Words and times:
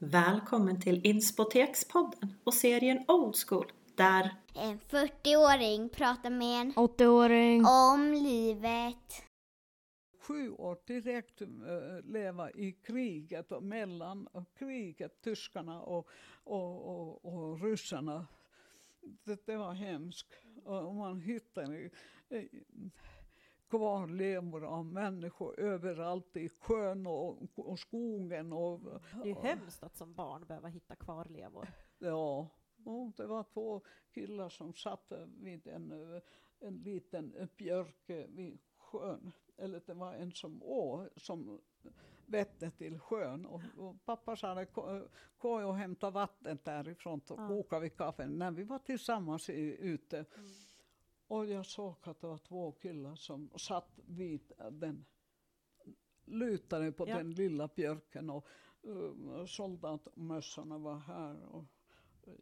Välkommen 0.00 0.80
till 0.80 1.06
Inspotekspodden 1.06 2.34
och 2.44 2.54
serien 2.54 3.04
Old 3.08 3.36
School 3.36 3.72
där 3.94 4.34
En 4.54 4.78
40-åring 4.80 5.88
pratar 5.88 6.30
med 6.30 6.60
en 6.60 6.72
80-åring. 6.72 7.64
om 7.64 8.12
livet. 8.12 9.22
sju 10.20 10.50
år 10.50 10.78
direkt 10.86 11.40
eh, 11.40 11.48
leva 12.04 12.50
i 12.50 12.72
kriget 12.72 13.52
och 13.52 13.62
mellan 13.62 14.26
och 14.26 14.58
kriget, 14.58 15.22
tyskarna 15.22 15.82
och, 15.82 16.08
och, 16.44 16.86
och, 16.86 17.24
och 17.24 17.62
ryssarna. 17.62 18.26
Det, 19.24 19.46
det 19.46 19.56
var 19.56 19.72
hemskt. 19.72 20.34
Och 20.64 20.94
man 20.94 21.20
hittade 21.20 21.90
eh, 22.28 22.42
kvarlevor 23.70 24.64
av 24.64 24.86
människor 24.86 25.60
överallt 25.60 26.36
i 26.36 26.48
sjön 26.48 27.06
och, 27.06 27.38
och 27.54 27.78
skogen. 27.78 28.52
Och, 28.52 28.80
Det 29.12 29.20
är 29.20 29.26
ju 29.26 29.34
hemskt 29.34 29.82
att 29.82 29.96
som 29.96 30.14
barn 30.14 30.44
behöva 30.46 30.68
hitta 30.68 30.96
kvarlevor. 30.96 31.68
Ja, 31.98 32.48
och 32.84 33.12
det 33.16 33.26
var 33.26 33.42
två 33.44 33.82
killar 34.14 34.48
som 34.48 34.74
satt 34.74 35.12
vid 35.26 35.66
en, 35.66 35.92
en 36.60 36.76
liten 36.82 37.48
björk 37.56 38.10
vid 38.28 38.58
sjön. 38.76 39.32
Eller 39.56 39.82
det 39.86 39.94
var 39.94 40.14
en 40.14 40.32
som 40.32 40.62
å, 40.62 41.08
som 41.16 41.60
vette 42.26 42.70
till 42.70 42.98
sjön. 42.98 43.46
Och, 43.46 43.62
och 43.76 44.04
pappa 44.04 44.36
sa 44.36 44.64
gå 45.38 45.66
och 45.68 45.76
hämta 45.76 46.10
vatten 46.10 46.58
därifrån 46.64 47.20
och 47.28 47.40
Ja. 47.40 47.48
koka 47.48 47.78
vid 47.78 47.96
kaffen 47.96 48.38
när 48.38 48.50
vi 48.50 48.64
var 48.64 48.78
tillsammans 48.78 49.50
i, 49.50 49.76
ute. 49.80 50.24
Och 51.28 51.46
jag 51.46 51.66
såg 51.66 51.94
att 52.02 52.20
det 52.20 52.26
var 52.26 52.38
två 52.38 52.72
killar 52.72 53.14
som 53.14 53.50
satt 53.56 54.00
vid 54.06 54.52
den 54.70 55.04
lutade 56.24 56.92
på 56.92 57.08
Ja. 57.08 57.16
den 57.16 57.30
lilla 57.30 57.68
björken 57.68 58.30
och 58.30 58.46
uh, 58.86 59.44
soldatmössorna 59.46 60.78
var 60.78 60.98
här 60.98 61.44
och 61.44 61.64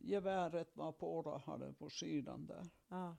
geväret 0.00 0.76
var 0.76 0.92
på 0.92 1.18
och 1.18 1.40
hade 1.40 1.72
på 1.72 1.90
sidan 1.90 2.46
där. 2.46 2.70
Ja. 2.88 3.16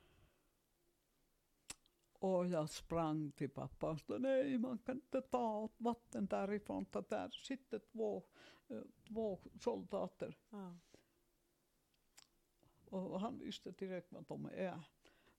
Och 2.20 2.48
jag 2.48 2.70
sprang 2.70 3.32
till 3.32 3.50
pappa 3.50 3.92
och 3.92 4.00
sa 4.00 4.18
nej 4.18 4.58
man 4.58 4.78
kan 4.78 4.96
inte 4.96 5.22
ta 5.22 5.70
vatten 5.78 6.26
därifrån 6.26 6.86
för 6.86 7.04
där 7.10 7.30
sitter 7.30 7.80
två, 7.80 8.24
eh, 8.68 8.82
två 9.08 9.40
soldater. 9.60 10.38
Ja. 10.50 10.78
Och 12.90 13.20
han 13.20 13.40
visste 13.40 13.72
direkt 13.72 14.12
vad 14.12 14.26
de 14.28 14.46
är. 14.46 14.84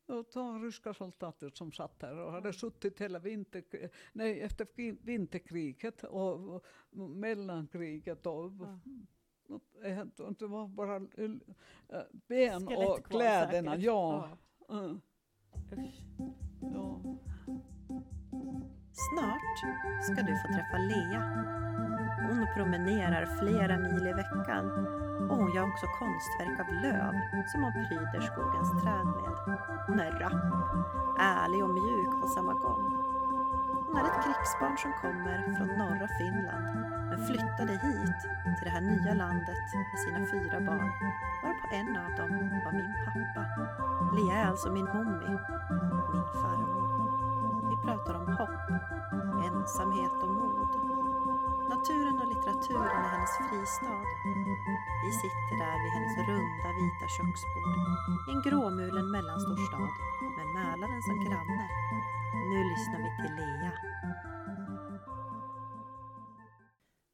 Och 0.08 0.30
två 0.30 0.58
ryska 0.58 0.94
soldater 0.94 1.50
som 1.54 1.72
satt 1.72 1.98
där 2.00 2.18
och 2.18 2.32
hade 2.32 2.52
suttit 2.52 3.00
hela 3.00 3.18
vinter, 3.18 3.64
nej, 4.12 4.40
efter 4.40 4.66
vinterkriget 5.04 6.04
och, 6.04 6.54
och 6.54 6.64
mellankriget. 6.96 8.26
Och, 8.26 8.52
Ja. 8.52 8.80
och, 9.48 10.20
och 10.26 10.34
det 10.34 10.46
var 10.46 10.68
bara 10.68 10.96
eh, 10.96 12.00
ben 12.28 12.66
Skelett 12.66 12.88
och 12.88 13.04
kvar 13.06 13.18
kläderna. 13.18 13.70
säkert. 13.70 13.84
Ja. 13.86 14.28
Mm, 14.70 15.00
Usch. 15.72 16.00
ja. 16.60 17.00
Snart 19.06 19.58
ska 20.02 20.22
du 20.22 20.36
få 20.42 20.48
träffa 20.48 20.78
Lea. 20.78 21.22
Hon 22.28 22.46
promenerar 22.56 23.26
flera 23.38 23.78
mil 23.78 24.06
i 24.06 24.12
veckan 24.12 24.64
och 25.30 25.36
hon 25.36 25.54
gör 25.54 25.68
också 25.70 25.86
konstverk 25.98 26.60
av 26.60 26.68
löv 26.84 27.12
som 27.50 27.62
hon 27.62 27.72
pryder 27.72 28.20
skogens 28.20 28.70
träd 28.82 29.06
med. 29.06 29.32
Hon 29.86 30.00
är 30.00 30.12
rapp, 30.22 30.44
ärlig 31.18 31.64
och 31.64 31.70
mjuk 31.70 32.20
på 32.20 32.28
samma 32.28 32.52
gång. 32.52 32.84
Hon 33.86 33.96
är 33.96 34.04
ett 34.04 34.24
krigsbarn 34.24 34.76
som 34.78 34.92
kommer 34.92 35.38
från 35.56 35.68
norra 35.68 36.08
Finland 36.18 36.66
men 37.08 37.26
flyttade 37.26 37.72
hit 37.72 38.20
till 38.56 38.64
det 38.64 38.70
här 38.70 38.80
nya 38.80 39.14
landet 39.14 39.64
med 39.92 40.00
sina 40.04 40.20
fyra 40.32 40.60
barn 40.60 40.90
varpå 41.42 41.66
en 41.72 41.96
av 41.96 42.10
dem 42.20 42.32
var 42.64 42.72
min 42.72 42.92
pappa. 43.04 43.42
Lea 44.16 44.36
är 44.36 44.46
alltså 44.50 44.72
min 44.72 44.84
mommi, 44.84 45.38
min 46.12 46.28
farmor. 46.42 46.97
Vi 47.70 47.76
pratar 47.86 48.14
om 48.14 48.26
hopp, 48.38 48.66
ensamhet 49.48 50.16
och 50.24 50.34
mod. 50.40 50.70
Naturen 51.72 52.18
och 52.20 52.28
litteraturen 52.32 52.96
är 53.04 53.08
hennes 53.14 53.34
fristad. 53.48 54.04
Vi 55.04 55.10
sitter 55.22 55.54
där 55.64 55.76
vid 55.82 55.92
hennes 55.96 56.16
runda 56.28 56.68
vita 56.80 57.06
köksbord 57.16 57.76
i 58.28 58.30
en 58.34 58.42
gråmulen 58.46 59.10
mellanstor 59.10 59.56
stad 59.68 59.92
med 60.36 60.46
Mälaren 60.58 61.02
som 61.02 61.16
granne. 61.24 61.68
Nu 62.50 62.58
lyssnar 62.72 62.98
vi 63.04 63.10
till 63.20 63.34
Lea. 63.36 63.72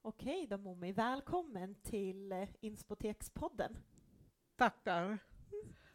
Okej 0.02 0.46
då 0.50 0.58
Momi, 0.58 0.92
välkommen 0.92 1.74
till 1.74 2.32
eh, 2.32 2.48
Inspotekspodden. 2.60 3.76
Tackar. 4.56 5.18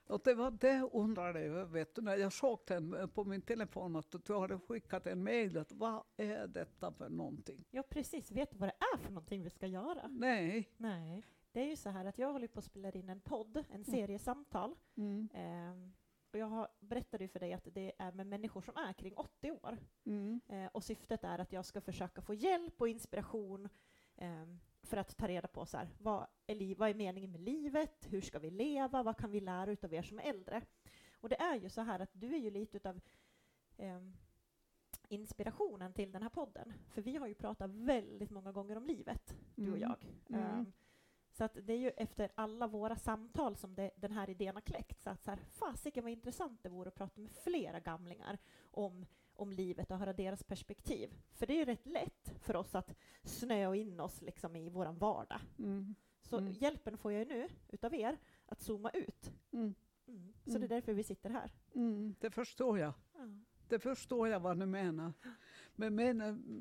Och 0.10 0.22
det 0.24 0.34
var 0.34 0.52
det 0.52 0.74
jag 0.74 0.90
undrade 0.94 1.40
över, 1.40 1.66
vet 1.66 1.96
du, 1.96 2.02
när 2.02 2.16
jag 2.16 2.34
såg 2.34 2.60
den 2.68 2.94
eh, 2.94 3.08
på 3.08 3.24
min 3.24 3.42
telefon 3.42 3.96
att 3.96 4.16
du 4.26 4.38
hade 4.38 4.60
skickat 4.60 5.08
en 5.08 5.24
mejl. 5.24 5.58
att 5.58 5.72
Vad 5.72 6.04
är 6.18 6.48
detta 6.48 6.92
för 6.92 7.10
någonting? 7.10 7.66
Ja 7.72 7.84
precis, 7.90 8.32
vet 8.32 8.52
du 8.52 8.58
vad 8.58 8.70
det 8.70 8.76
är 8.94 8.98
för 8.98 9.12
någonting 9.12 9.44
vi 9.44 9.50
ska 9.50 9.68
göra? 9.68 10.08
Nej. 10.08 10.70
Nej. 10.78 11.24
Det 11.52 11.60
är 11.62 11.66
ju 11.66 11.76
så 11.76 11.90
här 11.90 12.06
att 12.06 12.18
jag 12.18 12.34
håller 12.34 12.48
på 12.48 12.60
att 12.60 12.66
spela 12.66 12.92
in 12.92 13.10
en 13.10 13.22
podd, 13.22 13.64
en 13.70 13.84
serie 13.84 14.20
samtal. 14.20 14.76
Mm. 14.98 15.30
Ehm, 15.34 15.94
och 16.34 16.40
jag 16.40 16.46
har, 16.46 16.68
berättade 16.80 17.24
ju 17.24 17.28
för 17.28 17.40
dig 17.40 17.54
att 17.54 17.68
det 17.72 17.94
är 18.00 18.12
med 18.12 18.28
människor 18.28 18.62
som 18.62 18.78
är 18.78 18.94
kring 18.94 19.14
80 19.16 19.52
år. 19.52 19.78
Mm. 20.06 20.42
Eh, 20.48 20.66
och 20.66 20.84
syftet 20.84 21.24
är 21.24 21.40
att 21.40 21.52
jag 21.52 21.66
ska 21.66 21.82
försöka 21.82 22.22
få 22.22 22.34
hjälp 22.34 22.82
och 22.82 22.90
inspiration 22.90 23.70
ehm, 24.16 24.60
för 24.84 24.98
att 24.98 25.18
ta 25.18 25.28
reda 25.28 25.48
på 25.48 25.66
så 25.66 25.78
här, 25.78 25.90
vad, 25.98 26.28
är 26.48 26.56
liv, 26.56 26.78
vad 26.78 26.90
är 26.90 26.94
meningen 26.94 27.32
med 27.32 27.42
livet, 27.42 28.08
hur 28.10 28.22
ska 28.22 28.40
vi 28.40 28.50
leva, 28.52 29.04
vad 29.04 29.18
kan 29.18 29.32
vi 29.32 29.40
lära 29.40 29.72
utav 29.72 29.94
er 29.94 30.02
som 30.02 30.20
är 30.20 30.24
äldre? 30.24 30.62
Och 31.22 31.30
det 31.30 31.42
är 31.42 31.56
ju 31.56 31.70
så 31.70 31.82
här 31.82 32.00
att 32.00 32.10
du 32.14 32.34
är 32.34 32.40
ju 32.40 32.52
lite 32.52 32.78
utav 32.78 33.02
ehm, 33.78 34.18
inspirationen 35.08 35.94
till 35.94 36.12
den 36.12 36.22
här 36.22 36.30
podden. 36.30 36.74
För 36.90 37.02
vi 37.02 37.18
har 37.18 37.28
ju 37.28 37.34
pratat 37.36 37.72
väldigt 37.72 38.30
många 38.30 38.52
gånger 38.52 38.76
om 38.76 38.86
livet, 38.86 39.36
du 39.56 39.72
och 39.72 39.78
Mm. 39.78 39.90
jag. 39.90 40.06
Mm. 40.30 40.42
Ehm, 40.44 40.72
så 41.32 41.44
att 41.44 41.58
det 41.64 41.74
är 41.74 41.78
ju 41.78 41.90
efter 41.90 42.32
alla 42.36 42.68
våra 42.68 42.96
samtal 42.96 43.56
som 43.56 43.76
det, 43.76 43.92
den 43.96 44.12
här 44.12 44.30
idén 44.30 44.56
har 44.56 44.62
kläckt. 44.62 45.02
Så 45.02 45.10
att 45.10 45.24
så 45.24 45.32
här, 45.32 45.38
fasiken 45.38 46.04
vad 46.04 46.12
intressant 46.12 46.64
det 46.64 46.70
vore 46.70 46.88
att 46.88 46.96
prata 46.96 47.22
med 47.22 47.32
flera 47.32 47.80
gamlingar 47.80 48.38
om, 48.72 49.06
om 49.40 49.52
livet 49.52 49.92
och 49.92 49.98
höra 49.98 50.14
deras 50.14 50.44
perspektiv. 50.44 51.14
För 51.34 51.46
det 51.48 51.54
är 51.54 51.58
ju 51.58 51.66
rätt 51.66 51.86
lätt 51.88 52.34
för 52.42 52.56
oss 52.56 52.76
att 52.76 52.96
snöa 53.24 53.76
in 53.76 54.00
oss 54.00 54.22
liksom 54.22 54.56
i 54.56 54.70
vår 54.70 54.86
vardag. 54.86 55.40
Mm. 55.60 55.96
Så 56.22 56.38
Mm. 56.38 56.52
hjälpen 56.54 56.98
får 56.98 57.12
jag 57.12 57.20
ju 57.20 57.26
nu 57.28 57.48
utav 57.70 57.96
er 57.96 58.18
att 58.46 58.62
zooma 58.62 58.90
ut. 58.90 59.32
Mm. 59.52 59.74
Mm. 60.08 60.34
Så 60.44 60.50
Mm. 60.50 60.62
det 60.62 60.66
är 60.66 60.70
därför 60.76 60.94
vi 60.94 61.04
sitter 61.04 61.30
här. 61.30 61.52
Mm. 61.76 62.16
Det 62.20 62.32
förstår 62.32 62.80
jag. 62.80 62.94
Ja. 63.14 63.20
Det 63.68 63.80
förstår 63.80 64.28
jag 64.28 64.40
vad 64.40 64.60
du 64.60 64.66
menar. 64.66 65.14
Men, 65.76 65.96
men, 65.96 66.18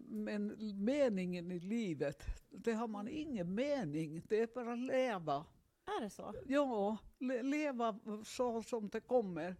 men 0.08 0.56
meningen 0.84 1.52
i 1.52 1.60
livet, 1.60 2.22
det 2.50 2.72
har 2.72 2.88
man 2.88 3.08
ingen 3.08 3.54
mening. 3.54 4.22
Det 4.28 4.40
är 4.40 4.46
bara 4.54 4.74
leva. 4.74 5.44
Är 5.86 6.00
det 6.00 6.10
så? 6.10 6.34
Ja, 6.46 6.96
le- 7.18 7.42
leva 7.42 7.98
så 8.24 8.62
som 8.62 8.88
det 8.88 9.00
kommer. 9.00 9.56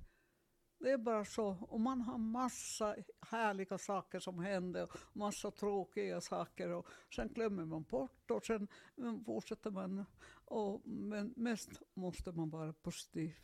Det 0.81 0.91
är 0.91 0.99
bara 0.99 1.25
så. 1.25 1.47
Och 1.61 1.81
man 1.81 2.01
har 2.01 2.19
massa 2.19 2.97
härliga 3.21 3.79
saker 3.79 4.19
som 4.19 4.39
händer 4.39 4.83
och 4.83 4.99
massa 5.13 5.51
tråkiga 5.51 6.21
saker. 6.21 6.69
Och 6.73 6.87
sen 7.17 7.29
glömmer 7.29 7.65
man 7.65 7.83
bort 7.83 8.31
och 8.31 8.45
sen 8.45 8.69
mm, 8.99 9.25
fortsätter 9.25 9.71
man. 9.71 10.05
Och, 10.45 10.87
men 10.87 11.35
mest 11.37 11.83
måste 11.95 12.33
man 12.33 12.51
vara 12.51 12.73
positiv. 12.73 13.35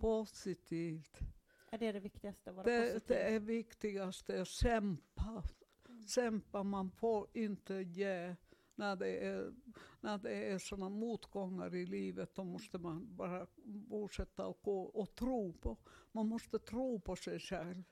Positivt. 0.00 1.18
Är 1.70 1.78
det 1.78 1.92
det 1.92 2.00
viktigaste? 2.00 2.50
Att 2.50 2.56
vara 2.56 2.66
Det, 2.66 2.92
positiv? 2.92 3.16
det 3.16 3.22
är 3.22 3.40
viktigast, 3.40 4.30
att 4.30 4.48
kämpa. 4.48 5.42
Kämpa, 6.14 6.62
man 6.62 6.90
får 6.90 7.28
inte 7.32 7.74
ge. 7.74 8.36
När 8.76 8.96
det 8.96 9.18
är, 9.26 9.54
när 10.00 10.18
det 10.18 10.50
är 10.52 10.58
sådana 10.58 10.88
motgångar 10.88 11.74
i 11.74 11.86
livet, 11.86 12.34
då 12.34 12.44
måste 12.44 12.78
man 12.78 13.16
bara 13.16 13.46
fortsätta 13.90 14.46
och 14.46 14.60
gå 14.62 14.82
och 14.82 15.14
tro 15.14 15.52
på. 15.52 15.76
Man 16.12 16.28
måste 16.28 16.58
tro 16.58 17.00
på 17.00 17.16
sig 17.16 17.40
själv. 17.40 17.82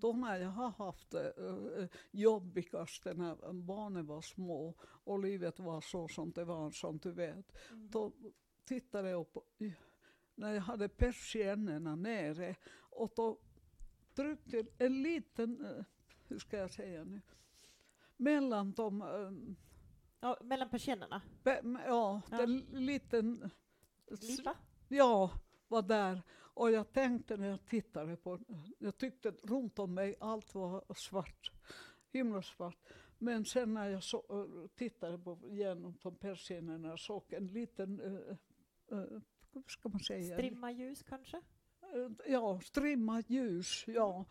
Då 0.00 0.12
när 0.12 0.40
jag 0.40 0.50
har 0.50 0.70
haft 0.70 1.10
det 1.10 1.34
uh, 1.38 1.86
jobbigast 2.10 3.04
när 3.04 3.52
barnen 3.52 4.06
var 4.06 4.22
små 4.22 4.74
och 4.80 5.18
livet 5.18 5.60
var 5.60 5.80
så 5.80 6.08
som 6.08 6.32
det 6.32 6.44
var, 6.44 6.70
som 6.70 6.98
du 6.98 7.12
vet. 7.12 7.52
Mm. 7.70 7.90
Då 7.90 8.12
tittade 8.64 9.10
jag 9.10 9.32
på, 9.32 9.42
när 10.34 10.52
jag 10.52 10.62
hade 10.62 10.88
persiennerna 10.88 11.96
nere 11.96 12.56
och 12.76 13.12
då 13.16 13.38
tryckte 14.14 14.66
en 14.78 15.02
liten, 15.02 15.64
eh, 15.64 15.84
hur 16.28 16.38
ska 16.38 16.56
jag 16.56 16.70
säga 16.70 17.04
nu, 17.04 17.20
mellan 18.16 18.72
de, 18.72 19.02
eh, 19.02 19.54
Ja, 20.24 20.36
mellan 20.40 20.68
persiennerna? 20.68 21.22
be- 21.42 21.62
ja, 21.86 22.22
Ja. 22.30 22.36
den 22.36 22.58
liten, 22.58 23.50
Glipa? 24.10 24.56
ja, 24.88 25.30
var 25.68 25.82
där. 25.82 26.22
Och 26.36 26.70
jag 26.70 26.92
tänkte 26.92 27.36
när 27.36 27.48
jag 27.48 27.66
tittade 27.66 28.16
på, 28.16 28.40
jag 28.78 28.98
tyckte 28.98 29.30
runt 29.30 29.78
om 29.78 29.94
mig 29.94 30.14
allt 30.20 30.54
var 30.54 30.84
svart, 30.96 31.52
himlasvart. 32.12 32.78
Men 33.18 33.44
sen 33.44 33.74
när 33.74 33.88
jag 33.88 34.02
så, 34.02 34.24
uh, 34.32 34.66
tittade 34.68 35.18
på, 35.18 35.38
genom 35.50 35.98
de 36.02 36.16
persiennerna 36.16 36.96
såg 36.96 37.32
en 37.32 37.46
liten, 37.46 38.00
uh, 38.00 38.36
uh, 38.92 39.20
vad 39.52 39.64
ska 39.66 39.88
man 39.88 40.00
säga? 40.00 40.36
Strimma 40.36 40.70
ljus 40.72 41.02
kanske? 41.02 41.40
Ja, 42.26 42.60
strimma 42.60 43.20
ljus, 43.20 43.84
ja. 43.86 44.24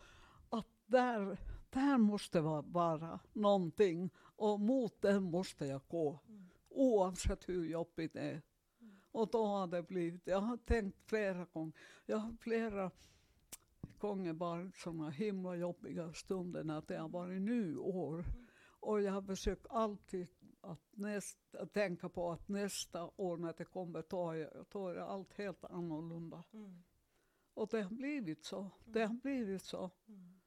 Att 0.48 0.66
där, 0.86 1.38
där 1.74 1.98
måste 1.98 2.40
vara, 2.40 3.20
någonting 3.32 4.10
och 4.16 4.60
mot 4.60 5.02
den 5.02 5.22
måste 5.22 5.66
jag 5.66 5.80
gå. 5.88 6.20
Mm. 6.28 6.44
Oavsett 6.68 7.48
hur 7.48 7.64
jobbigt 7.64 8.12
det 8.12 8.20
är. 8.20 8.42
Och 9.14 9.30
då 9.30 9.46
har 9.46 9.66
det 9.66 9.82
blivit, 9.82 10.26
jag 10.26 10.40
har 10.40 10.56
tänkt 10.56 10.98
flera 11.06 11.44
gånger, 11.44 11.72
jag 12.06 12.16
har 12.16 12.32
flera 12.40 12.90
gånger 13.98 14.32
varit 14.32 14.76
sådana 14.76 15.10
himla 15.10 15.56
jobbiga 15.56 16.12
stunder 16.12 16.64
när 16.64 16.82
det 16.86 16.96
har 16.96 17.08
varit 17.08 17.42
nu 17.42 17.78
år. 17.78 18.24
Och 18.80 19.02
jag 19.02 19.12
har 19.12 19.22
försökt 19.22 19.66
alltid 19.70 20.28
att, 20.60 20.80
näst, 20.90 21.54
att 21.54 21.72
tänka 21.72 22.08
på 22.08 22.32
att 22.32 22.48
nästa 22.48 23.10
år 23.16 23.36
när 23.36 23.54
det 23.58 23.64
kommer, 23.64 24.04
då 24.08 24.30
är, 24.30 24.64
då 24.70 24.88
är 24.88 24.96
allt 24.96 25.32
helt 25.32 25.64
annorlunda. 25.64 26.44
Mm. 26.52 26.82
Och 27.54 27.68
det 27.70 27.82
har 27.82 27.90
blivit 27.90 28.44
så. 28.44 28.70
Det 28.84 29.04
har 29.04 29.14
blivit 29.14 29.62
så. 29.62 29.90
Mm. 30.08 30.40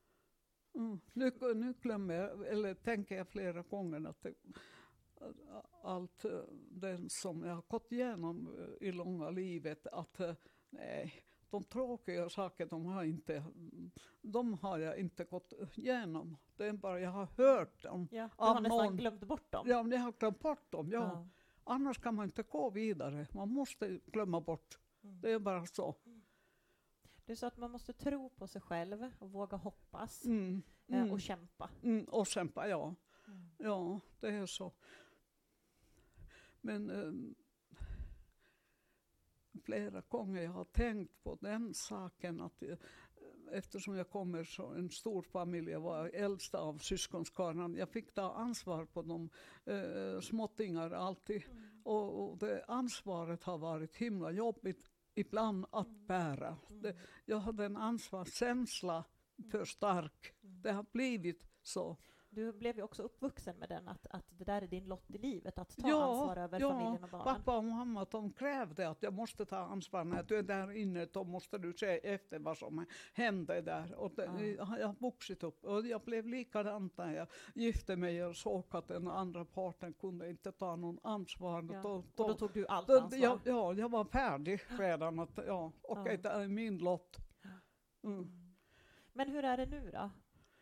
Mm. 0.77 0.99
Nu, 1.13 1.31
nu 1.55 1.73
glömmer 1.81 2.13
jag, 2.13 2.47
eller 2.47 2.73
tänker 2.73 3.17
jag 3.17 3.27
flera 3.27 3.61
gånger 3.61 4.09
att 4.09 4.21
det, 4.21 4.33
allt 5.83 6.25
eh, 6.25 6.39
det 6.71 7.11
som 7.11 7.43
jag 7.43 7.55
har 7.55 7.63
gått 7.67 7.91
igenom 7.91 8.55
eh, 8.59 8.87
i 8.87 8.91
långa 8.91 9.29
livet, 9.29 9.87
att 9.87 10.19
eh, 10.19 10.33
nej, 10.69 11.23
de 11.49 11.63
tråkiga 11.63 12.29
sakerna 12.29 12.69
de 12.69 12.85
har, 12.85 13.03
inte, 13.03 13.43
de 14.21 14.53
har 14.53 14.77
jag 14.77 14.97
inte 14.97 15.23
gått 15.23 15.53
igenom. 15.75 16.37
Det 16.55 16.65
är 16.65 16.73
bara 16.73 16.99
jag 16.99 17.11
har 17.11 17.27
hört 17.37 17.83
dem. 17.83 18.07
Ja, 18.11 18.29
du 18.37 18.43
har 18.43 18.61
nästan 18.61 18.85
någon. 18.85 18.97
glömt 18.97 19.23
bort 19.23 19.51
dem. 19.51 19.67
Ja, 19.69 19.87
jag 19.91 19.99
har 19.99 20.11
glömt 20.11 20.39
bort 20.39 20.71
dem. 20.71 20.89
Ja. 20.91 20.99
Ja. 20.99 21.27
Annars 21.63 21.99
kan 21.99 22.15
man 22.15 22.25
inte 22.25 22.43
gå 22.43 22.69
vidare. 22.69 23.27
Man 23.33 23.49
måste 23.49 23.99
glömma 24.05 24.41
bort. 24.41 24.79
Mm. 25.03 25.21
Det 25.21 25.31
är 25.31 25.39
bara 25.39 25.65
så. 25.65 25.95
Du 27.27 27.35
sa 27.35 27.47
att 27.47 27.57
man 27.57 27.71
måste 27.71 27.93
tro 27.93 28.29
på 28.29 28.47
sig 28.47 28.61
själv 28.61 29.11
och 29.19 29.31
våga 29.31 29.57
hoppas 29.57 30.25
Mm. 30.25 30.61
eh, 30.87 30.97
Mm. 30.99 31.11
och 31.11 31.21
kämpa. 31.21 31.69
Mm. 31.83 32.05
Och 32.05 32.27
kämpa, 32.27 32.67
ja. 32.67 32.95
Mm. 33.27 33.49
Ja, 33.57 33.99
det 34.19 34.27
är 34.27 34.45
så. 34.45 34.71
Men 36.61 36.89
ehm, 36.89 37.35
flera 39.63 40.01
gånger 40.01 40.41
jag 40.41 40.51
har 40.51 40.65
tänkt 40.65 41.23
på 41.23 41.37
den 41.41 41.73
saken 41.73 42.41
att 42.41 42.63
eh, 42.63 42.77
eftersom 43.51 43.95
jag 43.95 44.09
kommer 44.09 44.43
från 44.43 44.75
en 44.77 44.89
stor 44.89 45.21
familj, 45.21 45.71
jag 45.71 45.79
var 45.81 46.09
äldsta 46.13 46.59
av 46.59 46.77
syskonskaran, 46.77 47.75
jag 47.75 47.89
fick 47.89 48.13
ta 48.13 48.33
ansvar 48.33 48.85
på 48.85 49.01
de 49.01 49.29
eh, 49.65 50.19
småttingar 50.21 50.91
alltid. 50.91 51.43
Och, 51.83 52.29
och 52.31 52.37
det 52.37 52.65
ansvaret 52.67 53.43
har 53.43 53.57
varit 53.57 53.95
himla 53.95 54.31
jobbigt 54.31 54.89
ibland 55.17 55.65
att 55.71 56.07
bära. 56.07 56.57
Det, 56.69 56.95
jag 57.25 57.39
hade 57.39 57.65
en 57.65 57.77
ansvarskänsla 57.77 59.03
för 59.51 59.65
stark. 59.65 60.33
Det 60.41 60.71
har 60.71 60.85
blivit 60.91 61.47
så. 61.63 61.97
Du 62.37 62.53
blev 62.53 62.77
ju 62.77 62.83
också 62.83 63.03
uppvuxen 63.03 63.57
med 63.59 63.69
den, 63.69 63.87
att, 63.87 64.07
att 64.09 64.25
det 64.29 64.43
där 64.43 64.61
är 64.61 64.67
din 64.67 64.85
lott 64.85 65.09
i 65.11 65.17
livet, 65.17 65.59
att 65.59 65.77
ta 65.77 65.89
Ja, 65.89 66.03
ansvar 66.03 66.37
över 66.37 66.59
ja, 66.59 66.69
familjen 66.69 67.03
och 67.03 67.09
barnen. 67.09 67.35
Pappa 67.35 67.57
och 67.57 67.63
mamma 67.63 68.05
de 68.11 68.33
krävde 68.33 68.89
att 68.89 69.03
jag 69.03 69.13
måste 69.13 69.45
ta 69.45 69.57
ansvar 69.57 70.03
när 70.03 70.23
du 70.23 70.37
är 70.37 70.43
där 70.43 70.71
inne. 70.71 71.05
Då 71.05 71.23
måste 71.23 71.57
du 71.57 71.73
se 71.73 71.85
efter 72.13 72.39
vad 72.39 72.57
som 72.57 72.85
hände 73.13 73.61
där. 73.61 73.95
Och 73.95 74.11
det, 74.15 74.55
Ja. 74.57 74.77
jag 74.79 74.87
har 74.87 74.95
vuxit 74.99 75.43
upp. 75.43 75.65
Och 75.65 75.85
jag 75.85 76.01
blev 76.01 76.27
likadant 76.27 76.97
när 76.97 77.13
jag 77.15 77.27
gifte 77.55 77.95
mig 77.95 78.25
och 78.25 78.35
såg 78.35 78.65
att 78.69 78.87
den 78.87 79.07
andra 79.07 79.45
parten 79.45 79.93
kunde 79.93 80.29
inte 80.29 80.51
ta 80.51 80.75
någon 80.75 80.99
ansvar. 81.03 81.69
Ja. 81.73 81.81
Då, 81.81 81.89
Och 81.89 82.05
då 82.15 82.33
tog 82.33 82.53
du 82.53 82.67
allt 82.67 82.87
då, 82.87 82.99
ansvar. 82.99 83.19
ja, 83.19 83.39
ja, 83.43 83.73
jag 83.73 83.89
var 83.91 84.05
färdig 84.05 84.59
redan. 84.79 85.19
Att, 85.19 85.39
ja, 85.47 85.71
okej, 85.81 86.19
Ja. 86.23 86.29
det 86.29 86.43
är 86.43 86.47
min 86.47 86.77
lott. 86.77 87.17
Mm. 88.03 88.17
Mm. 88.19 88.55
Men 89.13 89.29
hur 89.29 89.43
är 89.45 89.57
det 89.57 89.65
nu 89.65 89.91
då? 89.93 90.09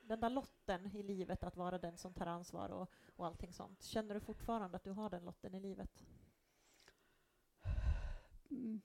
Den 0.08 0.20
där 0.20 0.30
lotten 0.30 0.96
i 0.96 1.04
livet, 1.04 1.44
att 1.44 1.58
vara 1.58 1.78
den 1.78 1.98
som 1.98 2.14
tar 2.14 2.26
ansvar 2.26 2.70
och, 2.70 2.90
och 3.16 3.26
allting 3.26 3.54
sånt. 3.54 3.84
Känner 3.84 4.14
du 4.14 4.20
fortfarande 4.22 4.78
att 4.78 4.84
du 4.84 4.92
har 4.92 5.10
den 5.10 5.26
lotten 5.26 5.56
i 5.56 5.60
livet? 5.60 6.04
Mm. 8.52 8.82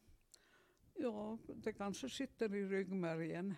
Ja, 0.95 1.39
det 1.47 1.73
kanske 1.73 2.09
sitter 2.09 2.55
i 2.55 2.67
ryggmärgen. 2.67 3.55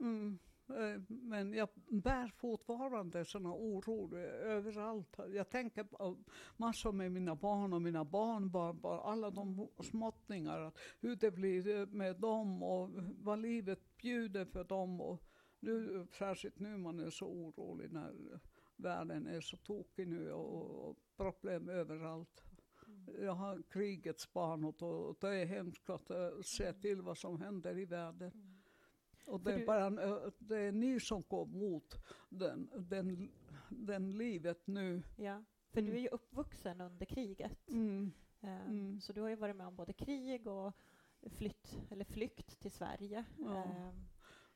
Mm. 0.00 0.38
eh, 0.68 1.02
Men 1.08 1.52
jag 1.54 1.68
bär 1.88 2.28
fortfarande 2.28 3.24
såna 3.24 3.52
oro 3.54 4.16
överallt. 4.16 5.16
Jag 5.28 5.50
tänker 5.50 5.84
på 5.84 6.16
massor 6.56 6.92
med 6.92 7.12
mina 7.12 7.34
barn 7.34 7.72
och 7.72 7.82
mina 7.82 8.04
barnbarn, 8.04 8.80
bara 8.80 9.00
alla 9.00 9.30
de 9.30 9.68
småttingar, 9.82 10.58
att 10.60 10.78
hur 11.00 11.16
det 11.16 11.30
blir 11.30 11.86
med 11.86 12.16
dem 12.16 12.62
och 12.62 12.90
vad 13.22 13.38
livet 13.38 13.96
bjuder 13.96 14.44
för 14.44 14.64
dem. 14.64 15.00
Och 15.00 15.22
nu, 15.60 16.06
särskilt 16.12 16.58
nu 16.58 16.76
man 16.76 17.00
är 17.00 17.10
så 17.10 17.26
orolig 17.26 17.92
när 17.92 18.40
världen 18.76 19.26
är 19.26 19.40
så 19.40 19.56
tokig 19.56 20.08
nu 20.08 20.32
och, 20.32 20.88
och 20.88 20.96
problem 21.16 21.68
överallt. 21.68 22.44
Jag 23.20 23.34
har 23.34 23.62
krigets 23.70 24.32
barn 24.32 24.64
och 24.64 25.16
det 25.20 25.28
är 25.28 25.46
hemskt 25.46 25.90
att 25.90 26.10
eh, 26.10 26.30
se 26.44 26.72
till 26.72 27.02
vad 27.02 27.18
som 27.18 27.40
händer 27.40 27.78
i 27.78 27.84
världen. 27.84 28.60
Och 29.26 29.40
det 29.40 29.52
är, 29.52 29.58
du- 29.58 29.66
bara, 29.66 29.90
det 30.38 30.56
är 30.58 30.72
ni 30.72 31.00
som 31.00 31.22
går 31.28 31.46
mot 31.46 31.96
den, 32.28 32.70
den, 32.88 33.30
den 33.68 34.10
livet 34.18 34.66
nu. 34.66 35.02
Ja, 35.16 35.44
för 35.70 35.80
du 35.82 35.86
Mm. 35.86 35.96
är 35.96 36.00
ju 36.02 36.08
uppvuxen 36.08 36.80
under 36.80 37.06
kriget. 37.06 37.68
Mm. 37.68 38.12
Mm. 38.40 39.00
Så 39.00 39.12
du 39.12 39.20
har 39.20 39.28
ju 39.28 39.36
varit 39.36 39.56
med 39.56 39.66
om 39.66 39.76
både 39.76 39.92
krig 39.92 40.46
och 40.46 40.72
flytt, 41.30 41.78
eller 41.90 42.04
flykt 42.04 42.60
till 42.60 42.70
Sverige. 42.70 43.24
Ja. 43.38 43.64
Eh, 43.64 43.90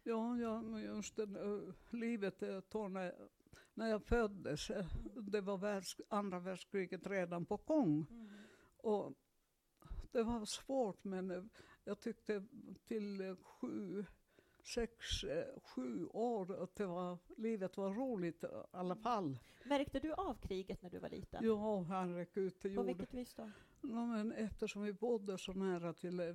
Ja, 0.06 0.36
ja, 0.36 0.80
just 0.80 1.16
det, 1.16 1.22
eh, 1.22 1.98
livet 2.00 2.42
uh, 2.42 2.60
då 2.68 2.88
när, 2.88 3.14
när 3.74 3.88
jag 3.88 4.02
föddes, 4.02 4.70
eh, 4.70 4.86
det 5.14 5.40
var 5.40 5.58
världs, 5.58 5.96
andra 6.08 6.38
världskriget 6.38 7.06
redan 7.06 7.46
på 7.46 7.56
gång. 7.56 8.06
mm. 8.10 8.28
Och 8.76 9.14
det 10.12 10.22
var 10.22 10.44
svårt 10.44 11.04
men 11.04 11.30
eh, 11.30 11.42
jag 11.84 12.00
tyckte 12.00 12.42
till 12.84 13.20
eh, 13.20 13.36
sju, 13.36 14.04
sex, 14.74 15.24
eh, 15.24 15.60
sju 15.62 16.06
år 16.06 16.62
att 16.62 16.74
det 16.74 16.86
var, 16.86 17.18
livet 17.36 17.76
var 17.76 17.94
roligt 17.94 18.44
eh, 18.44 18.50
i 18.50 18.62
alla 18.70 18.96
fall. 18.96 19.38
Märkte 19.64 20.00
du 20.00 20.12
av 20.12 20.34
kriget 20.34 20.82
när 20.82 20.90
du 20.90 20.98
var 20.98 21.08
liten? 21.08 21.44
Ja, 21.44 21.82
herregud, 21.82 22.54
det 22.62 22.74
På 22.74 22.82
vilket 22.82 23.14
vis 23.14 23.34
då? 23.34 23.50
Ja, 23.88 24.06
men 24.06 24.32
eftersom 24.32 24.82
vi 24.82 24.92
bodde 24.92 25.38
så 25.38 25.52
nära 25.52 25.92
till, 25.92 26.20
eh, 26.20 26.34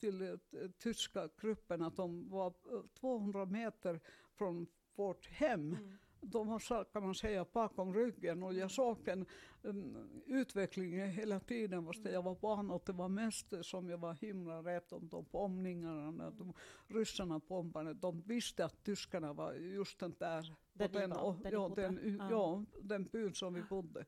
till 0.00 0.22
eh, 0.22 0.36
tyska 0.78 1.28
gruppen 1.40 1.82
att 1.82 1.96
de 1.96 2.28
var 2.28 2.46
eh, 2.46 2.80
200 3.00 3.46
meter 3.46 4.00
från 4.34 4.66
vårt 4.94 5.26
hem. 5.26 5.60
Mm. 5.60 5.98
De 6.20 6.60
så 6.60 6.84
kan 6.84 7.02
man 7.02 7.14
säga 7.14 7.46
bakom 7.52 7.94
ryggen 7.94 8.42
och 8.42 8.54
jag 8.54 8.70
såg 8.70 9.08
en 9.08 9.26
um, 9.62 9.96
utveckling 10.26 11.00
hela 11.00 11.40
tiden 11.40 11.86
fast 11.86 12.04
jag 12.04 12.22
var 12.22 12.34
barn 12.34 12.70
och 12.70 12.82
det 12.86 12.92
var 12.92 13.08
mest 13.08 13.52
som 13.62 13.88
jag 13.88 13.98
var 13.98 14.14
himla 14.14 14.62
rädd 14.62 14.84
om 14.90 15.08
de 15.08 15.26
bombningarna 15.30 16.10
när 16.10 16.30
de 16.30 16.52
ryssarna 16.86 17.38
bombade. 17.38 17.94
De 17.94 18.22
visste 18.22 18.64
att 18.64 18.84
tyskarna 18.84 19.32
var 19.32 19.52
just 19.52 19.98
den 19.98 20.14
där. 20.18 20.54
Där 20.72 20.88
den, 20.88 21.10
var, 21.10 21.22
och, 21.22 21.36
där 21.42 21.52
ja, 21.52 21.72
den, 21.76 22.16
Ja. 22.18 22.30
ja, 22.30 22.64
den 22.82 23.04
byn 23.04 23.34
som 23.34 23.54
vi 23.54 23.62
bodde. 23.62 24.04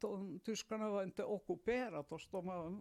De, 0.00 0.40
tyskarna 0.40 0.90
var 0.90 1.02
inte 1.02 1.24
ockuperat 1.24 2.12
oss, 2.12 2.28
de 2.30 2.46
var 2.46 2.78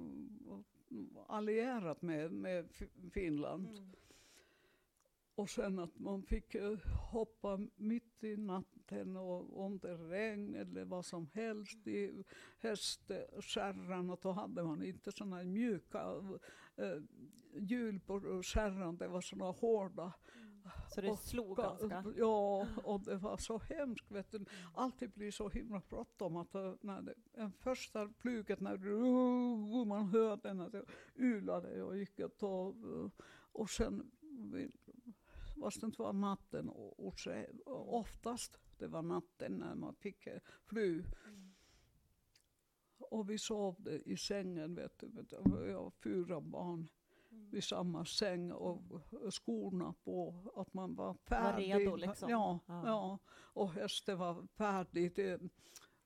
allierat 1.27 2.01
med, 2.01 2.32
med 2.32 2.66
Fi- 2.72 3.10
Finland. 3.12 3.68
Mm. 3.70 3.89
Och 5.36 5.50
sen 5.50 5.80
att 5.80 6.00
man 6.00 6.24
fick 6.24 6.56
eh, 6.56 6.77
hoppa 7.12 7.60
mitt 7.75 8.24
i 8.24 8.38
natten 8.38 9.18
och 9.18 9.66
under 9.66 9.98
regn 9.98 10.56
eller 10.56 10.86
vad 10.86 11.06
som 11.06 11.30
helst 11.34 11.88
i 11.88 12.24
hästkärran 12.60 14.10
och 14.10 14.20
då 14.22 14.32
hade 14.32 14.63
man 14.63 14.84
inte 14.84 15.12
sådana 15.12 15.44
mjuka 15.44 16.01
eh, 16.75 17.01
hjul 17.54 18.00
på 18.00 18.42
kärran, 18.44 18.98
det 18.98 19.08
var 19.08 19.22
sådana 19.22 19.51
hårda. 19.51 20.13
Så 20.90 21.02
det 21.02 21.12
Och 21.12 21.20
slog 21.20 21.58
Ga- 21.58 21.88
ganska? 21.88 22.20
Ja, 22.20 22.68
och 22.84 23.02
det 23.02 23.16
var 23.16 23.38
så 23.38 23.58
hemskt. 23.58 24.12
Vet 24.12 24.32
du. 24.32 24.46
Alltid 24.74 25.12
blir 25.12 25.32
så 25.32 25.50
himla 25.50 25.82
bråttom 25.90 26.38
att 26.38 26.56
eh, 26.56 26.74
när 26.82 27.02
det, 27.02 27.14
en 27.34 27.52
första 27.52 28.10
flyget 28.10 28.60
när 28.60 28.78
du, 28.78 28.94
uh, 28.94 29.86
man 29.86 30.06
hörde 30.06 30.54
när 30.54 30.70
det 30.70 30.86
ylade 31.16 31.84
och 31.84 31.98
gick 31.98 32.20
och, 32.20 32.32
då, 32.40 32.70
eh, 32.70 33.24
och 33.52 33.70
sen 33.70 34.12
fast 35.62 35.82
det 35.82 35.86
inte 35.86 36.02
var 36.02 36.14
natten 36.14 36.70
och, 36.70 37.08
och, 37.08 37.16
och 37.66 37.98
oftast 38.00 38.60
det 38.78 38.88
var 38.88 39.02
natten 39.02 39.52
när 39.52 39.76
man 39.76 39.96
fick 39.96 40.28
eh, 40.28 40.40
fly. 40.66 41.04
Och 42.98 43.30
vi 43.30 43.38
sov 43.38 44.02
i 44.06 44.18
sängen, 44.18 44.76
vet 44.76 45.00
du, 45.00 45.08
vet 45.08 45.30
du. 45.30 45.68
jag 45.68 45.84
har 45.84 45.92
fyra 45.92 46.42
barn. 46.42 46.90
Vid 47.51 47.63
samma 47.63 48.06
säng 48.06 48.51
och 48.51 48.82
skorna 49.34 49.94
på, 50.03 50.36
att 50.56 50.74
man 50.74 50.96
var 50.96 51.06
Var 51.06 51.13
färdig. 51.13 51.74
redo 51.75 51.96
liksom. 51.96 52.29
Ja, 52.29 52.60
Ja. 52.67 52.88
ja. 52.88 53.20
och 53.53 53.72
hästen 53.74 54.17
var 54.17 54.48
färdig. 54.58 55.15
Det, 55.15 55.41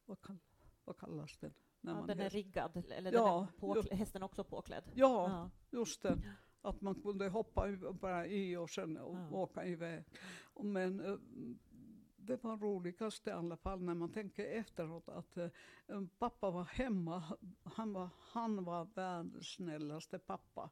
vad, 0.06 0.22
kall, 0.22 0.38
vad 0.86 0.98
kallas 0.98 1.38
den? 1.38 1.54
När 1.82 1.92
Ja, 1.92 1.98
man 1.98 2.08
den 2.08 2.20
är 2.20 2.24
häst- 2.24 2.36
riggad, 2.36 2.84
eller 2.92 3.12
Ja, 3.14 3.48
är 3.56 3.60
påklä- 3.60 3.96
hästen 3.96 4.24
också 4.24 4.44
påklädd. 4.44 4.84
ja, 4.96 5.30
Ja. 5.30 5.50
just 5.80 6.02
det. 6.02 6.22
Att 6.62 6.82
man 6.82 6.96
kunde 6.96 7.30
hoppa 7.30 7.70
i- 7.70 7.78
bara 7.78 8.28
i 8.28 8.56
och 8.58 8.70
sen 8.70 8.96
Ja. 9.02 9.30
åka 9.32 9.66
iväg. 9.66 10.04
Men 10.64 11.00
eh, 11.00 11.16
det 12.32 12.44
var 12.44 12.58
roligast 12.58 13.28
i 13.28 13.32
alla 13.32 13.58
fall 13.58 13.82
när 13.82 13.94
man 13.94 14.12
tänker 14.12 14.46
efteråt 14.46 15.10
att 15.10 15.38
eh, 15.38 15.50
pappa 16.20 16.52
var 16.52 16.64
hemma. 16.64 17.24
Han 17.64 17.94
var, 17.94 18.10
han 18.20 18.64
var 18.64 18.86
världens 18.96 19.48
snällaste 19.54 20.20
pappa. 20.20 20.70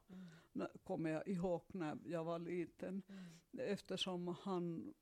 Mm. 0.54 0.68
Kommer 0.84 1.10
jag 1.10 1.28
ihåg 1.28 1.62
när 1.68 1.98
jag 2.04 2.24
var 2.24 2.38
liten. 2.38 3.02
Mm. 3.08 3.24
Eftersom 3.72 4.36
han, 4.42 4.94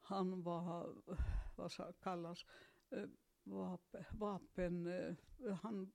han 0.00 0.42
var, 0.42 0.94
vad 1.56 1.72
ska 1.72 1.92
kallas, 1.92 2.46
eh, 2.90 3.04
vapen, 3.44 4.04
vapen 4.12 4.86
eh, 4.86 5.14
han, 5.62 5.92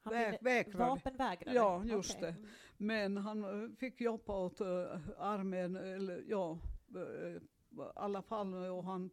Han 0.00 0.12
Väg- 0.12 0.38
vägrade. 0.42 0.78
Vapenvägrare? 0.90 1.54
Ja, 1.54 1.84
just 1.84 2.16
Okej. 2.16 2.32
det. 2.40 2.48
Men 2.76 3.16
han 3.16 3.44
eh, 3.64 3.70
fick 3.76 4.00
jobba 4.00 4.38
åt 4.44 4.60
eh, 4.60 4.98
armén, 5.18 5.76
eller 5.76 6.24
ja, 6.28 6.58
eh, 6.94 7.42
alla 7.80 8.22
fall, 8.22 8.54
och 8.54 8.84
han 8.84 9.10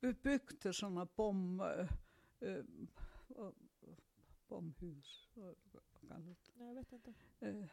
by- 0.00 0.14
byggde 0.22 0.72
sådana 0.72 1.06
bomb, 1.16 1.60
eh, 1.60 1.88
eh, 2.40 2.64
bombhus, 4.48 5.28
jag 5.34 6.74
vet 6.74 6.92
inte. 6.92 7.14
Eh, 7.40 7.64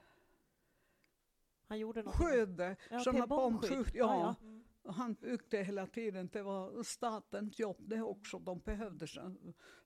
Han 1.68 1.80
gjorde 1.80 2.04
något. 2.04 2.16
Skydde, 2.16 2.76
Ja, 2.90 3.00
sådana 3.00 3.28
bombskydd. 3.28 3.92
ja. 3.94 4.20
ja. 4.20 4.36
Mm. 4.42 4.64
Han 4.84 5.14
byggde 5.14 5.64
hela 5.64 5.88
tiden, 5.88 6.30
det 6.34 6.42
var 6.44 6.84
statens 6.84 7.60
jobb 7.60 7.78
det 7.80 8.02
också. 8.02 8.40
De 8.40 8.60
behövde 8.60 9.08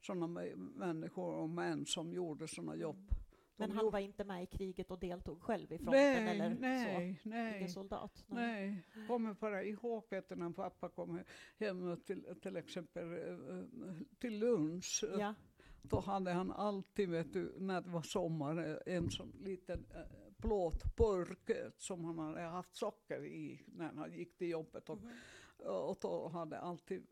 sådana 0.01 0.27
människor 0.57 1.33
och 1.35 1.49
män 1.49 1.85
som 1.85 2.13
gjorde 2.13 2.47
sådana 2.47 2.75
jobb. 2.75 3.11
Men 3.57 3.71
han 3.71 3.79
gjorde- 3.85 3.93
var 3.93 3.99
inte 3.99 4.23
med 4.23 4.43
i 4.43 4.45
kriget 4.45 4.91
och 4.91 4.99
deltog 4.99 5.41
själv 5.41 5.71
i 5.73 5.77
fronten 5.77 5.91
nej, 6.01 6.29
eller 6.39 6.49
så? 6.55 6.61
nej, 6.61 7.19
Ingen 7.25 7.39
nej, 7.59 7.69
soldat? 7.69 8.25
nej. 8.27 8.83
Kommer 9.07 9.33
bara 9.33 9.63
ihåg 9.63 10.15
att 10.15 10.37
när 10.37 10.49
pappa 10.49 10.89
kom 10.89 11.23
hem 11.59 12.01
till, 12.05 12.35
till 12.41 12.55
exempel 12.55 13.11
eh, 13.13 13.65
till 14.19 14.39
lunch. 14.39 15.03
Ja. 15.19 15.33
Då 15.81 15.99
hade 15.99 16.31
han 16.31 16.51
alltid, 16.51 17.09
vet 17.09 17.33
du, 17.33 17.55
när 17.59 17.81
det 17.81 17.89
var 17.89 18.01
sommar, 18.01 18.67
eh, 18.87 18.95
en 18.95 19.09
sån 19.11 19.31
liten 19.43 19.85
eh, 19.95 20.33
plåtburk 20.37 21.51
som 21.77 22.05
han 22.05 22.19
hade 22.19 22.41
haft 22.41 22.75
socker 22.75 23.25
i 23.25 23.61
när 23.67 23.93
han 23.93 24.13
gick 24.13 24.37
till 24.37 24.49
jobbet. 24.49 24.89
Och, 24.89 24.97
Mhm. 25.01 25.11
och 25.65 25.97
då 26.01 26.27
hade 26.27 26.59
alltid 26.59 27.07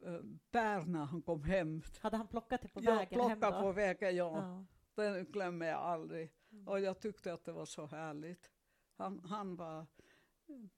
bär 0.51 0.85
när 0.85 1.05
han 1.05 1.21
kom 1.21 1.43
hem. 1.43 1.81
Hade 2.01 2.17
han 2.17 2.27
plockat 2.27 2.61
det 2.61 2.67
på 2.67 2.79
vägen 2.79 3.19
hem 3.19 3.39
plockade 3.39 3.55
då? 3.57 3.61
på 3.61 3.71
vägen, 3.71 4.15
ja. 4.15 4.37
Ja. 4.37 4.65
Den 4.95 5.25
glömmer 5.25 5.65
jag 5.65 5.79
aldrig. 5.79 6.31
Mm. 6.51 6.67
Och 6.67 6.79
jag 6.79 6.99
tyckte 6.99 7.33
att 7.33 7.43
det 7.45 7.51
var 7.51 7.65
så 7.65 7.85
härligt. 7.85 8.51
Han, 8.95 9.19
han 9.19 9.55
var, 9.55 9.85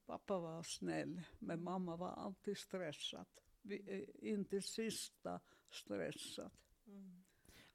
pappa 0.05 0.39
var 0.39 0.63
snäll, 0.63 1.21
men 1.39 1.63
mamma 1.63 1.95
var 1.95 2.09
alltid 2.11 2.57
stressad. 2.57 3.27
Vi, 3.61 3.83
eh, 4.21 4.29
inte 4.31 4.61
sista 4.61 5.39
stressad. 5.69 6.51
Mm. 6.87 7.23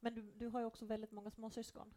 Men 0.00 0.14
du, 0.14 0.32
du 0.32 0.46
har 0.46 0.60
ju 0.60 0.66
också 0.66 0.86
väldigt 0.86 1.12
många 1.12 1.30
småsyskon. 1.30 1.94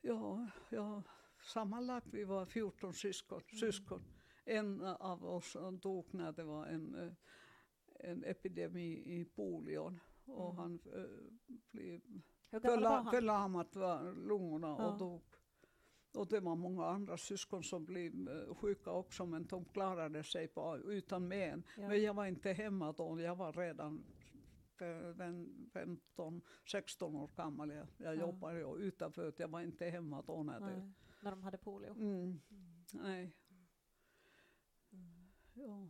Ja, 0.00 0.50
ja, 0.70 1.02
sammanlagt 1.42 2.06
vi 2.12 2.24
var 2.24 2.46
14 2.46 2.94
syskon. 2.94 3.42
Mm. 3.48 3.58
syskon. 3.58 4.04
En 4.44 4.80
av 4.82 5.24
oss 5.24 5.56
dog 5.82 6.14
när 6.14 6.32
det 6.32 6.44
var 6.44 6.66
en, 6.66 6.94
eh, 6.94 7.12
en 7.94 8.24
epidemi 8.24 9.20
i 9.20 9.24
polion. 9.24 10.00
Och 10.24 10.50
Mm. 10.50 10.56
han 10.56 10.80
eh, 10.94 11.50
blev 11.70 12.00
förla, 12.50 13.04
förlamat 13.10 13.76
var 13.76 14.14
lungorna 14.14 14.66
Ja. 14.78 14.92
och 14.92 14.98
dog. 14.98 15.22
Och 16.14 16.26
det 16.28 16.40
var 16.40 16.56
många 16.56 16.86
andra 16.86 17.16
syskon 17.16 17.64
som 17.64 17.84
blev 17.84 18.28
eh, 18.28 18.54
sjuka 18.54 18.90
också 18.90 19.26
men 19.26 19.46
de 19.46 19.64
klarade 19.64 20.24
sig 20.24 20.48
på, 20.48 20.78
utan 20.78 21.28
men. 21.28 21.62
Ja. 21.78 21.88
Men 21.88 22.02
jag 22.02 22.14
var 22.14 22.26
inte 22.26 22.52
hemma 22.52 22.92
då, 22.92 23.20
jag 23.20 23.36
var 23.36 23.52
redan 23.52 24.04
eh, 24.80 25.08
den 25.16 25.66
15, 25.72 26.40
16 26.70 27.16
år 27.16 27.30
gammal. 27.36 27.70
Jag, 27.70 27.86
jag 27.96 28.16
Ja. 28.16 28.20
jobbade 28.20 28.58
ju 28.58 28.76
utanför, 28.76 29.32
jag 29.36 29.48
var 29.48 29.60
inte 29.60 29.84
hemma 29.86 30.22
då 30.22 30.42
när 30.42 30.60
det... 30.60 30.92
När 31.22 31.30
de 31.30 31.42
hade 31.42 31.58
polio. 31.58 31.90
Mm, 31.92 32.40
Mm. 32.50 32.84
nej, 32.92 33.32
Mm. 34.92 35.30
ja. 35.54 35.88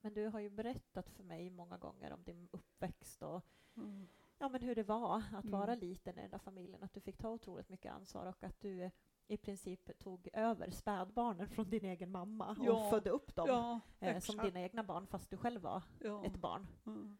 Men 0.00 0.14
du 0.14 0.26
har 0.26 0.40
ju 0.40 0.50
berättat 0.50 1.10
för 1.10 1.22
mig 1.22 1.50
många 1.50 1.78
gånger 1.78 2.12
om 2.12 2.22
din 2.22 2.48
uppväxt 2.52 3.22
och 3.22 3.44
Mm. 3.76 4.06
Ja, 4.42 4.48
men 4.48 4.62
hur 4.62 4.74
det 4.74 4.82
var 4.82 5.18
att 5.32 5.44
Mm. 5.44 5.50
vara 5.58 5.74
liten 5.74 6.18
i 6.18 6.22
den 6.22 6.30
där 6.30 6.38
familjen, 6.38 6.82
att 6.82 6.94
du 6.94 7.00
fick 7.00 7.18
ta 7.18 7.28
otroligt 7.30 7.68
mycket 7.68 7.92
ansvar 7.92 8.26
och 8.26 8.42
att 8.44 8.60
du 8.60 8.90
i 9.28 9.36
princip 9.36 9.98
tog 9.98 10.28
över 10.32 10.70
spädbarnen 10.70 11.48
från 11.48 11.70
din 11.70 11.84
egen 11.84 12.10
mamma 12.10 12.50
och 12.50 12.66
Ja. 12.66 12.90
födde 12.90 13.10
upp 13.10 13.34
dem 13.34 13.46
Ja, 13.48 13.80
eh, 14.00 14.18
som 14.18 14.36
dina 14.44 14.60
egna 14.60 14.84
barn 14.84 15.06
fast 15.06 15.30
du 15.30 15.36
själv 15.36 15.60
var 15.62 15.82
ja. 16.00 16.24
ett 16.24 16.36
barn. 16.36 16.66
Ja. 16.84 17.16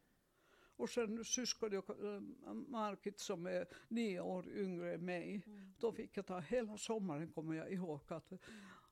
Och 0.75 0.89
sen 0.89 1.23
syskon 1.25 1.73
äh, 1.73 1.81
Margit 2.53 3.19
som 3.19 3.45
är 3.45 3.65
nio 3.87 4.19
år 4.21 4.49
yngre 4.49 4.93
än 4.93 5.05
mig. 5.05 5.43
Då 5.79 5.91
fick 5.91 6.17
jag 6.17 6.25
ta 6.25 6.39
hela 6.39 6.77
sommaren, 6.77 7.31
kommer 7.31 7.55
jag 7.55 7.71
ihåg, 7.71 7.99
att, 8.07 8.33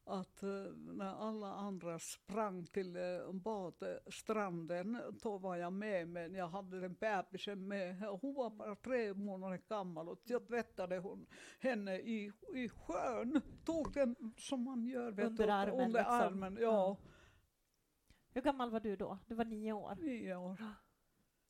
att 0.03 0.43
eh, 0.43 0.73
när 0.75 1.29
alla 1.29 1.53
andra 1.53 1.99
sprang 1.99 2.65
till 2.65 2.95
eh, 2.95 3.31
badstranden, 3.33 5.01
då 5.23 5.37
var 5.37 5.55
jag 5.55 5.73
med, 5.73 6.07
men 6.07 6.33
jag 6.33 6.47
hade 6.47 6.79
den 6.79 6.93
bebisen 6.93 7.67
med. 7.67 8.01
Hon 8.01 8.33
var 8.33 8.49
bara 8.49 8.75
tre 8.75 9.13
månader 9.13 9.61
gammal 9.69 10.09
och 10.09 10.21
jag 10.23 10.47
tvättade 10.47 10.97
hon, 10.97 11.27
henne 11.59 11.95
i, 11.95 12.31
i 12.53 12.69
sjön. 12.69 13.41
Tog 13.65 13.93
den 13.93 14.15
som 14.37 14.63
man 14.63 14.85
gör 14.85 15.11
vet 15.11 15.25
Under 15.25 15.47
armen, 15.47 15.79
under 15.79 15.99
liksom. 15.99 16.15
armen. 16.15 16.57
Ja, 16.61 16.97
Hur 18.33 18.41
gammal 18.41 18.69
var 18.69 18.79
du 18.79 18.95
då? 18.95 19.17
Du 19.27 19.35
var 19.35 19.45
nio 19.45 19.73
år. 19.73 19.95
nio 19.95 20.35
år. 20.35 20.57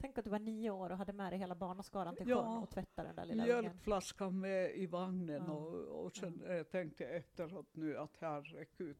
Tänk 0.01 0.17
att 0.17 0.23
du 0.25 0.29
var 0.31 0.39
nio 0.39 0.69
år 0.71 0.89
och 0.89 0.97
hade 0.97 1.13
med 1.13 1.31
dig 1.31 1.39
hela 1.39 1.55
barnaskaran 1.55 2.15
till 2.15 2.25
sjön 2.25 2.35
Ja. 2.37 2.59
och 2.59 2.69
tvättade 2.69 3.07
den 3.07 3.15
där 3.15 3.25
lilla 3.25 3.43
ungen. 3.43 3.61
Mjölkflaskan 3.63 4.39
med 4.39 4.75
i 4.75 4.85
vagnen 4.87 5.43
Ja. 5.47 5.53
och, 5.53 6.05
och 6.05 6.15
sen 6.15 6.43
eh, 6.45 6.63
tänkte 6.63 7.03
jag 7.03 7.15
efteråt 7.15 7.75
nu 7.75 7.97
att 7.97 8.17
herregud, 8.19 8.97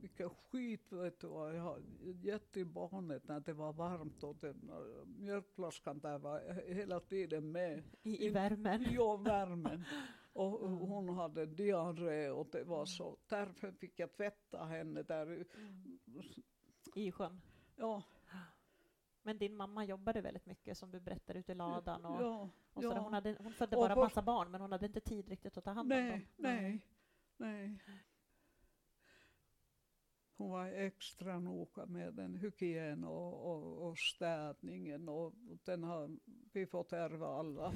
vilken 0.00 0.30
skit 0.30 0.92
vet 0.92 1.20
du 1.20 1.26
vad, 1.26 1.54
jag 1.56 1.62
har 1.62 1.78
gett 2.22 2.56
i 2.56 2.64
barnet 2.64 3.28
när 3.28 3.40
det 3.40 3.52
var 3.52 3.72
varmt 3.72 4.22
och 4.22 4.36
den, 4.40 4.70
mjölkflaskan 5.18 5.98
där 5.98 6.18
var 6.18 6.40
he- 6.40 6.74
hela 6.74 7.00
tiden 7.00 7.52
med 7.52 7.82
I, 8.02 8.26
i 8.26 8.28
värmen. 8.30 8.82
i 8.82 8.96
värmen. 9.24 9.84
Och 10.32 10.60
Ja. 10.62 10.66
hon 10.68 11.08
hade 11.08 11.46
diarré 11.46 12.30
och 12.30 12.46
det 12.52 12.64
var 12.64 12.84
så, 12.86 13.16
därför 13.28 13.70
fick 13.72 13.98
jag 13.98 14.12
tvätta 14.12 14.64
henne 14.64 15.02
där. 15.02 15.26
Mm. 15.26 15.98
I 16.94 17.12
sjön. 17.12 17.40
Ja, 17.76 18.02
Men 19.26 19.38
din 19.38 19.56
mamma 19.56 19.84
jobbade 19.84 20.20
väldigt 20.20 20.46
mycket 20.46 20.78
som 20.78 20.90
du 20.90 21.00
berättade 21.00 21.38
ute 21.38 21.52
i 21.52 21.54
ladan 21.54 22.04
och, 22.04 22.22
ja, 22.22 22.48
och 22.74 22.82
sådär. 22.82 22.96
ja. 22.96 23.02
Hon, 23.02 23.12
hade, 23.12 23.36
hon 23.42 23.52
födde 23.52 23.76
Och 23.76 23.82
bara 23.82 23.94
på- 23.94 24.00
massa 24.00 24.22
barn 24.22 24.50
men 24.50 24.60
hon 24.60 24.72
hade 24.72 24.86
inte 24.86 25.00
tid 25.00 25.28
riktigt 25.28 25.56
att 25.56 25.64
ta 25.64 25.70
hand 25.70 25.92
om 25.92 25.98
dem. 25.98 26.06
Nej, 26.08 26.26
nej, 26.36 26.80
nej. 27.36 27.78
Hon 30.36 30.50
var 30.50 30.66
extra 30.66 31.38
noga 31.40 31.86
med 31.86 32.14
den 32.14 32.34
hygien 32.34 33.04
och, 33.04 33.50
och, 33.50 33.88
och 33.88 33.98
städningen 33.98 35.08
och 35.08 35.32
den 35.64 35.84
har 35.84 36.16
vi 36.52 36.66
fått 36.66 36.92
ärva 36.92 37.26
alla. 37.28 37.72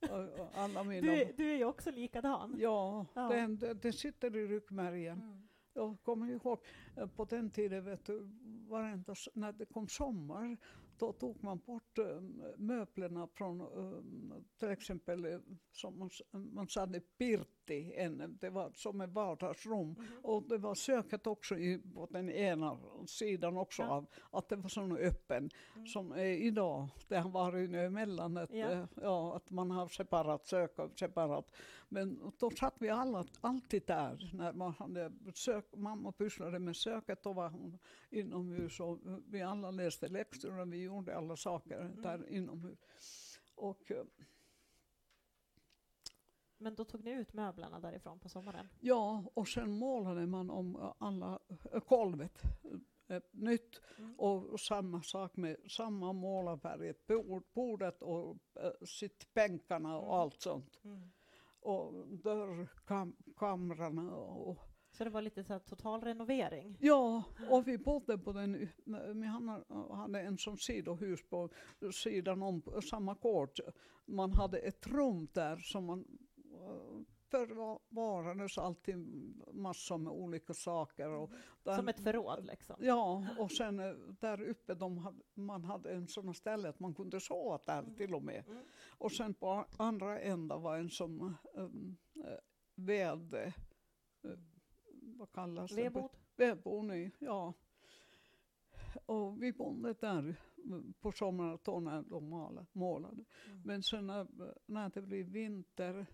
Alla 0.54 0.84
mina... 0.84 1.00
Du, 1.12 1.22
är- 1.22 1.32
du 1.32 1.50
är 1.52 1.56
ju 1.56 1.64
också 1.64 1.90
likadan. 1.90 2.56
Ja, 2.58 3.06
Ja. 3.14 3.28
Den, 3.28 3.56
den, 3.82 3.92
sitter 3.92 4.36
i 4.36 4.46
ryggmärgen. 4.46 5.20
Mm. 5.20 5.48
Jag 5.74 5.96
kommer 6.02 6.30
ihåg 6.32 6.58
eh, 6.96 7.06
på 7.06 7.24
den 7.24 7.50
tiden, 7.50 7.84
vet 7.84 8.04
du, 8.06 8.20
varenda, 8.68 9.14
när 9.34 9.52
det 9.52 9.66
kom 9.66 9.88
sommar, 9.88 10.56
då 10.98 11.12
tog 11.12 11.44
man 11.44 11.58
bort 11.58 11.98
eh, 11.98 12.20
möblerna 12.56 13.28
från 13.34 13.60
eh, 13.60 14.42
till 14.58 14.68
exempel 14.68 15.24
eh, 15.24 15.38
som 15.72 15.98
man, 15.98 16.10
man 16.32 16.68
sade 16.68 17.00
pirtti, 17.66 17.92
en, 17.96 18.38
det 18.40 18.50
var 18.50 18.72
som 18.74 19.00
ett 19.00 19.10
vardagsrum. 19.10 19.88
Mhm. 19.88 20.06
Och 20.22 20.42
det 20.48 20.58
var 20.58 20.74
köket 20.74 21.26
också 21.26 21.58
i, 21.58 21.78
på 21.94 22.06
den 22.10 22.30
ena 22.30 22.78
sidan 23.06 23.56
också 23.56 23.82
Ja. 23.82 23.88
av 23.88 24.06
att 24.30 24.48
det 24.48 24.56
var 24.56 24.68
sån 24.68 24.96
öppen 24.96 25.50
Mm. 25.74 25.86
som 25.86 26.12
är 26.12 26.24
idag. 26.24 26.88
Det 27.08 27.16
har 27.18 27.30
varit 27.30 27.70
nu 27.70 27.84
emellan 27.84 28.36
att, 28.36 28.50
Ja. 28.52 28.70
ja. 28.72 28.86
ja, 29.02 29.36
att 29.36 29.50
man 29.50 29.70
har 29.70 29.88
separat 29.88 30.46
kök 30.46 30.78
och 30.78 30.98
separat. 30.98 31.50
Men 31.88 32.32
då 32.38 32.50
satt 32.50 32.74
vi 32.78 32.88
alla, 32.88 33.24
alltid 33.40 33.82
där 33.86 34.30
när 34.34 34.52
man 34.52 34.72
hade 34.72 35.12
sök, 35.34 35.64
mamma 35.76 36.12
pysslade 36.12 36.58
med 36.58 36.76
köket, 36.76 37.22
då 37.22 37.32
var 37.32 37.48
hon 37.50 37.78
inomhus 38.10 38.80
och 38.80 38.98
vi 39.26 39.42
alla 39.42 39.70
läste 39.70 40.08
läxor 40.08 40.60
och 40.60 40.72
vi 40.72 40.82
gjorde 40.82 41.16
alla 41.16 41.36
saker 41.36 41.80
Mm. 41.80 42.02
där 42.02 42.28
inomhus. 42.28 42.78
Och 43.54 43.90
eh, 43.90 44.04
Men 46.62 46.74
då 46.74 46.84
tog 46.84 47.04
ni 47.04 47.10
ut 47.10 47.32
möblerna 47.32 47.80
därifrån 47.80 48.18
på 48.18 48.28
sommaren? 48.28 48.68
Ja, 48.80 49.24
och 49.34 49.48
sen 49.48 49.78
målade 49.78 50.26
man 50.26 50.50
om 50.50 50.92
alla 50.98 51.38
äh, 51.72 51.80
golvet 51.88 52.42
äh, 53.08 53.22
nytt. 53.30 53.80
Mm. 53.98 54.14
Och, 54.18 54.60
samma 54.60 55.02
sak 55.02 55.36
med 55.36 55.56
samma 55.70 56.12
målarfärg, 56.12 56.94
bord, 57.08 57.44
bordet 57.54 58.02
och 58.02 58.36
äh, 58.54 58.70
sittbänkarna 58.86 59.98
och 59.98 60.06
Mm. 60.08 60.20
allt 60.20 60.40
sånt. 60.40 60.80
Mm. 60.84 61.02
Och 61.60 62.08
dörrkamrarna 62.08 64.14
och 64.16 64.58
Så 64.90 65.04
det 65.04 65.10
var 65.10 65.22
lite 65.22 65.44
så 65.44 65.58
total 65.58 66.00
renovering? 66.00 66.76
Ja, 66.80 67.22
och 67.50 67.68
vi 67.68 67.78
bodde 67.78 68.18
på 68.18 68.32
den, 68.32 68.68
vi 69.14 69.26
hade- 69.26 70.20
en 70.20 70.38
som 70.38 70.58
sidohus 70.58 71.28
på 71.28 71.48
sidan 71.92 72.42
om 72.42 72.62
samma 72.90 73.14
gård. 73.14 73.50
Man 74.04 74.32
hade 74.32 74.58
ett 74.58 74.86
rum 74.86 75.28
där 75.32 75.56
som 75.56 75.84
man 75.84 76.04
förvarades 77.32 78.58
alltid 78.58 78.96
massor 79.52 79.98
med 79.98 80.12
olika 80.12 80.54
saker. 80.54 81.08
Och 81.08 81.30
där, 81.62 81.76
Som 81.76 81.88
ett 81.88 82.00
förråd 82.00 82.44
liksom? 82.46 82.76
Ja, 82.80 83.26
och 83.38 83.52
sen 83.52 83.80
eh, 83.80 83.92
där 84.20 84.42
uppe 84.42 84.74
de 84.74 84.98
hade, 84.98 85.22
man 85.34 85.64
hade 85.64 85.92
en 85.92 86.08
sån 86.08 86.34
ställe 86.34 86.68
att 86.68 86.80
man 86.80 86.94
kunde 86.94 87.20
sova 87.20 87.58
där 87.66 87.94
till 87.96 88.14
och 88.14 88.22
med. 88.22 88.44
Mm. 88.46 88.62
Och 88.98 89.12
sen 89.12 89.34
på 89.34 89.66
andra 89.76 90.20
änden 90.20 90.62
var 90.62 90.78
en 90.78 90.90
som 90.90 91.36
um, 91.54 91.96
ved, 92.74 93.34
eh, 93.34 93.52
vad 95.18 95.32
kallas 95.32 95.70
det? 95.70 95.82
Vedbod? 95.82 96.10
Vedboning, 96.36 97.10
ja. 97.18 97.54
Och 99.06 99.42
vi 99.42 99.52
bodde 99.52 99.92
där 99.92 100.36
på 101.00 101.12
sommaren 101.12 101.58
då 101.64 101.80
när 101.80 102.02
de 102.02 102.28
målade. 102.28 102.66
målade. 102.72 103.24
Mm. 103.46 103.62
Men 103.64 103.82
sen 103.82 104.06
när, 104.06 104.26
när 104.66 104.90
det 104.90 105.02
blev 105.02 105.26
vinter 105.26 106.06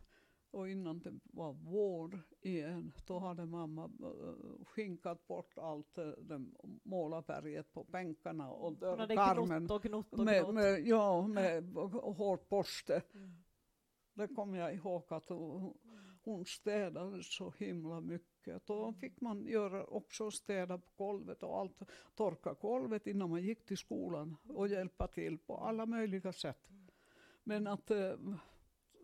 och 0.51 0.69
innan 0.69 0.99
det 0.99 1.19
var 1.25 1.53
vår 1.53 2.21
igen, 2.41 2.93
då 3.07 3.19
hade 3.19 3.47
mamma 3.47 3.85
äh, 3.85 4.65
skinkat 4.65 5.27
bort 5.27 5.59
allt 5.59 5.99
äh, 5.99 6.09
det 6.09 6.45
målarfärget 6.83 7.73
på 7.73 7.85
bänkarna 7.85 8.51
och 8.51 8.65
Hon 8.65 8.79
dörrkarmen. 8.79 9.67
gnott 9.67 9.71
och 9.71 9.83
gnott 9.83 10.13
och 10.13 10.25
Med, 10.25 10.55
med, 10.55 10.87
ja, 10.87 11.27
med 11.27 11.65
hårborste. 12.03 13.03
Mm. 13.15 13.35
Det 14.15 14.29
kommer 14.29 14.59
jag 14.59 14.75
ihåg 14.75 15.05
att 15.09 15.29
hon, 15.29 15.75
hon 16.25 16.45
städade 16.45 17.23
så 17.23 17.55
himla 17.59 18.01
mycket. 18.01 18.67
Då 18.67 18.93
fick 18.93 19.21
man 19.21 19.47
göra 19.47 19.85
också 19.85 20.31
städa 20.31 20.79
på 20.79 20.91
golvet 20.97 21.43
och 21.43 21.59
allt, 21.59 21.83
torka 22.15 22.55
golvet 22.61 23.07
innan 23.07 23.31
man 23.31 23.43
gick 23.43 23.65
till 23.67 23.79
skolan 23.79 24.37
och 24.49 24.69
hjälpa 24.69 25.07
till 25.07 25.39
på 25.39 25.57
alla 25.57 25.87
möjliga 25.87 26.33
sätt. 26.33 26.69
Men 27.45 27.67
att 27.67 27.91
eh, 27.91 28.17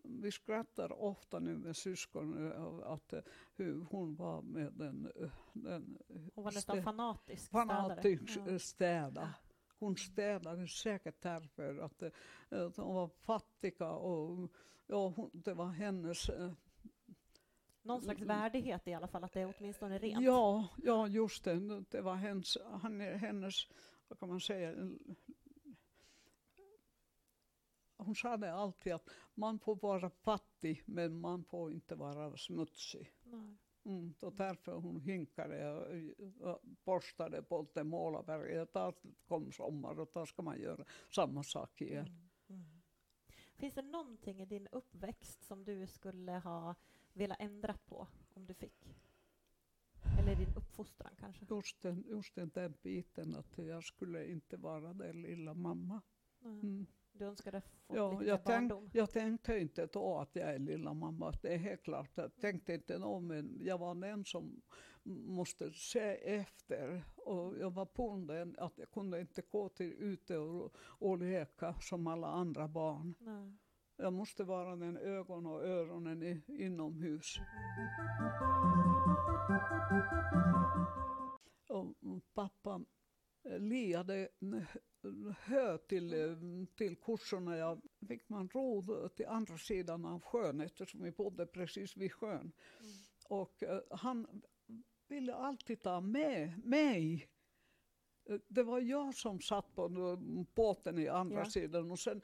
vi 0.07 0.31
skrattar 0.31 1.01
ofta 1.01 1.39
nu 1.39 1.57
med 1.57 1.75
syskon 1.75 2.51
eh, 2.51 2.91
att 2.91 3.13
eh, 3.13 3.19
hur 3.55 3.81
hon 3.81 4.15
var 4.15 4.41
med 4.41 4.73
den, 4.73 5.11
eh, 5.21 5.29
den 5.53 5.97
Hon 6.35 6.43
var 6.43 6.51
nästan 6.51 6.83
fanatisk 6.83 7.51
fanatisk 7.51 8.29
städare. 8.29 8.53
eh, 8.53 8.57
städa. 8.57 9.33
Hon 9.79 9.97
städade 9.97 10.67
säkert 10.67 11.21
därför 11.21 11.77
att, 11.77 12.01
eh, 12.01 12.11
att 12.49 12.75
de 12.75 12.93
var 12.93 13.07
fattiga 13.07 13.89
och 13.89 14.51
ja, 14.87 15.13
hon, 15.15 15.29
det 15.33 15.53
var 15.53 15.67
hennes 15.67 16.29
eh, 16.29 16.51
Någon 17.81 18.01
slags 18.01 18.21
värdighet 18.21 18.87
i 18.87 18.93
alla 18.93 19.07
fall, 19.07 19.23
att 19.23 19.33
det 19.33 19.41
är 19.41 19.53
åtminstone 19.57 19.97
rent. 19.99 20.23
Ja, 20.25 20.67
ja 20.83 21.07
just 21.07 21.43
det. 21.43 21.83
Det 21.89 22.01
var 22.01 22.15
hennes, 22.15 22.57
hennes 23.21 23.67
vad 24.07 24.19
kan 24.19 24.29
man 24.29 24.39
säga, 24.39 24.73
hon 28.05 28.15
sa 28.15 28.37
det 28.37 28.53
alltid 28.53 28.93
att 28.93 29.09
man 29.33 29.59
får 29.59 29.75
vara 29.75 30.09
fattig 30.09 30.83
men 30.85 31.19
man 31.19 31.43
får 31.43 31.71
inte 31.71 31.95
vara 31.95 32.37
smutsig. 32.37 33.13
Nej. 33.23 33.57
Mm, 33.85 34.13
och 34.19 34.33
därför 34.33 34.71
hon 34.71 35.01
hinkade 35.01 35.73
och, 36.39 36.59
borstade 36.63 37.43
på 37.43 37.67
det 37.73 37.83
målarberget. 37.83 38.73
Då 38.73 38.93
kom 39.27 39.51
sommar 39.51 39.99
och 39.99 40.09
då 40.13 40.25
ska 40.25 40.41
man 40.41 40.61
göra 40.61 40.85
samma 41.15 41.43
sak 41.43 41.81
igen. 41.81 42.07
Mm. 42.07 42.29
Mm. 42.49 42.81
Finns 43.55 43.73
det 43.73 43.81
någonting 43.81 44.41
i 44.41 44.45
din 44.45 44.67
uppväxt 44.71 45.43
som 45.43 45.63
du 45.63 45.87
skulle 45.87 46.31
ha 46.31 46.75
velat 47.13 47.41
ändra 47.41 47.77
på 47.85 48.07
om 48.33 48.45
du 48.45 48.53
fick? 48.53 48.95
Eller 50.19 50.35
din 50.35 50.55
uppfostran 50.57 51.15
kanske? 51.19 51.45
Just 51.49 51.81
den, 51.81 52.03
just 52.07 52.35
den 52.35 52.49
där 52.49 52.73
biten 52.81 53.35
att 53.35 53.57
jag 53.57 53.83
skulle 53.83 54.27
inte 54.27 54.57
vara 54.57 54.93
den 54.93 55.21
lilla 55.21 55.53
mamma. 55.53 56.01
Mm. 56.43 56.85
Du 57.17 57.25
önskade 57.25 57.61
få 57.61 57.95
Ja, 57.95 58.11
lite 58.11 58.25
jag, 58.25 58.43
tänk, 58.45 58.69
barndom? 58.69 58.89
jag 58.93 59.11
tänkte 59.11 59.59
inte 59.59 59.85
då 59.85 60.17
att 60.17 60.35
jag 60.35 60.49
är 60.49 60.59
lilla 60.59 60.93
mamma. 60.93 61.33
Det 61.41 61.53
är 61.53 61.57
helt 61.57 61.83
klart. 61.83 62.09
Jag 62.15 62.35
tänkte 62.35 62.73
inte 62.73 62.97
nå, 62.99 63.19
men 63.19 63.57
jag 63.61 63.77
var 63.77 63.95
den 63.95 64.25
som 64.25 64.61
måste 65.03 65.73
se 65.73 65.99
efter. 66.39 67.03
Och 67.15 67.57
jag 67.57 67.71
var 67.71 67.87
bunden 67.95 68.55
att 68.59 68.77
jag 68.77 68.91
kunde 68.91 69.21
inte 69.21 69.41
gå 69.51 69.69
till 69.69 69.93
ute 69.93 70.37
och, 70.37 70.75
och 70.77 71.17
leka 71.17 71.75
som 71.81 72.07
alla 72.07 72.27
andra 72.27 72.67
barn. 72.67 73.15
Nej. 73.19 73.53
Jag 73.97 74.13
måste 74.13 74.43
vara 74.43 74.75
den 74.75 74.97
ögon 74.97 75.45
och 75.45 75.63
öronen 75.63 76.23
i, 76.23 76.41
inomhus. 76.47 77.39
Och 81.67 81.95
pappa 82.33 82.81
liade 83.45 84.29
hö 85.39 85.77
till, 85.77 86.13
eh, 86.13 86.37
till 86.75 86.95
kurserna. 86.95 87.57
Jag 87.57 87.81
fick 88.07 88.29
man 88.29 88.49
ro 88.49 89.09
till 89.09 89.25
andra 89.27 89.57
sidan 89.57 90.05
av 90.05 90.19
sjön 90.21 90.61
eftersom 90.61 91.03
vi 91.03 91.11
bodde 91.11 91.45
precis 91.45 91.97
vid 91.97 92.13
sjön. 92.13 92.39
Mm. 92.41 92.51
Och 93.29 93.63
eh, 93.63 93.81
han 93.91 94.41
ville 95.07 95.35
alltid 95.35 95.81
ta 95.81 96.01
med 96.01 96.65
mig. 96.65 97.29
Eh, 98.29 98.39
Det 98.47 98.63
var 98.63 98.79
jag 98.79 99.15
som 99.15 99.41
satt 99.41 99.75
på 99.75 99.89
båten 100.55 100.99
i 100.99 101.07
andra 101.07 101.37
Ja. 101.39 101.45
sidan. 101.45 101.91
Och 101.91 101.99
sen, 101.99 102.21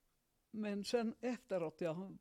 men 0.52 0.84
sen 0.84 1.16
efteråt 1.20 1.82
jag 1.82 2.18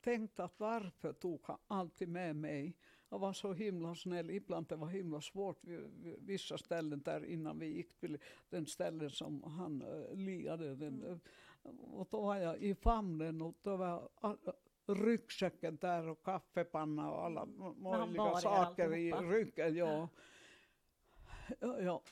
tänkte 0.00 0.44
att 0.44 0.60
varför 0.60 1.12
tog 1.12 1.40
han 1.44 1.58
alltid 1.66 2.08
med 2.08 2.36
mig? 2.36 2.76
Han 3.14 3.20
var 3.20 3.32
så 3.32 3.52
himla 3.52 3.94
snäll. 3.94 4.30
Ibland 4.30 4.66
det 4.66 4.76
var 4.76 4.88
himla 4.88 5.20
svårt 5.20 5.64
vid 5.64 6.16
vissa 6.18 6.58
ställen 6.58 7.02
där 7.02 7.24
innan 7.24 7.58
vi 7.58 7.66
gick 7.66 7.94
till 8.00 8.18
den 8.50 8.66
ställen 8.66 9.10
som 9.10 9.42
han 9.42 9.82
uh, 9.82 10.14
liade. 10.16 10.74
Den, 10.74 11.02
Mm. 11.02 11.20
eh, 11.64 11.94
och 11.94 12.08
då 12.10 12.20
var 12.20 12.36
jag 12.36 12.58
i 12.58 12.74
famnen 12.74 13.42
och 13.42 13.54
då 13.62 13.76
var 13.76 14.08
all, 14.14 14.38
ryggsäcken 14.86 15.76
där 15.76 16.08
och 16.08 16.22
kaffepanna 16.24 17.10
och 17.12 17.24
alla 17.24 17.42
Mm. 17.42 17.82
möjliga 17.82 18.22
er 18.30 18.40
saker 18.40 18.94
i 18.94 19.12
ryggen. 19.12 19.74
Ja. 19.76 20.08
Ja, 21.60 21.80
ja. 21.80 22.02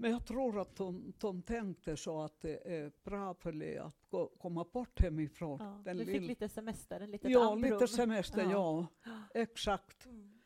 Men 0.00 0.10
jag 0.10 0.24
tror 0.26 0.60
att 0.60 0.76
de, 0.76 1.12
de 1.18 1.42
tänkte 1.42 1.96
så 1.96 2.22
att 2.22 2.40
det 2.40 2.74
är 2.78 2.92
bra 3.04 3.34
för 3.34 3.52
dig 3.52 3.78
att 3.78 3.96
gå, 4.08 4.26
komma 4.28 4.64
bort 4.72 5.00
hemifrån. 5.00 5.58
Ja, 5.60 5.82
den 5.84 5.96
du 5.96 6.04
fick 6.04 6.22
lite 6.22 6.48
semester, 6.48 7.00
en 7.00 7.10
litet 7.10 7.30
Ja, 7.30 7.52
andrum. 7.52 7.72
lite 7.72 7.88
semester, 7.88 8.42
Ja. 8.42 8.86
ja. 9.04 9.12
Exakt. 9.40 10.06
Mm. 10.06 10.40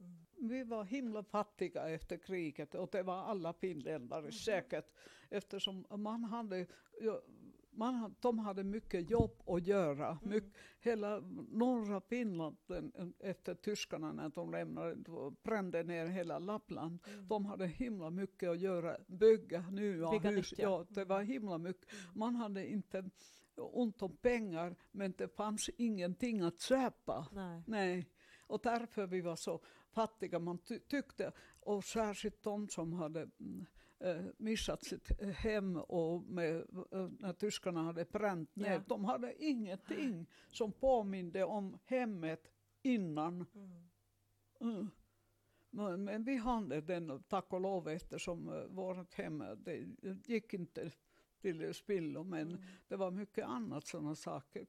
Mm. 0.00 0.26
Vi 0.50 0.64
var 0.64 0.84
himla 0.84 1.22
fattiga 1.22 1.88
efter 1.88 2.16
kriget 2.16 2.74
och 2.74 2.88
det 2.92 3.02
var 3.02 3.16
alla 3.16 3.52
finländare 3.52 4.22
Mhm. 4.22 4.32
säkert 4.32 4.92
eftersom 5.30 5.86
man 5.90 6.24
hade, 6.24 6.66
man, 7.70 8.14
de 8.20 8.38
hade 8.38 8.64
mycket 8.64 9.10
jobb 9.10 9.42
att 9.46 9.66
göra. 9.66 10.08
Mm. 10.08 10.18
Mycket, 10.22 10.52
hela 10.80 11.20
norra 11.50 12.00
Finland 12.00 12.56
efter 13.18 13.54
tyskarna 13.54 14.12
när 14.12 14.28
de 14.28 14.50
lämnade, 14.50 14.96
brände 15.42 15.82
ner 15.82 16.06
hela 16.06 16.38
Lappland. 16.38 16.98
Mm. 17.06 17.28
De 17.28 17.46
hade 17.46 17.66
himla 17.66 18.10
mycket 18.10 18.48
att 18.48 18.60
göra, 18.60 18.96
bygga 19.06 19.70
nya 19.70 20.10
Bygga 20.10 20.30
hus. 20.30 20.50
nytt, 20.52 20.58
ja. 20.58 20.68
ja, 20.68 20.86
det 20.88 21.04
var 21.04 21.22
himla 21.22 21.58
mycket. 21.58 21.92
Mm. 21.92 22.18
Man 22.18 22.36
hade 22.36 22.70
inte 22.70 23.10
ont 23.56 24.02
om 24.02 24.16
pengar 24.16 24.76
men 24.90 25.14
det 25.18 25.28
fanns 25.28 25.70
ingenting 25.76 26.40
att 26.40 26.60
köpa. 26.60 27.26
Nej. 27.32 27.62
Nej, 27.66 28.10
och 28.46 28.60
därför 28.62 29.06
vi 29.06 29.20
var 29.20 29.36
så 29.36 29.60
fattiga. 29.90 30.38
Man 30.38 30.58
ty 30.58 30.78
tyckte, 30.78 31.32
och 31.60 31.84
särskilt 31.84 32.42
de 32.42 32.68
som 32.68 32.92
hade 32.92 33.20
mm, 33.20 33.66
missat 34.36 34.84
sitt 34.84 35.20
hem 35.22 35.76
och 35.76 36.22
med, 36.22 36.56
eh, 36.92 37.08
när 37.18 37.32
tyskarna 37.32 37.82
hade 37.82 38.04
bränt 38.04 38.56
ner, 38.56 38.72
Ja. 38.72 38.82
de 38.88 39.04
hade 39.04 39.44
ingenting 39.44 40.26
som 40.48 40.72
påminde 40.72 41.44
om 41.44 41.78
hemmet 41.84 42.50
innan. 42.82 43.46
Mm. 43.54 43.88
Mm. 44.60 44.90
Men, 45.70 46.04
men 46.04 46.24
vi 46.24 46.36
hade 46.36 46.80
den, 46.80 47.22
tack 47.22 47.52
och 47.52 47.60
lov, 47.60 47.88
eftersom 47.88 48.66
vårt 48.70 49.14
hem, 49.14 49.40
eh, 49.42 49.52
det 49.52 49.86
gick 50.26 50.54
inte 50.54 50.90
till 51.40 51.74
spillo, 51.74 52.22
men 52.24 52.48
Mm. 52.48 52.62
det 52.88 52.96
var 52.96 53.10
mycket 53.10 53.44
annat 53.44 53.86
sådana 53.86 54.14
saker. 54.14 54.66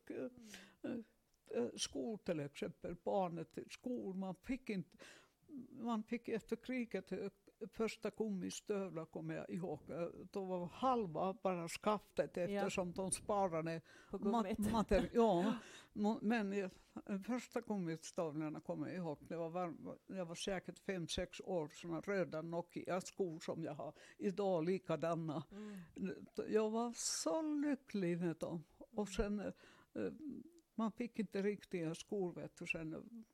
Eh, 1.55 1.67
skol 1.75 2.17
till 2.19 2.39
exempel, 2.39 2.95
barnet 3.03 3.51
till 3.51 3.69
skol. 3.69 4.15
Man 4.15 4.35
fick, 4.35 4.69
inte, 4.69 4.97
man 5.71 6.03
fick 6.03 6.29
efter 6.29 6.55
kriget 6.55 7.11
eh, 7.11 7.29
första 7.67 8.10
gummistövlar 8.10 9.06
kommer 9.06 9.36
jag 9.36 9.50
ihåg. 9.50 9.80
Då 10.32 10.45
var 10.45 10.65
halva 10.65 11.34
bara 11.34 11.67
skaftet 11.67 12.38
eftersom 12.38 12.91
de 12.91 13.12
sparade 13.12 13.82
mat, 14.12 14.21
gummit. 14.21 14.60
mater, 14.71 15.10
ja, 15.13 15.54
men 16.21 16.52
jag, 16.54 16.71
första 17.26 17.62
gummistövlarna 17.62 18.60
kommer 18.60 18.88
jag 18.88 18.95
ihåg. 18.95 19.17
Det 19.28 19.36
var, 19.36 19.50
var, 19.50 19.97
jag 20.08 20.26
var 20.26 20.36
säkert 20.36 20.80
fem, 20.80 21.08
sex 21.08 21.41
år, 21.43 21.69
såna 21.74 22.02
röda 22.02 22.41
Nokia-skor 22.41 23.39
som 23.39 23.63
jag 23.63 23.74
har 23.74 23.93
idag, 24.17 24.65
likadana. 24.65 25.43
Mm. 25.52 26.26
Jag 26.47 26.69
var 26.69 26.93
så 26.95 27.41
lycklig 27.41 28.21
med 28.21 28.36
dem. 28.36 28.63
Och 28.78 29.10
sen, 29.10 29.39
eh, 29.39 30.12
man 30.76 30.91
fick 30.91 31.19
inte 31.19 31.41
riktiga 31.41 31.95
skor 31.95 32.34
vet 32.34 32.58
du, 32.58 32.67
sen. 32.67 33.26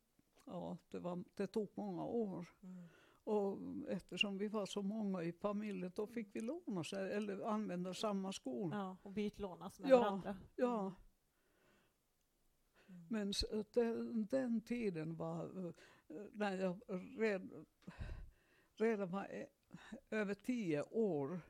Ja, 0.46 0.78
det, 0.92 1.00
var, 1.00 1.24
det 1.36 1.48
tog 1.48 1.70
många 1.76 2.06
år. 2.06 2.46
Mm. 2.64 2.88
Och 3.28 3.58
eftersom 3.90 4.38
vi 4.38 4.48
var 4.48 4.66
så 4.66 4.82
många 4.82 5.24
i 5.24 5.32
familjen 5.34 5.92
då 5.96 6.08
fick 6.08 6.36
vi 6.36 6.42
låna 6.42 6.84
sig, 6.84 7.14
eller 7.14 7.42
använda 7.48 7.94
samma 7.94 8.34
skor. 8.34 8.72
Ja, 8.74 8.78
Ja, 8.78 8.98
och 9.02 9.12
bytlånas 9.12 9.80
med 9.80 9.90
Ja, 9.90 10.00
varandra. 10.00 10.36
Mm. 10.58 10.92
men 13.10 13.34
den, 13.74 14.26
den 14.26 14.62
tiden 14.62 15.16
var 15.16 15.66
eh, 15.66 15.72
när 16.34 16.58
jag 16.58 16.80
red, 17.20 17.66
redan 18.78 19.10
var 19.12 19.28
eh, 19.32 19.46
över 20.10 20.34
tio 20.34 20.82
år. 20.82 21.42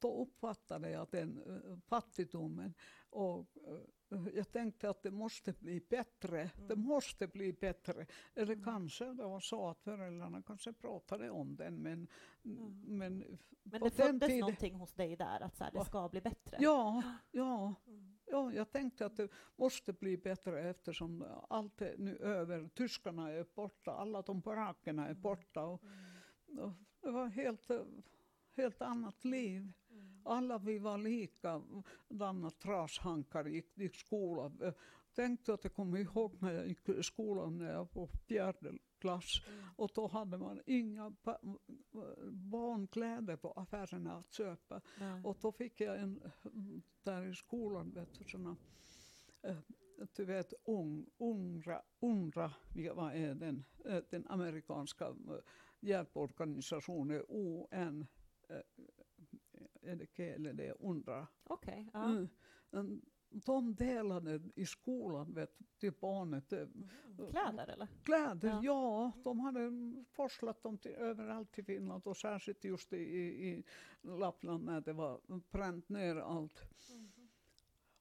Då 0.00 0.22
uppfattade 0.22 0.90
jag 0.90 1.08
den 1.10 1.38
eh, 1.46 1.78
fattigdomen 1.78 2.74
och 3.10 3.46
eh, 4.10 4.26
jag 4.34 4.52
tänkte 4.52 4.90
att 4.90 5.02
det 5.02 5.10
måste 5.10 5.52
bli 5.52 5.80
bättre. 5.80 6.50
Det 6.56 6.72
Mm. 6.74 6.86
måste 6.86 7.26
bli 7.28 7.52
bättre. 7.52 8.06
Eller 8.34 8.52
Mm. 8.52 8.64
kanske 8.64 9.04
det 9.04 9.22
var 9.24 9.40
så 9.40 9.68
att 9.68 9.82
föräldrarna 9.82 10.42
kanske 10.42 10.72
pratade 10.72 11.30
om 11.30 11.56
den 11.56 11.82
men, 11.82 12.08
Mm. 12.44 12.82
men, 12.98 13.38
Men 13.62 13.80
det 13.80 13.90
föddes 13.90 14.28
tiden- 14.28 14.40
någonting 14.40 14.74
hos 14.74 14.92
dig 14.94 15.16
där, 15.16 15.40
att 15.40 15.56
så 15.56 15.64
här, 15.64 15.70
det 15.72 15.84
ska 15.84 16.08
bli 16.08 16.20
bättre? 16.20 16.56
ja, 16.60 17.02
ja, 17.30 17.74
Mm. 17.86 18.18
ja, 18.26 18.52
jag 18.52 18.70
tänkte 18.70 19.06
att 19.06 19.16
det 19.16 19.28
måste 19.56 19.92
bli 19.92 20.16
bättre 20.16 20.70
eftersom 20.70 21.24
allt 21.48 21.80
är 21.82 21.98
nu 21.98 22.16
över. 22.16 22.68
Tyskarna 22.74 23.30
är 23.32 23.46
borta, 23.54 23.92
alla 23.92 24.22
de 24.22 24.40
barakerna 24.40 25.04
är 25.06 25.10
Mm. 25.10 25.22
borta. 25.22 25.64
Och, 25.64 25.82
Mm. 25.82 26.58
och 26.64 26.72
det 27.00 27.10
var 27.10 27.26
helt, 27.28 27.70
eh, 27.70 27.80
helt 28.58 28.82
annat 28.82 29.24
liv. 29.24 29.72
Mm. 29.90 30.20
Alla 30.24 30.58
vi 30.58 30.78
var 30.78 30.98
lika, 30.98 31.62
Danna 32.08 32.50
trashankar 32.50 33.44
gick 33.44 33.78
i 33.78 33.88
skolan. 33.88 34.72
Tänkte 35.14 35.54
att 35.54 35.64
jag 35.64 35.74
kommer 35.74 35.98
ihåg 35.98 36.42
när 36.42 36.52
jag 36.52 36.68
gick 36.68 36.88
i 36.88 37.02
skolan 37.02 37.58
när 37.58 37.72
jag 37.72 37.88
var 37.92 38.06
fjärde 38.06 38.72
klass. 38.98 39.42
Mm. 39.48 39.64
Och 39.76 39.90
då 39.94 40.06
hade 40.06 40.38
man 40.38 40.60
inga 40.66 41.10
ba- 41.10 41.58
barnkläder 42.30 43.36
på 43.36 43.52
affärerna 43.52 44.16
att 44.16 44.32
köpa. 44.32 44.80
Nej. 44.98 45.22
Och 45.24 45.38
då 45.40 45.52
fick 45.52 45.80
jag 45.80 46.00
en, 46.00 46.22
där 47.02 47.26
i 47.26 47.34
skolan, 47.34 47.90
vet 47.90 48.18
du, 48.18 48.24
såna, 48.24 48.56
eh, 49.42 49.56
du 50.16 50.24
vet, 50.24 50.52
ung, 50.64 51.06
UNRWA, 51.18 51.82
UNRWA, 52.00 52.52
vad 52.94 53.14
är 53.14 53.34
den, 53.34 53.64
Eh, 53.84 54.02
den 54.10 54.26
amerikanska 54.26 55.04
eh, 55.06 55.14
hjälporganisationen, 55.80 57.24
UN, 57.28 58.06
är 59.82 59.96
det 59.96 60.06
K 60.06 60.22
eller 60.22 60.52
det 60.52 60.66
är 60.66 60.76
UNRWA. 60.80 61.26
Okej, 61.44 61.90
ja. 61.92 62.04
Mm. 62.04 62.28
Mm, 62.72 63.02
De 63.30 63.74
delade 63.74 64.40
i 64.54 64.66
skolan 64.66 65.34
vet, 65.34 65.58
till 65.78 65.92
barnet 66.00 66.52
eh, 66.52 66.58
Mm. 67.18 67.30
Kläder 67.30 67.68
eller? 67.68 67.88
Kläder, 68.04 68.48
Ja. 68.48 68.60
ja. 68.62 69.12
De 69.24 69.40
hade 69.40 69.70
forslat 70.12 70.62
dem 70.62 70.78
till, 70.78 70.90
överallt 70.90 71.58
i 71.58 71.62
Finland 71.62 72.06
och 72.06 72.16
särskilt 72.16 72.64
just 72.64 72.92
i, 72.92 72.96
i, 72.96 73.64
Lappland 74.02 74.64
när 74.64 74.80
det 74.80 74.92
var 74.92 75.20
bränt 75.50 75.88
ner 75.88 76.16
allt. 76.16 76.62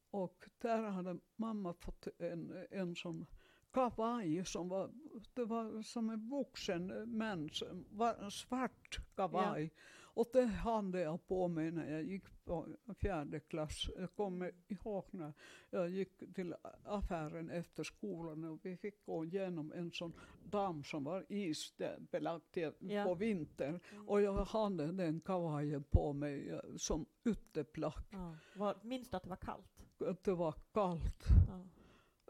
Och 0.10 0.50
där 0.58 0.84
hade 0.84 1.20
mamma 1.36 1.74
fått 1.74 2.08
en, 2.18 2.66
en 2.72 2.96
sån 2.96 3.26
kavaj 3.72 4.46
som 4.46 4.70
var, 4.70 4.92
det 5.34 5.46
var 5.46 5.82
som 5.82 6.10
en 6.10 6.30
vuxen 6.30 7.18
mans 7.18 7.64
var 7.90 8.30
svart 8.30 9.00
kavaj. 9.16 9.72
Och 10.18 10.30
det 10.34 10.46
hade 10.46 11.00
jag 11.00 11.28
på 11.28 11.48
mig 11.48 11.72
när 11.72 11.92
jag 11.92 12.04
gick 12.04 12.46
på 12.46 12.68
fjärde 13.00 13.40
klass. 13.40 13.90
Jag 13.98 14.16
kommer 14.16 14.52
ihåg 14.68 15.06
när 15.12 15.34
jag 15.70 15.90
gick 15.90 16.34
till 16.36 16.56
affären 16.84 17.50
efter 17.50 17.84
skolan 17.84 18.44
och 18.44 18.60
vi 18.64 18.78
fick 18.78 19.06
gå 19.06 19.26
igenom 19.26 19.72
en 19.72 19.92
sån 19.92 20.14
damm 20.44 20.84
som 20.84 21.04
var 21.04 21.26
isbelagd 21.30 22.58
Ja. 22.80 23.04
på 23.04 23.16
vintern. 23.16 23.80
Mm. 23.92 24.10
Och 24.10 24.22
jag 24.22 24.46
hade 24.46 24.92
den 24.92 25.20
kavajen 25.20 25.84
på 25.84 26.14
mig 26.14 26.60
som 26.78 27.06
ytterplagg. 27.26 28.04
Ja. 28.12 28.36
Var, 28.56 28.76
minns 28.84 29.10
du 29.10 29.18
att 29.18 29.24
det 29.24 29.30
var 29.30 29.36
kallt? 29.36 30.02
Att 30.02 30.24
Det 30.24 30.34
var 30.36 30.56
kallt. 30.74 31.26
Ja. 31.48 31.68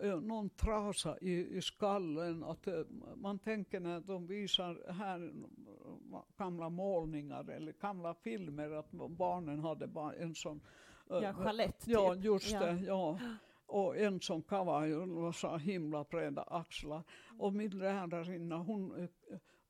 Eh, 0.01 0.19
Någon 0.21 0.49
trasa 0.49 1.17
i, 1.21 1.57
i 1.57 1.61
skallen. 1.61 2.43
Att 2.43 2.67
eh, 2.67 2.79
man 3.15 3.39
tänker 3.39 3.79
när 3.79 3.99
de 3.99 4.27
visar 4.27 4.91
här 4.91 5.33
gamla 6.37 6.69
målningar 6.69 7.49
eller 7.49 7.71
gamla 7.81 8.13
filmer 8.13 8.71
att 8.71 8.91
barnen 8.91 9.59
hade 9.59 9.87
bara 9.87 10.13
en 10.13 10.35
sån 10.35 10.61
eh, 11.09 11.17
Ja, 11.17 11.33
chalett 11.33 11.79
typ. 11.79 11.93
Ja, 11.93 12.15
just 12.15 12.51
Ja. 12.51 12.59
det. 12.59 12.79
Ja. 12.87 13.19
Och 13.69 13.97
en 13.97 14.19
sån 14.19 14.41
kavaj 14.41 14.95
och 14.95 15.35
så 15.35 15.57
himla 15.57 16.03
breda 16.03 16.41
axlar. 16.41 17.03
Och 17.39 17.53
min 17.53 17.69
lärarinna 17.79 18.57
hon 18.57 19.07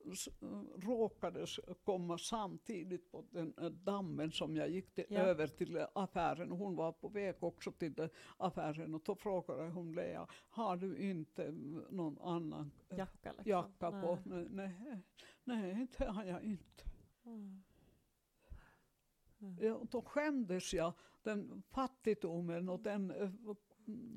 eh, 0.08 0.12
s- 0.12 0.28
eh, 0.42 0.62
råkade 0.88 1.42
s- 1.42 1.60
komma 1.84 2.18
samtidigt 2.18 3.10
på 3.10 3.24
den 3.30 3.54
eh, 3.58 3.70
dammen 3.70 4.32
som 4.32 4.56
jag 4.56 4.68
gick 4.70 4.94
till, 4.94 5.04
Ja. 5.08 5.18
över 5.20 5.46
till 5.46 5.86
affären. 5.92 6.50
Hon 6.50 6.76
var 6.76 6.92
på 6.92 7.08
väg 7.08 7.34
också 7.40 7.72
till 7.72 8.00
eh, 8.00 8.08
affären 8.36 8.94
och 8.94 9.02
då 9.04 9.14
frågade 9.14 9.68
hon 9.70 9.92
Lea, 9.92 10.26
har 10.50 10.76
du 10.76 10.96
inte 10.98 11.50
någon 11.90 12.18
annan 12.18 12.70
eh, 12.88 12.98
Jacka 12.98 13.32
liksom? 13.32 13.50
jacka 13.50 13.90
på? 13.90 14.18
Nej, 14.24 14.46
nej, 14.50 15.02
nej, 15.44 15.86
det 15.98 16.04
har 16.04 16.24
jag 16.24 16.42
inte. 16.42 16.84
Mm. 17.24 17.62
Mm. 19.40 19.56
Ja, 19.60 19.80
då 19.90 20.02
skämdes 20.02 20.74
jag, 20.74 20.92
den 21.22 21.62
fattigdomen 21.70 22.68
och 22.68 22.80
den 22.80 23.10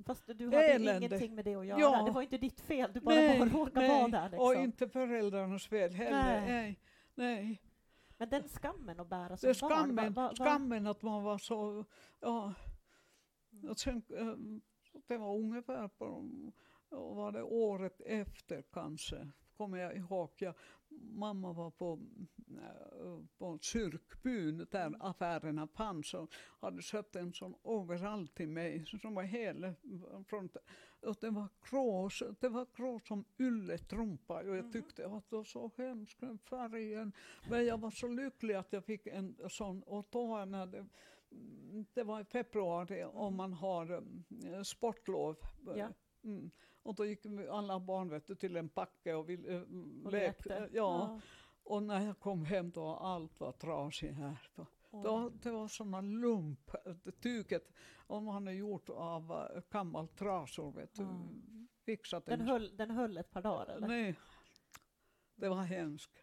Fast 0.06 0.28
du 0.28 0.46
hade 0.46 0.64
Elände. 0.68 1.06
ingenting 1.08 1.36
med 1.36 1.46
det 1.46 1.56
att 1.56 1.66
göra. 1.66 1.80
Ja. 1.80 2.04
Det 2.06 2.12
var 2.12 2.22
inte 2.22 2.38
ditt 2.38 2.62
fel, 2.62 2.92
du 2.94 3.00
bara 3.00 3.16
Nej, 3.16 3.40
råkade 3.40 3.80
nej, 3.88 3.90
vara 3.90 4.08
där. 4.08 4.30
Liksom. 4.30 4.46
Och 4.48 4.54
inte 4.56 4.90
föräldrarnas 4.90 5.68
fel 5.68 5.92
heller. 5.94 6.24
Nej. 6.42 6.48
Nej. 6.48 6.80
Nej. 7.16 7.62
Men 8.18 8.30
den 8.30 8.48
skammen 8.48 9.00
att 9.00 9.10
bära 9.10 9.38
som 9.38 9.48
Det 9.48 9.58
är 9.58 9.62
barn. 9.62 9.72
skammen, 9.72 10.14
va- 10.14 10.22
va- 10.24 10.34
va- 10.40 10.46
skammen 10.46 10.88
att 10.88 11.02
man 11.02 11.24
var 11.24 11.38
så... 11.38 11.86
Ja. 12.20 12.54
Och 13.70 13.80
sen, 13.80 14.02
eh, 14.18 14.34
det 15.08 15.18
var 15.18 15.36
ungefär 15.38 15.88
på, 15.88 16.30
var 16.90 17.32
det 17.32 17.44
året 17.44 18.02
efter 18.06 18.62
kanske, 18.74 19.28
kommer 19.62 19.78
jag 19.78 19.98
ihåg. 19.98 20.30
Jag, 20.38 20.54
mamma 21.14 21.54
var 21.54 21.72
på, 21.72 22.00
eh, 22.62 23.20
på 23.38 23.58
kyrkbyn 23.62 24.68
där 24.72 24.88
Mm. 24.88 25.02
affärerna 25.02 25.68
fanns 25.68 26.14
och 26.14 26.34
hade 26.60 26.82
köpt 26.82 27.16
en 27.16 27.34
sån 27.34 27.56
overall 27.64 28.28
till 28.28 28.48
mig 28.50 28.86
som 29.02 29.16
var 29.16 29.24
hel 29.24 29.74
från 30.28 30.50
och 31.02 31.16
det 31.22 31.30
var 31.30 31.48
grå, 31.70 32.10
det 32.40 32.50
var 32.50 32.68
grå 32.76 33.00
som 33.00 33.26
ylletrumpa 33.40 34.34
och 34.42 34.56
jag 34.56 34.64
Mhm. 34.66 34.72
tyckte 34.72 35.06
att 35.08 35.30
det 35.30 35.36
var 35.36 35.44
så 35.44 35.72
hemskt 35.78 36.20
den 36.20 36.38
färgen. 36.38 37.12
Men 37.50 37.66
jag 37.66 37.78
var 37.78 37.92
så 37.92 38.08
lycklig 38.08 38.54
att 38.56 38.74
jag 38.74 38.86
fick 38.86 39.08
en 39.08 39.36
sån 39.50 39.84
och 39.84 40.08
då 40.12 40.46
när 40.46 40.66
det, 40.66 40.86
mm, 41.32 41.86
det 41.94 42.04
var 42.04 42.22
i 42.22 42.26
februari 42.26 43.04
och 43.14 43.34
man 43.34 43.54
har 43.54 43.92
um, 43.92 44.24
sportlov. 44.64 45.36
Ja. 45.76 45.90
Mm. 46.24 46.52
Och 46.84 46.96
då 46.96 47.06
gick 47.06 47.26
alla 47.50 47.80
barn 47.80 48.10
vet 48.10 48.28
du, 48.28 48.36
till 48.36 48.56
en 48.56 48.68
backe 48.68 49.14
och 49.14 49.30
vi 49.30 49.38
uh, 49.38 49.62
och 50.06 50.12
lekte. 50.12 50.60
lekte. 50.60 50.70
Ja. 50.78 51.20
Och 51.64 51.84
när 51.84 52.06
jag 52.06 52.20
kom 52.20 52.46
hem 52.46 52.72
då 52.72 52.82
var 52.82 52.98
allt 52.98 53.40
var 53.40 53.52
trasigt 53.52 54.16
här. 54.16 54.38
Då. 54.56 54.66
Då, 54.92 55.30
det 55.30 55.52
var 55.52 55.68
såna 55.68 56.02
lump, 56.02 56.72
det 57.04 57.12
tyget, 57.12 57.72
om 58.08 58.26
man 58.26 58.48
är 58.48 58.52
gjort 58.52 58.90
av 58.90 59.32
uh, 59.32 59.62
gammalt 59.70 60.16
trasor 60.18 60.72
vet 60.72 60.94
du. 60.96 61.04
Ja. 61.04 61.30
Fixat 61.86 62.26
Den 62.26 62.42
en- 62.42 62.48
höll, 62.48 62.78
den 62.78 62.92
höll 62.92 63.18
ett 63.18 63.32
par 63.32 63.42
dagar 63.42 63.76
eller? 63.76 63.88
Nej, 63.88 64.16
det 65.36 65.50
var 65.50 65.64
hemskt. 65.64 66.21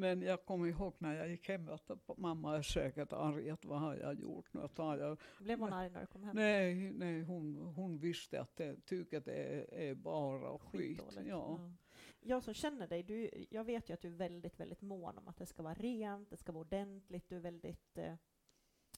Men 0.00 0.22
jag 0.22 0.44
kommer 0.44 0.66
ihåg 0.66 0.94
när 0.98 1.14
jag 1.14 1.28
gick 1.28 1.48
hem 1.48 1.68
att 1.68 2.18
mamma 2.18 2.56
är 2.56 2.62
säkert 2.62 3.12
arg 3.12 3.50
att 3.50 3.64
vad 3.64 3.80
har 3.80 3.96
jag 3.96 4.20
gjort 4.20 4.52
nu? 4.54 4.68
Jag, 4.76 5.18
Blev 5.38 5.60
hon 5.60 5.72
arg 5.72 5.90
när 5.90 6.00
du 6.00 6.06
kom 6.06 6.22
hem? 6.24 6.36
nej, 6.36 6.90
nej 6.92 7.22
hon, 7.22 7.56
hon 7.56 7.98
visste 7.98 8.40
att 8.40 8.56
det, 8.56 8.76
tyget 8.86 9.28
är, 9.28 9.74
är 9.74 9.94
bara 9.94 10.58
skit. 10.58 10.80
Skitdåligt. 11.00 11.28
Ja. 11.28 11.72
Jag 12.20 12.42
som 12.42 12.54
känner 12.54 12.86
dig, 12.86 13.02
du, 13.02 13.30
jag 13.50 13.64
vet 13.64 13.90
ju 13.90 13.94
att 13.94 14.00
du 14.00 14.08
är 14.08 14.12
väldigt, 14.12 14.60
väldigt 14.60 14.82
mån 14.82 15.18
om 15.18 15.28
att 15.28 15.36
det 15.36 15.46
ska 15.46 15.62
vara 15.62 15.74
rent, 15.74 16.30
det 16.30 16.36
ska 16.36 16.52
vara 16.52 16.60
ordentligt, 16.60 17.28
du 17.28 17.36
är 17.36 17.40
väldigt, 17.40 17.98
eh, 17.98 18.14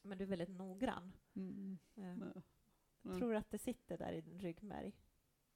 men 0.02 0.18
du 0.18 0.24
är 0.24 0.28
väldigt 0.28 0.48
noggrann. 0.48 1.12
Mm, 1.36 1.78
Eh. 1.96 3.18
Tror 3.18 3.30
du 3.30 3.36
att 3.36 3.50
det 3.50 3.58
sitter 3.58 3.98
där 3.98 4.12
i 4.12 4.20
din 4.20 4.38
ryggmärg? 4.38 4.92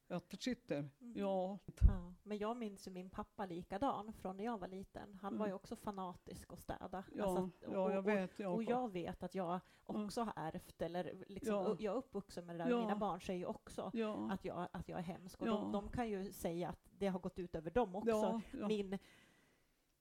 Att 0.08 0.30
det 0.30 0.42
sitter, 0.42 0.78
Mm. 0.78 0.90
ja. 1.14 1.58
Ja, 1.80 2.14
men 2.22 2.38
jag 2.38 2.56
minns 2.56 2.86
ju 2.86 2.90
min 2.90 3.10
pappa 3.10 3.46
likadan 3.46 4.12
från 4.12 4.36
när 4.36 4.44
jag 4.44 4.58
var 4.58 4.68
liten. 4.68 5.18
Han 5.22 5.38
var 5.38 5.46
ju 5.46 5.50
Mm. 5.50 5.56
också 5.56 5.76
fanatisk 5.76 6.52
och 6.52 6.58
städa. 6.58 7.04
Ja, 7.14 7.24
Alltså, 7.24 7.50
ja 7.72 7.92
jag 7.92 8.02
vet. 8.02 8.40
Och, 8.40 8.54
och 8.54 8.62
Jag, 8.62 8.70
jag 8.82 8.92
vet 8.92 9.22
att 9.22 9.34
jag 9.34 9.60
också 9.86 10.20
har 10.22 10.32
ärvt, 10.36 10.82
eller 10.82 11.24
liksom, 11.28 11.54
Ja. 11.54 11.76
jag 11.78 11.94
är 11.94 11.98
uppvuxen 11.98 12.46
med 12.46 12.56
det 12.58 12.64
där. 12.64 12.70
Ja. 12.70 12.80
Mina 12.80 12.96
barn 12.96 13.20
säger 13.20 13.40
ju 13.40 13.46
också 13.46 13.82
att 14.30 14.44
jag, 14.44 14.68
att 14.72 14.88
jag 14.88 14.98
är 14.98 15.02
hemsk. 15.02 15.40
Och 15.40 15.46
de, 15.46 15.72
de 15.72 15.88
kan 15.88 16.08
ju 16.08 16.32
säga 16.32 16.68
att 16.68 16.88
det 16.98 17.06
har 17.06 17.18
gått 17.20 17.38
ut 17.38 17.54
över 17.54 17.70
dem 17.70 17.94
också. 17.96 18.40
Min, 18.68 18.98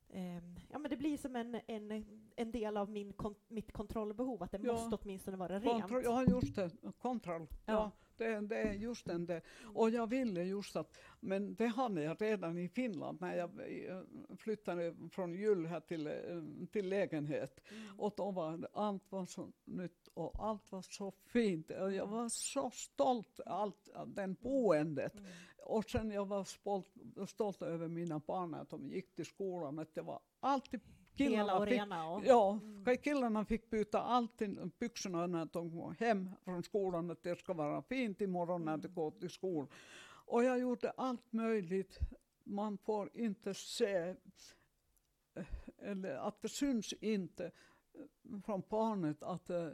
ehm, 0.09 0.55
ja, 0.69 0.79
men 0.79 0.89
det 0.91 0.97
blir 0.97 1.17
som 1.17 1.35
en, 1.35 1.59
en, 1.67 2.05
en 2.35 2.51
del 2.51 2.77
av 2.77 2.89
min 2.89 3.13
kon, 3.13 3.35
mitt 3.47 3.71
kontrollbehov, 3.71 4.43
att 4.43 4.51
det 4.51 4.59
Ja. 4.63 4.73
måste 4.73 4.95
åtminstone 4.95 5.37
vara 5.37 5.59
rent. 5.59 5.81
Kontroll, 5.81 6.03
ja, 6.03 6.23
just 6.23 6.55
det. 6.55 6.71
Kontroll. 6.99 7.47
Ja. 7.65 7.91
Det, 8.17 8.41
det 8.41 8.55
är 8.55 8.73
just 8.73 9.05
den 9.05 9.25
där. 9.25 9.41
Och 9.73 9.89
jag 9.89 10.07
ville 10.07 10.43
just 10.43 10.75
att, 10.75 10.97
men 11.19 11.55
det 11.55 11.67
hade 11.67 12.03
jag 12.03 12.21
redan 12.21 12.57
i 12.57 12.69
Finland 12.69 13.21
när 13.21 13.35
jag 13.35 13.49
eh, 13.89 14.01
flyttade 14.37 14.95
från 15.11 15.33
Jull 15.33 15.65
här 15.65 15.79
till, 15.79 16.07
eh, 16.07 16.67
till 16.71 16.89
lägenhet. 16.89 17.61
Mm. 17.69 17.99
Och 17.99 18.13
då 18.17 18.31
var 18.31 18.67
allt 18.73 19.11
var 19.11 19.25
så 19.25 19.51
nytt 19.65 20.07
och 20.13 20.45
allt 20.45 20.71
var 20.71 20.81
så 20.81 21.11
fint. 21.11 21.71
Och 21.71 21.93
jag 21.93 22.07
var 22.07 22.29
så 22.29 22.69
stolt 22.69 23.39
allt 23.45 23.89
den 24.05 24.33
boendet. 24.33 25.13
Mm. 25.15 25.25
Och 25.65 25.89
sen 25.89 26.11
jag 26.11 26.25
var 26.25 26.43
stolt, 26.43 26.87
stolt 27.27 27.61
över 27.61 27.87
mina 27.87 28.19
barn 28.19 28.53
att 28.53 28.69
de 28.69 28.89
gick 28.89 29.15
till 29.15 29.25
skolan. 29.25 29.79
Att 29.79 29.95
det 29.95 30.01
var 30.01 30.19
alltid 30.39 30.81
killarna 31.17 31.65
fick, 31.65 32.27
Ja, 32.27 32.59
Mm. 32.63 32.97
killarna 32.97 33.45
fick 33.45 33.69
byta 33.69 34.01
alltid 34.01 34.71
byxorna 34.79 35.27
när 35.27 35.45
de 35.45 35.71
kom 35.71 35.95
hem 35.99 36.29
från 36.43 36.63
skolan, 36.63 37.11
att 37.11 37.23
det 37.23 37.39
ska 37.39 37.53
vara 37.53 37.81
fint 37.81 38.21
imorgon 38.21 38.65
när 38.65 38.77
de 38.77 38.87
går 38.87 39.11
till 39.11 39.29
skolan. 39.29 39.67
Och 40.27 40.43
jag 40.43 40.59
gjorde 40.59 40.91
allt 40.91 41.33
möjligt. 41.33 41.99
Man 42.43 42.77
får 42.77 43.09
inte 43.13 43.53
se, 43.53 44.15
eh, 45.35 45.45
eller 45.77 46.15
att 46.15 46.41
det 46.41 46.49
syns 46.49 46.93
inte 46.93 47.51
från 48.45 48.63
barnet 48.69 49.23
att 49.23 49.49
eh, 49.49 49.69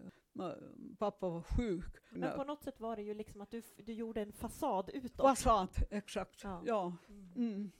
pappa 0.97 1.30
var 1.30 1.41
sjuk. 1.41 1.95
Men 2.10 2.36
på 2.38 2.43
något 2.43 2.63
sätt 2.63 2.80
var 2.80 2.95
det 2.95 3.01
ju 3.01 3.13
liksom 3.13 3.41
att 3.41 3.51
du, 3.51 3.62
du 3.77 3.93
gjorde 3.93 4.21
en 4.21 4.34
fasad 4.34 4.89
utåt. 4.93 5.25
Fasad, 5.25 5.69
exakt. 5.89 6.43
Ja. 6.43 6.62
Ja. 6.65 6.95
Mm. 7.10 7.32
Mm. 7.36 7.71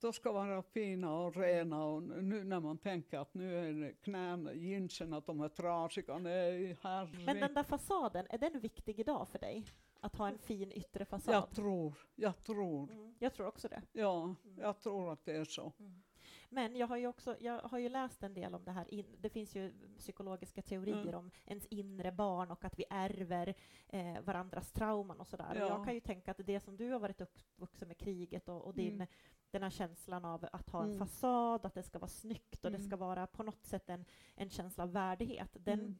De 0.00 0.12
ska 0.12 0.32
vara 0.32 0.62
fina 0.62 1.18
och 1.18 1.36
rena 1.36 1.84
och 1.84 2.02
nu 2.02 2.44
när 2.44 2.60
man 2.60 2.78
tänker 2.78 3.18
att 3.18 3.34
nu 3.34 3.58
är 3.58 3.72
det 3.72 3.92
knäna, 3.92 4.52
jeansen, 4.54 5.12
att 5.12 5.26
de 5.26 5.40
är 5.40 5.48
trasiga, 5.48 6.18
nej 6.18 6.76
herre. 6.82 7.24
Men 7.26 7.40
den 7.40 7.54
där 7.54 7.62
fasaden, 7.62 8.26
är 8.30 8.38
den 8.38 8.60
viktig 8.60 9.00
idag 9.00 9.28
för 9.28 9.38
dig? 9.38 9.64
Att 10.00 10.16
ha 10.16 10.28
en 10.28 10.38
fin 10.38 10.72
yttre 10.72 11.04
fasad? 11.04 11.34
Jag 11.34 11.50
tror, 11.50 11.94
jag 12.14 12.44
tror, 12.44 12.90
Mm, 12.92 13.14
jag 13.18 13.34
tror 13.34 13.46
också 13.46 13.68
det. 13.68 13.82
ja, 13.92 14.22
Mm. 14.22 14.36
jag 14.58 14.80
tror 14.80 15.12
att 15.12 15.24
det 15.24 15.32
är 15.36 15.44
så. 15.44 15.72
Mm. 15.78 16.02
Men 16.50 16.76
jag 16.76 16.86
har 16.86 16.96
ju 16.96 17.06
också 17.06 17.36
jag 17.40 17.60
har 17.60 17.78
ju 17.78 17.88
läst 17.88 18.22
en 18.22 18.34
del 18.34 18.54
om 18.54 18.64
det 18.64 18.70
här. 18.72 18.94
In, 18.94 19.06
det 19.18 19.30
finns 19.30 19.56
ju 19.56 19.72
psykologiska 19.98 20.62
teorier 20.62 21.02
Mm. 21.02 21.14
om 21.14 21.30
ens 21.46 21.66
inre 21.66 22.12
barn 22.12 22.50
och 22.50 22.64
att 22.64 22.78
vi 22.78 22.84
ärver 22.90 23.54
eh, 23.88 24.20
varandras 24.20 24.72
trauman 24.72 25.20
och 25.20 25.26
sådär. 25.26 25.54
Ja. 25.54 25.64
Och 25.64 25.70
jag 25.70 25.84
kan 25.84 25.94
ju 25.94 26.00
tänka 26.00 26.30
att 26.30 26.40
det 26.46 26.60
som 26.60 26.76
du 26.76 26.90
har 26.90 26.98
varit 27.00 27.20
uppvuxen 27.20 27.88
med 27.88 27.98
kriget 27.98 28.48
och, 28.48 28.64
och 28.64 28.74
din, 28.74 28.94
Mm. 28.94 29.06
Den 29.50 29.62
här 29.62 29.70
känslan 29.70 30.24
av 30.24 30.48
att 30.52 30.70
ha 30.70 30.80
en 30.82 30.86
Mm. 30.86 30.98
fasad, 30.98 31.66
att 31.66 31.74
det 31.74 31.82
ska 31.82 31.98
vara 31.98 32.08
snyggt 32.08 32.64
och 32.64 32.70
det 32.70 32.76
Mm. 32.76 32.86
ska 32.88 32.96
vara 32.96 33.26
på 33.26 33.42
något 33.42 33.64
sätt 33.64 33.88
en, 33.90 34.04
en 34.34 34.50
känsla 34.50 34.84
av 34.84 34.92
värdighet. 34.92 35.56
Den, 35.60 35.80
Mm. 35.80 35.98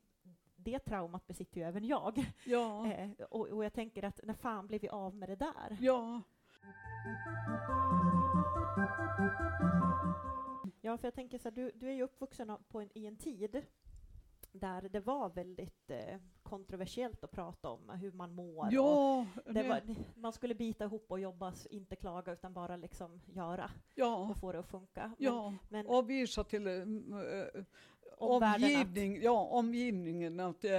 Det 0.61 0.79
traumat 0.79 1.27
besitter 1.27 1.61
ju 1.61 1.67
även 1.67 1.85
jag. 1.85 2.33
Ja, 2.47 2.87
Eh, 2.93 3.11
och, 3.31 3.49
och 3.49 3.65
jag 3.65 3.73
tänker 3.73 4.03
att 4.03 4.21
när 4.25 4.35
fan 4.35 4.67
blev 4.67 4.81
vi 4.81 4.89
av 4.89 5.15
med 5.15 5.29
det 5.29 5.37
där? 5.37 5.77
ja, 5.81 6.23
Ja, 10.81 10.99
för 10.99 11.07
jag 11.07 11.15
tänker 11.15 11.39
så 11.39 11.49
här, 11.49 11.57
du, 11.57 11.71
du 11.75 11.89
är 11.89 11.93
ju 11.93 12.03
uppvuxen 12.03 12.57
på 12.69 12.81
en, 12.81 12.91
i 12.99 13.07
en 13.07 13.17
tid 13.17 13.63
där 14.53 14.89
det 14.89 15.01
var 15.01 15.29
väldigt 15.31 15.91
eh, 15.91 16.17
kontroversiellt 16.43 17.25
att 17.25 17.31
prata 17.31 17.69
om 17.69 17.91
hur 17.91 18.13
man 18.13 18.35
mår. 18.35 18.69
ja, 18.73 19.27
det 19.45 19.69
var, 19.69 19.83
man 20.15 20.33
skulle 20.33 20.55
bita 20.55 20.85
ihop 20.85 21.07
och 21.09 21.21
jobba, 21.21 21.55
inte 21.71 21.97
klaga, 21.97 22.33
utan 22.33 22.53
bara 22.55 22.77
liksom 22.77 23.21
göra 23.27 23.71
ja, 23.95 24.17
och 24.17 24.37
få 24.37 24.53
det 24.53 24.59
att 24.59 24.71
funka. 24.71 25.07
Men, 25.07 25.15
ja. 25.19 25.55
men 25.69 25.87
Och 25.87 26.11
visa 26.11 26.45
till 26.45 26.67
omgivning, 28.21 29.23
ja, 29.23 29.41
omgivningen 29.51 30.41
att 30.41 30.65
eh, 30.65 30.73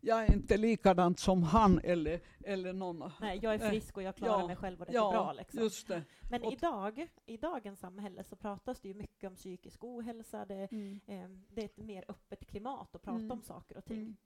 jag 0.00 0.24
är 0.24 0.32
inte 0.32 0.56
likadant 0.56 1.18
som 1.18 1.42
han 1.42 1.80
eller, 1.84 2.20
eller 2.44 2.72
någon. 2.72 3.10
nej, 3.20 3.38
jag 3.42 3.54
är 3.54 3.70
frisk 3.70 3.96
och 3.96 4.02
jag 4.02 4.16
klarar 4.16 4.40
ja, 4.40 4.46
mig 4.46 4.56
själv 4.56 4.80
och 4.80 4.86
det 4.86 4.92
ja, 4.92 5.04
går 5.04 5.12
bra. 5.12 5.32
Liksom. 5.32 6.00
Men 6.30 6.42
och- 6.42 6.52
idag, 6.52 7.06
i 7.26 7.36
dagens 7.36 7.80
samhälle 7.80 8.24
så 8.24 8.36
pratas 8.36 8.80
det 8.80 8.88
ju 8.88 8.94
mycket 8.94 9.28
om 9.28 9.34
psykisk 9.36 9.84
ohälsa. 9.84 10.44
Det, 10.44 10.72
Mm. 10.72 11.00
eh, 11.06 11.28
det 11.48 11.60
är 11.60 11.64
ett 11.64 11.76
mer 11.78 12.04
öppet 12.08 12.46
klimat 12.46 12.94
att 12.94 13.02
prata 13.02 13.16
Mm. 13.18 13.30
om 13.30 13.42
saker 13.42 13.76
och 13.76 13.84
ting. 13.84 13.98
Mm. 14.00 14.16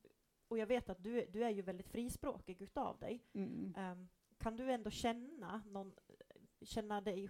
Och 0.49 0.59
jag 0.59 0.67
vet 0.67 0.89
att 0.89 1.03
du, 1.03 1.27
du 1.33 1.45
är 1.45 1.51
ju 1.51 1.63
väldigt 1.63 1.89
frispråkig 1.89 2.63
utav 2.63 2.99
dig. 2.99 3.23
Ehm, 3.77 4.09
kan 4.39 4.57
du 4.57 4.73
ändå 4.73 4.91
känna, 4.91 5.63
någon, 5.67 5.93
känna 6.63 7.01
dig 7.01 7.29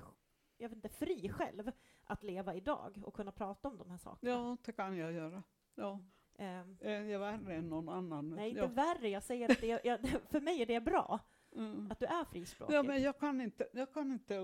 jag 0.59 0.68
vet 0.68 0.77
inte, 0.77 0.88
fri 0.88 1.29
själv 1.29 1.70
att 2.07 2.23
leva 2.23 2.55
idag 2.55 3.03
och 3.05 3.14
kunna 3.14 3.33
prata 3.33 3.69
om 3.69 3.79
de 3.79 3.90
här 3.90 3.99
sakerna? 3.99 4.33
Ja, 4.33 4.57
det 4.64 4.73
kan 4.73 4.97
jag 4.97 5.12
göra. 5.12 5.43
Ja. 5.75 6.01
Ehm, 6.38 6.77
Är 6.81 7.03
jag 7.03 7.19
värre 7.19 7.55
än 7.55 7.69
någon 7.69 7.88
annan? 7.88 8.31
nej, 8.31 8.49
inte 8.49 8.61
ja. 8.61 8.67
värre. 8.67 9.09
Jag 9.09 9.23
säger 9.23 9.51
att 9.53 9.61
det, 9.61 9.81
jag, 9.85 9.99
för 10.31 10.40
mig 10.40 10.62
är 10.62 10.67
det 10.67 10.81
bra 10.81 11.21
Mm. 11.57 11.90
att 11.90 11.99
du 11.99 12.07
är 12.07 12.25
frispråkig. 12.25 12.75
Ja, 12.75 12.83
men 12.83 13.03
jag 13.03 13.19
kan 13.19 13.40
inte, 13.40 13.69
jag 13.73 13.93
kan 13.93 14.12
inte 14.12 14.38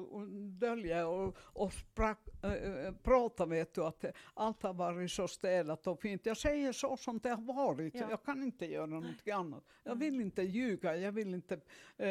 dölja 0.61 1.09
och, 1.09 1.37
och 1.40 1.73
sprack, 1.73 2.29
äh, 2.44 2.94
prata 3.03 3.46
vet 3.46 3.75
du 3.75 3.85
att 3.85 4.05
allt 4.35 4.62
har 4.62 4.75
varit 4.75 5.11
så 5.11 5.29
städat 5.29 5.87
och 5.87 6.01
fint. 6.01 6.27
Jag 6.27 6.37
säger 6.37 6.73
så 6.73 6.96
som 6.96 7.18
det 7.18 7.29
har 7.31 7.42
varit. 7.55 7.94
Ja. 7.94 8.11
Jag 8.11 8.23
kan 8.23 8.42
inte 8.42 8.66
göra 8.66 8.87
något 8.87 9.29
annat. 9.33 9.64
Jag 9.83 9.92
Mm. 9.92 9.99
vill 9.99 10.20
inte 10.20 10.42
ljuga, 10.42 10.96
jag 10.96 11.12
vill 11.12 11.35
inte, 11.35 11.61
äh, 11.96 12.09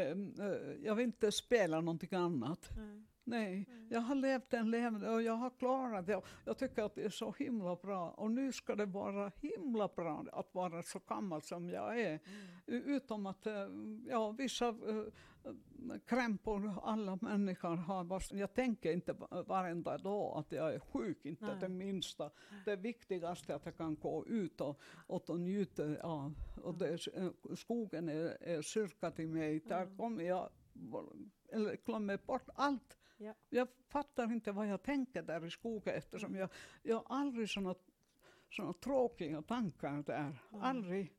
jag 0.83 0.95
vill 0.95 1.05
inte 1.05 1.31
spela 1.31 1.81
någonting 1.81 2.15
annat. 2.17 2.69
Nej. 2.77 3.03
Nej, 3.29 3.65
Mm. 3.69 3.87
jag 3.91 3.99
har 4.01 4.15
levt 4.15 4.53
en 4.53 4.71
levnad 4.71 5.13
och 5.13 5.21
jag 5.21 5.33
har 5.33 5.49
klarat 5.49 6.07
det. 6.07 6.21
Jag 6.45 6.57
tycker 6.57 6.83
att 6.83 6.95
det 6.95 7.03
är 7.03 7.09
så 7.09 7.35
himla 7.39 7.75
bra. 7.75 8.09
Och 8.11 8.31
nu 8.31 8.51
ska 8.51 8.75
det 8.75 8.85
vara 8.85 9.31
himla 9.41 9.87
bra 9.87 10.25
att 10.31 10.53
vara 10.53 10.83
så 10.83 10.99
gammal 11.09 11.41
som 11.41 11.69
jag 11.69 11.99
är. 12.01 12.19
Mm. 12.67 12.83
Utom 12.83 13.25
att 13.25 13.47
eh, 13.47 13.67
ja, 14.07 14.31
vissa 14.31 14.67
eh, 14.67 15.03
krämpor 16.05 16.73
alla 16.83 17.17
människor 17.21 17.75
har. 17.75 18.21
Jag 18.31 18.53
tänker 18.53 18.93
inte 18.93 19.13
va- 19.13 19.43
varenda 19.47 19.97
dag 19.97 20.37
att 20.39 20.51
jag 20.51 20.73
är 20.73 20.79
sjuk, 20.79 21.25
inte 21.25 21.45
Nej. 21.45 21.55
det 21.59 21.69
minsta. 21.69 22.29
Det 22.65 22.75
viktigaste 22.75 23.53
är 23.53 23.55
att 23.55 23.65
jag 23.65 23.77
kan 23.77 23.95
gå 23.95 24.25
ut 24.27 24.61
och, 24.61 24.79
och, 25.07 25.39
njuta 25.39 25.83
av. 26.01 26.33
Och 26.63 26.77
det, 26.77 27.07
eh, 27.13 27.29
skogen 27.55 28.09
är, 28.09 28.37
är 28.43 28.61
kyrka 28.61 29.11
till 29.11 29.27
mig. 29.27 29.59
Där 29.59 29.81
Mm. 29.83 29.97
kommer 29.97 30.23
jag 30.23 30.49
eller 31.51 31.77
glömmer 31.85 32.19
bort 32.25 32.49
allt. 32.55 32.97
Ja. 33.21 33.33
Jag 33.49 33.67
fattar 33.87 34.31
inte 34.31 34.51
vad 34.51 34.67
jag 34.67 34.83
tänker 34.83 35.21
där 35.23 35.45
i 35.45 35.49
skogen 35.49 35.93
eftersom 35.95 36.29
Mm. 36.29 36.39
jag, 36.39 36.49
jag 36.83 36.95
har 36.95 37.05
aldrig 37.17 37.49
såna, 37.49 37.75
såna 38.49 38.73
tråkiga 38.73 39.41
tankar 39.41 40.03
där. 40.03 40.19
Mm. 40.51 40.61
Aldrig. 40.63 41.13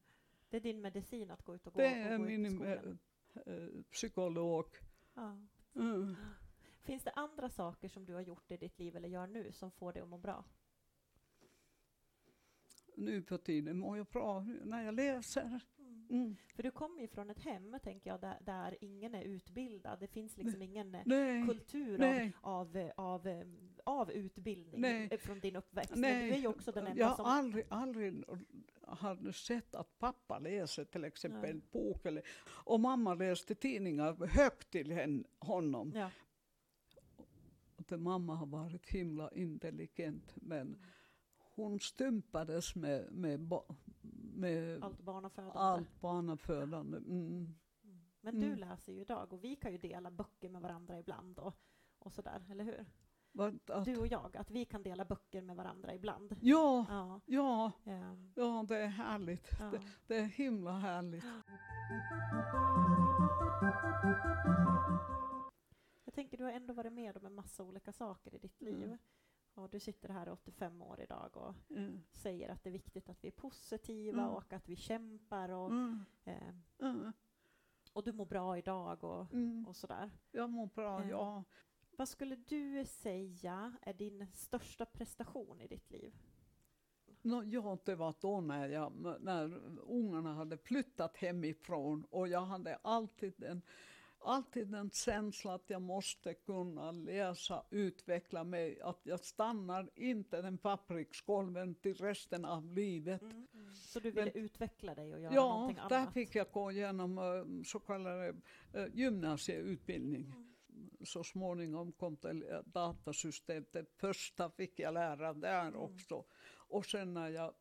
Det 0.50 0.56
är 0.56 0.60
din 0.60 0.80
medicin 0.80 1.30
att 1.30 1.42
gå 1.44 1.54
ut 1.54 1.66
och 1.66 1.72
gå, 1.72 1.80
Det 1.80 1.86
och 1.88 2.12
är 2.12 2.18
gå 2.18 2.24
ut 2.24 2.30
i 2.30 2.38
min 2.38 2.54
skogen. 2.56 2.98
eh, 3.46 3.52
eh, 3.54 3.68
psykolog. 3.90 4.66
Ja. 5.14 5.38
Mm. 5.74 6.16
Finns 6.82 7.02
det 7.04 7.10
andra 7.10 7.48
saker 7.50 7.88
som 7.88 8.04
du 8.04 8.14
har 8.14 8.20
gjort 8.20 8.50
i 8.50 8.56
ditt 8.56 8.78
liv 8.78 8.96
eller 8.96 9.08
gör 9.08 9.26
nu 9.26 9.52
som 9.52 9.70
får 9.70 9.92
dig 9.92 10.02
att 10.02 10.08
må 10.08 10.18
bra? 10.18 10.44
Nu 12.96 13.22
på 13.22 13.38
tiden 13.38 13.78
mår 13.78 13.96
jag 13.96 14.06
bra 14.06 14.40
när 14.64 14.82
jag 14.84 14.94
läser. 14.94 15.60
Mm. 16.10 16.36
För 16.54 16.62
du 16.62 16.70
kommer 16.70 17.00
ju 17.00 17.08
från 17.08 17.30
ett 17.30 17.38
hem, 17.38 17.76
tänker 17.82 18.10
jag, 18.10 18.20
där, 18.20 18.38
där 18.40 18.76
ingen 18.80 19.14
är 19.14 19.22
utbildad. 19.22 20.00
Det 20.00 20.06
finns 20.06 20.36
liksom 20.36 20.62
ingen 20.62 20.94
eh, 20.94 21.02
Nej, 21.06 21.46
kultur 21.46 21.98
nej. 21.98 22.32
av, 22.40 22.76
av, 22.76 22.90
av, 22.96 23.26
eh, 23.26 23.46
av 23.84 24.10
utbildning 24.12 24.80
Nej. 24.80 25.08
eh, 25.10 25.18
från 25.18 25.40
din 25.40 25.56
uppväxt. 25.56 25.90
Men 25.96 26.00
du 26.00 26.26
är 26.26 26.30
Nej, 26.30 26.40
ju 26.40 26.46
också 26.46 26.72
den 26.72 26.84
jag 26.84 26.92
enda 26.92 27.06
har 27.06 27.16
som... 27.16 27.24
aldrig, 27.24 27.64
aldrig 27.68 28.24
har 28.82 29.32
sett 29.32 29.74
att 29.74 29.98
pappa 29.98 30.38
läser 30.38 30.84
till 30.84 31.04
exempel 31.04 31.40
Nej. 31.40 31.50
en 31.50 31.62
bok. 31.72 32.06
Eller, 32.06 32.22
och 32.46 32.80
mamma 32.80 33.14
läste 33.14 33.54
tidningar 33.54 34.26
högt 34.26 34.70
till 34.70 35.24
honom. 35.38 35.92
Ja. 35.94 36.10
Att 37.76 38.00
mamma 38.00 38.34
har 38.34 38.46
varit 38.46 38.88
himla 38.88 39.30
intelligent 39.32 40.32
men 40.34 40.78
hon 41.54 41.80
stympades 41.80 42.74
med, 42.74 43.12
med, 43.12 43.40
med 44.40 44.84
Allt 44.84 45.00
barnafödande. 45.00 45.58
allt 45.58 46.00
barnafödande. 46.00 46.96
Mm. 46.98 47.26
Mm. 47.26 47.54
Men 48.20 48.40
du 48.40 48.46
Mm. 48.46 48.58
läser 48.58 48.92
ju 48.92 49.00
idag 49.00 49.32
och 49.32 49.44
vi 49.44 49.56
kan 49.56 49.72
ju 49.72 49.78
dela 49.78 50.10
böcker 50.10 50.48
med 50.48 50.62
varandra 50.62 50.98
ibland 50.98 51.38
och, 51.38 51.54
och 51.98 52.12
sådär, 52.12 52.46
eller 52.50 52.64
hur? 52.64 52.86
Vad- 53.32 53.70
Att, 53.70 53.84
Du 53.84 53.96
och 53.96 54.06
jag, 54.06 54.36
att 54.36 54.50
vi 54.50 54.64
kan 54.64 54.82
dela 54.82 55.04
böcker 55.04 55.42
med 55.42 55.56
varandra 55.56 55.94
ibland. 55.94 56.36
ja, 56.40 56.86
Ja. 56.88 57.20
ja, 57.26 57.72
ehm, 57.84 58.32
ja, 58.36 58.64
det 58.68 58.76
är 58.78 58.86
härligt. 58.88 59.50
ja. 59.60 59.70
Det, 59.70 59.80
det 60.06 60.16
är 60.18 60.24
himla 60.24 60.72
härligt. 60.78 61.24
Jag 66.04 66.14
tänker, 66.14 66.36
du 66.38 66.44
har 66.44 66.52
ändå 66.52 66.74
varit 66.74 66.92
med 66.92 67.16
om 67.16 67.26
en 67.26 67.34
massa 67.34 67.62
olika 67.64 67.92
saker 67.92 68.34
i 68.34 68.38
ditt 68.38 68.60
liv. 68.60 68.84
Mm. 68.84 68.98
Och 69.60 69.70
du 69.70 69.80
sitter 69.80 70.08
här 70.08 70.28
85 70.28 70.82
år 70.82 71.00
idag 71.00 71.36
och 71.36 71.54
Mm. 71.76 72.00
säger 72.10 72.48
att 72.48 72.62
det 72.64 72.68
är 72.70 72.72
viktigt 72.72 73.08
att 73.08 73.24
vi 73.24 73.28
är 73.28 73.32
positiva 73.32 74.22
Mm. 74.22 74.34
och 74.34 74.52
att 74.52 74.68
vi 74.68 74.76
kämpar 74.76 75.48
och, 75.48 75.70
eh, 76.24 76.54
och 77.92 78.04
du 78.04 78.12
mår 78.12 78.26
bra 78.26 78.58
idag 78.58 79.04
och, 79.04 79.32
Mm. 79.34 79.66
och 79.68 79.76
sådär. 79.76 80.10
Jag 80.30 80.50
mår 80.50 80.66
bra, 80.66 81.02
Eh. 81.02 81.10
ja. 81.10 81.44
Vad 81.96 82.08
skulle 82.08 82.36
du 82.36 82.84
säga 82.84 83.76
är 83.82 83.92
din 83.94 84.26
största 84.32 84.86
prestation 84.86 85.60
i 85.60 85.66
ditt 85.66 85.90
liv? 85.90 86.14
No, 87.22 87.42
ja, 87.44 87.78
det 87.84 87.94
var 87.94 88.14
då 88.20 88.40
när, 88.40 88.68
jag, 88.68 88.92
när 89.20 89.58
ungarna 89.90 90.34
hade 90.34 90.58
flyttat 90.58 91.16
hemifrån 91.16 92.04
och 92.10 92.28
jag 92.28 92.40
hade 92.40 92.76
alltid 92.82 93.34
den, 93.36 93.62
alltid 94.22 94.68
den 94.68 94.90
känslan 94.90 95.54
att 95.54 95.70
jag 95.70 95.82
måste 95.82 96.34
kunna 96.34 96.92
läsa, 96.92 97.64
utveckla 97.70 98.44
mig, 98.44 98.80
att 98.80 99.00
jag 99.02 99.20
stannar 99.20 99.90
inte 99.94 100.42
den 100.42 100.58
fabriksgolven 100.58 101.74
till 101.74 101.94
resten 101.94 102.44
av 102.44 102.72
livet. 102.72 103.22
Så 103.74 104.00
du 104.00 104.10
ville 104.10 104.24
Men- 104.34 104.44
utveckla 104.44 104.94
dig 104.94 105.12
och 105.14 105.20
göra 105.20 105.34
Ja, 105.34 105.48
någonting 105.54 105.76
där 105.88 105.96
annat? 105.96 106.14
fick 106.14 106.34
jag 106.34 106.46
gå 106.52 106.70
igenom 106.70 107.18
eh, 107.18 107.62
så 107.64 107.80
kallade 107.80 108.34
eh, 108.72 108.86
gymnasieutbildning. 108.94 110.32
Så 111.04 111.24
småningom 111.24 111.92
kom 111.92 112.16
det 112.22 112.30
eh, 112.50 112.60
datasystem. 112.64 113.64
Det 113.72 113.84
första 113.96 114.50
fick 114.50 114.78
jag 114.78 114.94
lära 114.94 115.32
där 115.34 115.76
också. 115.76 116.24
Och 116.56 116.86
sen 116.86 117.14
när 117.14 117.28
jag 117.28 117.54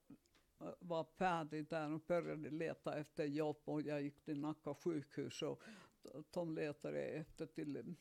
var 0.80 1.04
färdig 1.04 1.70
där 1.70 1.94
och 1.94 2.02
började 2.08 2.50
leta 2.50 2.98
efter 2.98 3.26
jobb 3.26 3.58
och 3.66 3.82
jag 3.82 4.02
gick 4.02 4.22
till 4.26 4.40
Nacka 4.40 4.74
sjukhus 4.74 5.42
och 5.42 5.62
de 6.30 6.54
letade 6.56 7.02
efter 7.02 7.46
till, 7.46 7.96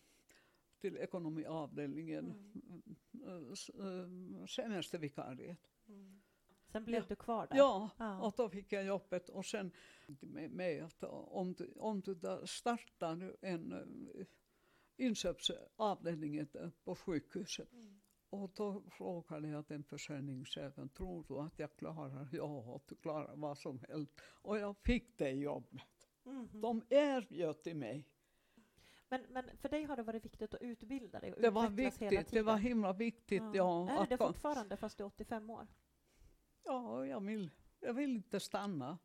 till 0.81 0.97
ekonomiavdelningen, 0.97 2.53
mm. 3.13 4.47
semestervikariet. 4.49 5.59
Sen 6.73 6.85
blev 6.85 7.03
Ja. 7.03 7.07
du 7.09 7.17
kvar 7.17 7.47
där? 7.47 7.57
Ja, 7.57 7.91
Ja. 7.99 8.21
och 8.21 8.35
då 8.37 8.49
fick 8.49 8.73
jag 8.73 8.85
jobbet 8.85 9.29
och 9.29 9.47
sen 9.47 9.73
med, 10.21 10.51
med 10.51 10.85
att 10.85 11.03
om 11.09 11.53
du, 11.53 11.73
om 11.77 12.01
du 12.01 12.21
startar 12.47 13.17
nu 13.17 13.37
en 13.41 13.73
eh, 13.73 14.27
inköpsavdelning 14.97 16.37
eh, 16.37 16.47
på 16.85 16.95
sjukhuset 16.95 17.69
och 18.31 18.51
då 18.55 18.83
frågade 18.91 19.49
jag 19.49 19.65
den 19.69 19.85
försäljningschefen, 19.85 20.89
tror 20.89 21.25
du 21.29 21.39
att 21.39 21.59
jag 21.59 21.77
klarar? 21.77 22.29
Ja, 22.33 22.77
att 22.77 22.89
du 22.89 22.95
klarar 22.95 23.37
vad 23.37 23.59
som 23.59 23.81
helst. 23.89 24.13
Och 24.21 24.59
jag 24.59 24.77
fick 24.77 25.19
det 25.19 25.31
jobbet. 25.31 25.83
Mhm. 26.29 26.61
De 26.61 26.83
erbjöd 26.89 27.63
till 27.63 27.77
mig. 27.77 28.05
Men, 29.09 29.21
men 29.29 29.45
för 29.57 29.69
dig 29.69 29.85
har 29.85 29.97
det 29.97 30.03
varit 30.03 30.25
viktigt 30.25 30.55
att 30.55 30.63
utbilda 30.63 31.21
dig 31.21 31.33
och 31.33 31.41
Det 31.41 31.51
var 31.51 31.69
viktigt, 31.69 32.31
det 32.31 32.43
var 32.43 32.57
himla 32.57 32.93
viktigt. 32.93 33.43
Ja, 33.55 33.91
är 33.91 34.07
det 34.07 34.15
att- 34.15 34.21
fortfarande 34.21 34.77
fast 34.77 34.99
du 34.99 35.05
är 35.05 35.07
85 35.07 35.51
år? 35.51 35.67
Ja, 36.65 37.07
jag 37.07 37.21
vill, 37.21 37.51
jag 37.81 37.95
vill 37.95 38.11
inte 38.11 38.41
stanna. 38.41 38.99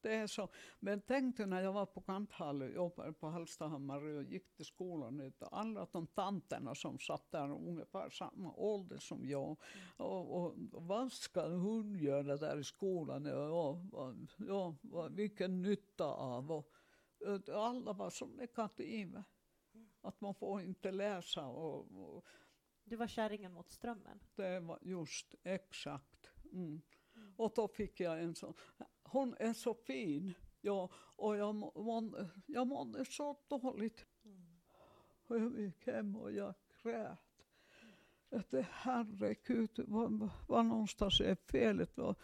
Det 0.00 0.14
är 0.14 0.26
så. 0.26 0.48
Men 0.80 1.00
tänk 1.00 1.36
dig 1.36 1.46
när 1.46 1.62
jag 1.62 1.72
var 1.72 1.86
på 1.86 2.00
Kanthall 2.00 2.62
och 2.62 2.70
jobbade 2.70 3.12
på 3.12 3.26
Hallstahammar 3.26 4.02
och 4.04 4.22
gick 4.22 4.54
till 4.56 4.64
skolan. 4.64 5.32
Alla 5.40 5.86
de 5.92 6.06
tanterna 6.06 6.74
som 6.74 6.98
satt 6.98 7.30
där 7.30 7.50
ungefär 7.50 8.10
samma 8.10 8.52
ålder 8.52 8.98
som 8.98 9.26
jag. 9.26 9.56
Och, 9.96 10.42
och, 10.44 10.54
vad 10.72 11.12
ska 11.12 11.48
hon 11.48 11.94
göra 11.98 12.36
där 12.36 12.58
i 12.58 12.64
skolan? 12.64 13.24
Ja, 13.24 13.80
ja, 14.38 14.76
vad- 14.82 15.12
vilken 15.12 15.62
nytta 15.62 16.04
av? 16.04 16.52
Och, 16.52 16.70
och 17.26 17.48
alla 17.48 17.92
var 17.92 18.10
så 18.10 18.26
negativa. 18.26 19.24
Att 20.00 20.20
man 20.20 20.34
får 20.34 20.62
inte 20.62 20.92
läsa 20.92 21.46
och, 21.46 21.86
och 22.16 22.24
Du 22.84 22.96
var 22.96 23.06
kärringen 23.06 23.52
mot 23.52 23.70
strömmen? 23.70 24.20
det 24.36 24.60
var 24.60 24.78
just 24.82 25.34
exakt. 25.42 26.30
Mm. 26.52 26.80
Och 27.38 27.52
då 27.54 27.68
fick 27.68 28.00
jag 28.00 28.22
en 28.22 28.34
sån, 28.34 28.54
hon 29.02 29.34
är 29.38 29.52
så 29.52 29.74
fin. 29.74 30.34
Ja, 30.60 30.90
och 30.94 31.36
jag, 31.36 31.54
må, 31.54 31.72
mådde, 31.76 32.28
jag 32.46 32.66
mådde 32.66 33.04
så 33.04 33.36
dåligt. 33.48 34.06
Och 35.26 35.38
jag 35.38 35.58
gick 35.60 35.86
hem 35.86 36.16
och 36.16 36.32
jag 36.32 36.54
grät. 36.82 37.18
Att 38.30 38.50
det, 38.50 38.66
herregud, 38.70 39.84
vad, 39.86 40.28
vad 40.48 40.66
någonstans 40.66 41.20
är 41.20 41.34
felet? 41.34 41.90
Jag, 41.96 42.16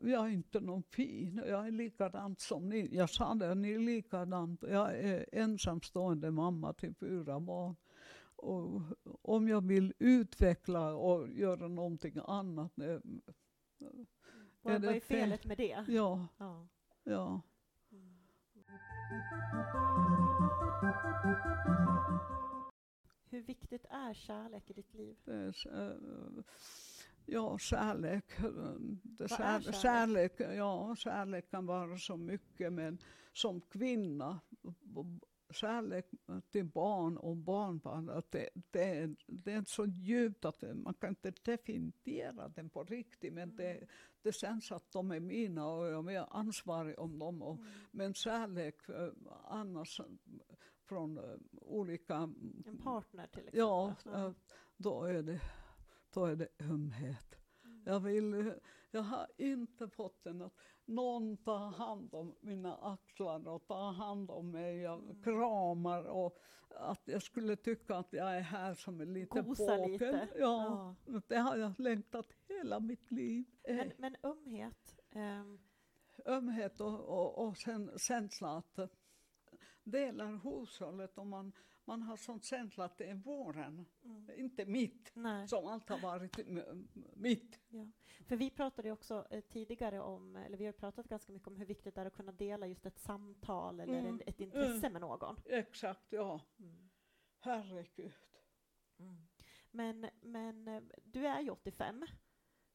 jag 0.00 0.26
är 0.26 0.28
inte 0.28 0.60
någon 0.60 0.82
fin, 0.82 1.42
jag 1.46 1.66
är 1.66 1.70
likadant 1.70 2.40
som 2.40 2.68
ni. 2.68 2.88
Jag 2.96 3.10
sa 3.10 3.34
det, 3.34 3.54
ni 3.54 3.72
är 3.72 3.78
likadant. 3.78 4.62
Jag 4.62 4.98
är 4.98 5.26
ensamstående 5.32 6.30
mamma 6.30 6.72
till 6.72 6.94
fyra 6.94 7.40
barn. 7.40 7.76
Och 8.36 8.82
om 9.22 9.48
jag 9.48 9.66
vill 9.66 9.92
utveckla 9.98 10.94
och 10.94 11.28
göra 11.28 11.68
någonting 11.68 12.14
annat. 12.26 12.78
Eh, 12.78 12.98
vad, 14.62 14.74
Är 14.74 14.78
det 14.78 14.86
vad 14.86 14.96
är 14.96 15.00
fel? 15.00 15.20
felet 15.20 15.44
med 15.44 15.56
det? 15.56 15.84
Ja, 15.88 16.26
Ja. 16.38 16.66
ja. 17.04 17.40
Hur 23.30 23.42
viktigt 23.42 23.84
är 23.90 24.14
kärlek 24.14 24.70
i 24.70 24.72
ditt 24.72 24.94
liv? 24.94 25.16
Är, 25.26 25.80
eh, 25.80 25.96
ja, 27.26 27.58
kärlek. 27.58 28.24
Det 29.02 29.28
kär, 29.28 29.36
kärlek? 29.36 29.74
kärlek? 29.74 30.32
Ja, 30.56 30.96
kärlek 30.96 31.50
kan 31.50 31.66
vara 31.66 31.98
så 31.98 32.16
mycket, 32.16 32.72
men 32.72 32.98
som 33.32 33.60
kvinna, 33.60 34.40
kärlek 35.50 36.06
till 36.50 36.64
barn 36.64 37.16
och 37.16 37.36
barnbarn, 37.36 38.10
att 38.10 38.30
det, 38.30 38.48
det, 38.70 38.84
är, 38.84 39.16
det 39.26 39.52
är 39.52 39.64
så 39.66 39.86
djupt 39.86 40.44
att 40.44 40.62
man 40.74 40.94
kan 40.94 41.10
inte 41.10 41.32
definiera 41.42 42.48
den 42.48 42.70
på 42.70 42.84
riktigt, 42.84 43.32
men 43.32 43.56
det, 43.56 43.86
det 44.22 44.32
känns 44.32 44.72
att 44.72 44.92
de 44.92 45.10
är 45.10 45.20
mina 45.20 45.66
och 45.66 45.86
jag 45.86 46.14
är 46.14 46.36
ansvarig 46.36 46.98
om 46.98 47.18
dem. 47.18 47.42
Och, 47.42 47.58
Men 47.90 48.14
kärlek 48.14 48.88
eh, 48.88 49.08
annars 49.44 50.00
från 50.84 51.18
eh, 51.18 51.36
olika 51.60 52.14
En 52.66 52.78
partner 52.84 53.26
till 53.26 53.48
exempel? 53.48 53.58
Ja, 53.58 53.94
eh, 54.14 54.32
då 54.76 55.04
är 55.04 55.22
det, 55.22 55.40
då 56.12 56.24
är 56.24 56.36
det 56.36 56.48
ömhet. 56.60 57.45
Jag, 57.86 58.00
vill, 58.00 58.52
jag 58.90 59.02
har 59.02 59.26
inte 59.36 59.88
fått 59.88 60.24
den 60.24 60.42
att 60.42 60.52
någon 60.84 61.36
tar 61.36 61.58
hand 61.58 62.14
om 62.14 62.34
mina 62.40 62.76
axlar 62.76 63.48
och 63.48 63.66
tar 63.66 63.92
hand 63.92 64.30
om 64.30 64.50
mig 64.50 64.88
och 64.88 65.24
kramar 65.24 66.04
och 66.04 66.38
att 66.70 67.02
jag 67.04 67.22
skulle 67.22 67.56
tycka 67.56 67.96
att 67.96 68.12
jag 68.12 68.36
är 68.36 68.40
här 68.40 68.74
som 68.74 69.00
en 69.00 69.12
liten 69.12 69.44
Gosa 69.44 69.76
lite. 69.76 70.28
Ja, 70.38 70.94
det 71.26 71.36
har 71.36 71.56
jag 71.56 71.80
längtat 71.80 72.26
hela 72.48 72.80
mitt 72.80 73.10
liv. 73.10 73.44
Men, 73.68 73.92
men 73.98 74.16
ömhet, 74.22 75.00
ehm, 75.10 75.58
ömhet 76.26 76.80
och, 76.80 77.00
och, 77.00 77.46
och 77.46 77.56
sen 77.56 77.90
känsla 77.98 78.56
att 78.56 78.78
delar 79.84 80.40
hushållet 80.44 81.18
och 81.18 81.26
man, 81.26 81.52
man 81.86 82.02
har 82.02 82.16
sån 82.16 82.40
känsla 82.40 82.84
att 82.84 82.98
det 82.98 83.04
är 83.04 83.14
våren, 83.14 83.86
inte 84.36 84.64
mitt, 84.66 85.10
nej. 85.14 85.48
som 85.48 85.66
allt 85.66 85.88
har 85.88 85.98
varit 85.98 86.38
mitt. 87.14 87.60
Ja. 87.68 87.86
För 88.28 88.36
vi 88.36 88.50
pratade 88.50 88.88
ju 88.88 88.92
också 88.92 89.26
eh, 89.30 89.40
tidigare 89.40 90.00
om, 90.00 90.36
eller 90.36 90.58
vi 90.58 90.66
har 90.66 90.72
pratat 90.72 91.08
ganska 91.08 91.32
mycket 91.32 91.48
om 91.48 91.56
hur 91.56 91.66
viktigt 91.66 91.94
det 91.94 92.00
är 92.00 92.06
att 92.06 92.12
kunna 92.12 92.32
dela 92.32 92.66
just 92.66 92.86
ett 92.86 92.98
samtal 92.98 93.80
eller 93.80 93.98
Mm. 93.98 94.20
ett 94.26 94.40
intresse 94.40 94.90
med 94.90 95.00
någon. 95.00 95.36
Exakt, 95.44 96.12
ja. 96.12 96.40
Mm. 96.58 96.88
Herregud. 97.38 98.12
Men, 99.70 100.10
men 100.20 100.68
eh, 100.68 100.82
du 101.04 101.26
är 101.26 101.40
ju 101.40 101.50
85 101.50 102.06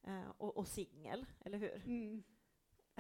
eh, 0.04 0.30
och, 0.38 0.58
och 0.58 0.67
singel, 0.67 1.26
eller 1.45 1.58
hur? 1.58 1.82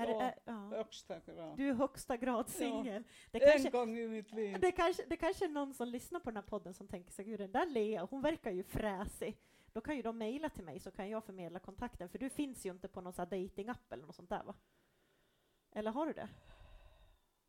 Är 0.01 0.11
Ja, 0.13 0.21
är, 0.21 0.35
ja. 0.45 0.53
Högsta 0.77 1.19
grad. 1.19 1.57
Du 1.57 1.69
är 1.69 1.73
högsta 1.73 2.17
grad 2.17 2.49
singel. 2.49 3.03
Det, 3.31 3.43
en 3.43 3.51
kanske, 3.51 3.69
gång 3.69 3.97
i 3.97 4.07
mitt 4.07 4.31
liv. 4.31 4.59
det, 4.59 4.71
kanske, 4.71 5.03
det 5.07 5.17
kanske 5.17 5.45
är 5.45 5.49
någon 5.49 5.73
som 5.73 5.87
lyssnar 5.87 6.19
på 6.19 6.29
den 6.29 6.37
här 6.37 6.43
podden 6.43 6.73
som 6.73 6.87
tänker 6.87 7.11
sig, 7.11 7.25
gud 7.25 7.39
den 7.39 7.51
där 7.51 7.65
Lea, 7.65 8.07
hon 8.09 8.21
verkar 8.21 8.51
ju 8.51 8.63
fräsig. 8.63 9.37
Då 9.73 9.81
kan 9.81 9.95
ju 9.95 10.01
de 10.01 10.17
mejla 10.17 10.49
till 10.49 10.63
mig 10.63 10.79
så 10.79 10.91
kan 10.91 11.09
jag 11.09 11.23
förmedla 11.23 11.59
kontakten, 11.59 12.09
för 12.09 12.19
du 12.19 12.29
finns 12.29 12.65
ju 12.65 12.71
inte 12.71 12.87
på 12.87 13.01
någon 13.01 13.13
datingapp 13.13 13.91
eller 13.91 14.05
något 14.05 14.15
sånt 14.15 14.29
där 14.29 14.43
va? 14.43 14.55
Eller 15.71 15.91
har 15.91 16.05
du 16.05 16.13
det? 16.13 16.29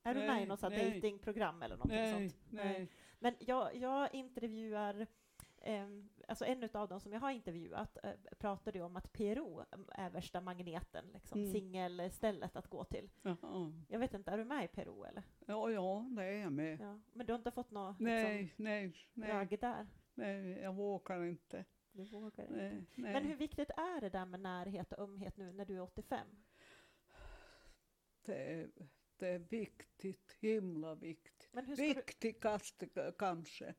Är 0.04 0.14
du 0.14 0.20
med 0.20 0.28
i 0.28 0.32
Nej, 0.32 0.46
något 0.46 0.62
nej. 0.62 0.94
datingprogram 0.94 1.62
eller 1.62 1.78
Nej, 1.84 2.12
sånt? 2.30 2.36
nej. 2.50 2.88
Men 3.18 3.34
jag, 3.38 3.76
jag 3.76 4.14
intervjuar, 4.14 5.06
alltså 6.28 6.44
en 6.44 6.68
av 6.72 6.88
dem 6.88 7.00
som 7.00 7.12
jag 7.12 7.20
har 7.20 7.30
intervjuat 7.30 7.98
eh, 8.04 8.12
pratade 8.38 8.80
om 8.82 8.96
att 8.96 9.12
PRO 9.12 9.64
är 9.88 10.10
värsta 10.10 10.40
magneten, 10.40 11.04
liksom 11.12 11.40
Mm. 11.40 11.52
singelstället 11.52 12.56
att 12.56 12.66
gå 12.66 12.84
till. 12.84 13.10
Jaha. 13.22 13.72
Jag 13.88 13.98
vet 13.98 14.14
inte, 14.14 14.30
är 14.30 14.38
du 14.38 14.44
med 14.44 14.64
i 14.64 14.68
PRO 14.68 15.04
eller? 15.04 15.22
Ja, 15.46 15.70
ja, 15.70 16.06
det 16.16 16.22
är 16.24 16.32
jag 16.42 16.52
med. 16.52 16.80
Ja. 16.80 17.00
Men 17.12 17.26
du 17.26 17.32
har 17.32 17.38
inte 17.38 17.50
fått 17.50 17.70
något 17.70 18.00
Nej, 18.00 18.42
liksom, 18.42 18.64
nej, 18.64 18.94
nej, 19.14 19.46
där? 19.60 19.86
nej, 20.14 20.50
jag 20.50 20.72
vågar 20.74 21.24
inte. 21.24 21.64
Du 21.92 22.04
vågar 22.04 22.44
inte. 22.44 22.56
Nej, 22.56 22.86
nej. 22.94 23.12
Men 23.12 23.24
hur 23.24 23.36
viktigt 23.36 23.70
är 23.70 24.00
det 24.00 24.08
där 24.10 24.26
med 24.26 24.40
närhet 24.40 24.92
och 24.92 24.98
ömhet 25.04 25.36
nu 25.36 25.52
när 25.52 25.64
du 25.64 25.76
är 25.76 25.80
85? 25.82 26.26
det, 28.24 28.34
är, 28.52 28.70
det 29.16 29.28
är 29.28 29.38
viktigt, 29.38 30.36
himla 30.40 30.94
viktigt. 30.94 31.50
Viktigast 31.78 32.82
k- 32.94 33.12
kanske. 33.18 33.74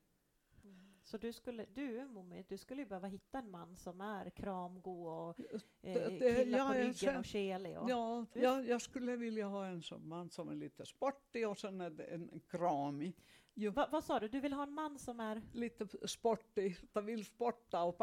Så 1.04 1.18
du 1.18 1.34
skulle, 1.34 1.66
du 1.74 2.06
Momi, 2.08 2.46
du 2.50 2.58
skulle 2.58 2.82
ju 2.82 2.88
behöva 2.88 3.08
hitta 3.08 3.38
en 3.40 3.52
man 3.52 3.76
som 3.78 4.02
är 4.02 4.30
kramgod 4.30 5.08
och 5.08 5.40
eh, 5.82 6.42
ja, 6.50 6.68
på 6.68 6.74
ryggen 6.74 6.94
ser- 6.94 7.20
och 7.20 7.26
kelig. 7.26 7.80
Och, 7.80 7.90
Ja, 7.90 8.26
jag, 8.34 8.68
jag 8.68 8.82
skulle 8.82 9.16
vilja 9.16 9.46
ha 9.48 9.66
en 9.66 9.82
sån 9.82 10.08
man 10.08 10.30
som 10.30 10.50
är 10.50 10.56
lite 10.56 10.86
sportig 10.86 11.48
och 11.50 11.58
sen 11.58 11.78
det 11.78 12.04
en 12.04 12.40
kramig. 12.50 13.16
Jo, 13.56 13.72
Va, 13.72 13.88
vad 13.92 14.04
sa 14.04 14.20
du, 14.20 14.28
du 14.28 14.40
vill 14.40 14.54
ha 14.54 14.64
en 14.64 14.74
man 14.74 15.00
som 15.00 15.20
är 15.20 15.42
lite 15.54 16.08
sportig, 16.08 16.78
att 16.94 17.04
vill 17.04 17.26
sporta 17.26 17.84
och 17.84 17.98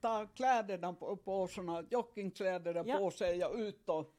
ta 0.00 0.26
kläderna 0.26 0.92
på, 0.92 1.16
på 1.16 1.48
såna 1.48 1.84
joggingkläder 1.90 2.82
Ja. 2.86 2.98
på 2.98 3.10
sig 3.10 3.44
och 3.44 3.54
ut 3.56 3.88
och 3.88 4.12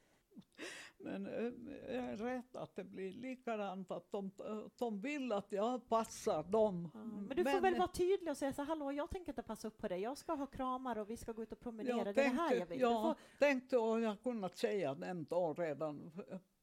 men 1.00 1.28
eh, 1.28 1.96
jag 1.96 2.04
är 2.06 2.18
rädd 2.18 2.44
att 2.54 2.76
det 2.76 2.84
blir 2.84 3.12
likadant, 3.14 3.92
att 3.92 4.12
de, 4.12 4.32
de 4.78 5.02
vill 5.02 5.32
att 5.32 5.52
jag 5.52 5.90
passar 5.90 6.44
dem. 6.44 6.90
Ja, 6.94 7.00
Men 7.00 7.38
du 7.38 7.44
får 7.46 7.62
väl 7.62 7.76
vara 7.78 7.88
tydlig 7.88 8.32
och 8.32 8.38
säga 8.38 8.54
så 8.54 8.64
hallå 8.64 8.92
jag 8.92 9.10
tänker 9.10 9.32
inte 9.32 9.44
passa 9.44 9.68
upp 9.68 9.78
på 9.78 9.88
dig, 9.88 10.02
jag 10.02 10.18
ska 10.18 10.34
ha 10.34 10.46
kramar 10.48 10.96
och 10.98 11.10
vi 11.10 11.18
ska 11.18 11.32
gå 11.32 11.44
ut 11.44 11.52
och 11.52 11.60
promenera, 11.60 12.04
det 12.04 12.10
är 12.10 12.14
det 12.14 12.22
här 12.22 12.56
jag 12.56 12.66
vill. 12.66 12.80
Ja, 12.80 13.04
får, 13.04 13.40
tänkte 13.46 13.78
och 13.78 14.02
jag 14.02 14.22
kunnat 14.24 14.58
säga 14.58 14.96
den 14.96 15.26
då 15.30 15.54
redan 15.54 16.12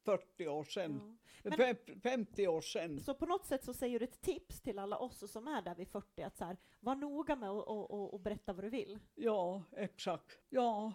40 0.04 0.48
år 0.48 0.64
sedan, 0.64 1.00
ja. 1.42 1.50
Men- 1.50 1.58
Fem- 1.58 2.00
50 2.02 2.48
år 2.48 2.60
sedan. 2.60 3.00
Så 3.00 3.14
på 3.14 3.26
något 3.26 3.44
sätt 3.46 3.64
så 3.64 3.74
säger 3.74 3.98
du 3.98 4.04
ett 4.04 4.20
tips 4.22 4.60
till 4.60 4.78
alla 4.78 4.98
oss 4.98 5.32
som 5.32 5.48
är 5.48 5.62
där 5.62 5.74
vid 5.74 5.88
40, 5.88 6.22
att 6.22 6.36
så 6.36 6.44
här, 6.44 6.56
var 6.80 6.94
noga 6.94 7.36
med 7.36 7.50
att 7.50 7.66
och, 7.66 7.90
och, 7.90 8.14
och 8.14 8.20
berätta 8.20 8.52
vad 8.52 8.64
du 8.64 8.70
vill. 8.70 8.98
Ja, 9.14 9.62
exakt. 9.76 10.38
Ja. 10.48 10.92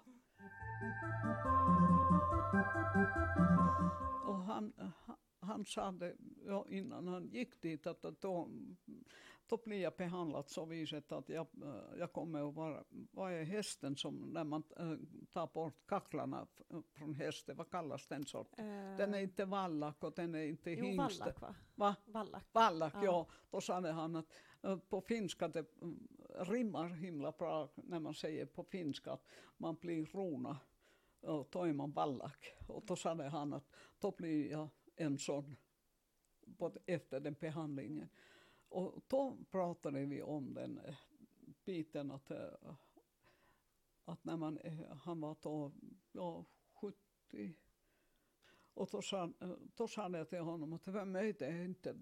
Och 4.26 4.36
han, 4.36 4.74
han 5.40 5.66
sa 5.66 5.92
det 5.92 6.16
ja, 6.46 6.66
innan 6.70 7.08
han 7.08 7.28
gick 7.28 7.62
dit 7.62 7.88
att 7.88 8.06
att 8.06 8.22
då, 8.22 8.50
då 9.48 9.58
blir 9.58 9.82
jag 9.82 9.94
behandlad 9.98 10.50
så 10.50 10.66
viset 10.66 11.12
att 11.12 11.30
jag, 11.30 11.48
eh, 11.64 12.00
jag 12.00 12.14
kommer 12.14 12.50
att 12.50 12.56
vara, 12.56 12.84
vad 12.90 13.34
är 13.34 13.44
hästen 13.44 13.96
som 13.96 14.16
när 14.16 14.44
man 14.44 14.64
äh, 14.78 14.94
tar 15.34 15.48
bort 15.48 15.88
kacklarna 15.88 16.48
från 16.94 17.14
hästen, 17.14 17.58
vad 17.58 17.70
kallas 17.70 18.08
den 18.08 18.26
sorten? 18.26 18.98
Den 18.98 19.14
är 19.14 19.20
inte 19.20 19.46
vallack 19.46 20.04
och 20.04 20.14
den 20.16 20.36
är 20.36 20.44
inte 20.44 20.72
jo, 20.72 20.86
hingst. 20.86 21.20
vallack 21.20 21.42
va? 21.42 21.56
Va? 21.76 21.96
Vallack. 22.06 22.46
Vallack, 22.52 22.94
Ja. 22.96 23.04
ja. 23.04 23.28
Då 23.52 23.62
sa 23.62 23.82
han 23.92 24.16
att 24.16 24.26
eh, 24.64 24.78
på 24.78 25.02
finska 25.02 25.48
det 25.48 25.66
mm, 25.82 26.08
rimmar 26.40 26.90
himla 26.90 27.32
bra 27.32 27.70
när 27.76 28.00
man 28.00 28.14
säger 28.14 28.46
på 28.46 28.64
finska 28.64 29.12
att 29.12 29.26
man 29.58 29.76
blir 29.76 30.06
rona 30.06 30.58
Toimon 31.22 31.94
då 31.94 32.02
är 32.02 32.06
man. 32.06 32.32
Och 32.68 32.86
då 32.86 32.96
sa 32.96 33.24
han 33.24 33.54
att 33.54 33.70
då 34.00 34.12
blir 34.12 34.52
jag 34.52 34.70
en 34.96 35.18
sån 35.18 35.56
efter 36.86 37.20
den 37.20 37.34
behandlingen. 37.34 38.10
Och 38.70 39.02
då 39.08 39.38
pratade 39.52 40.06
vi 40.06 40.22
om 40.22 40.54
den 40.54 40.78
eh, 40.80 40.96
biten 41.66 42.12
att, 42.12 42.32
eh, 42.32 42.76
att 44.06 44.24
när 44.26 44.38
man, 44.38 44.58
är- 44.58 44.96
han 45.04 45.22
var 45.22 45.38
då 45.42 45.72
ja, 46.12 46.46
70 46.74 47.56
och 48.74 48.90
då 48.92 49.02
sa, 49.02 49.34
då 49.76 49.88
sa 49.88 50.10
jag 50.10 50.30
till 50.30 50.40
honom 50.40 50.74
att 50.74 50.84
för 50.84 51.06
mig 51.06 51.34
det 51.34 51.46
är 51.46 51.66
inte, 51.66 51.96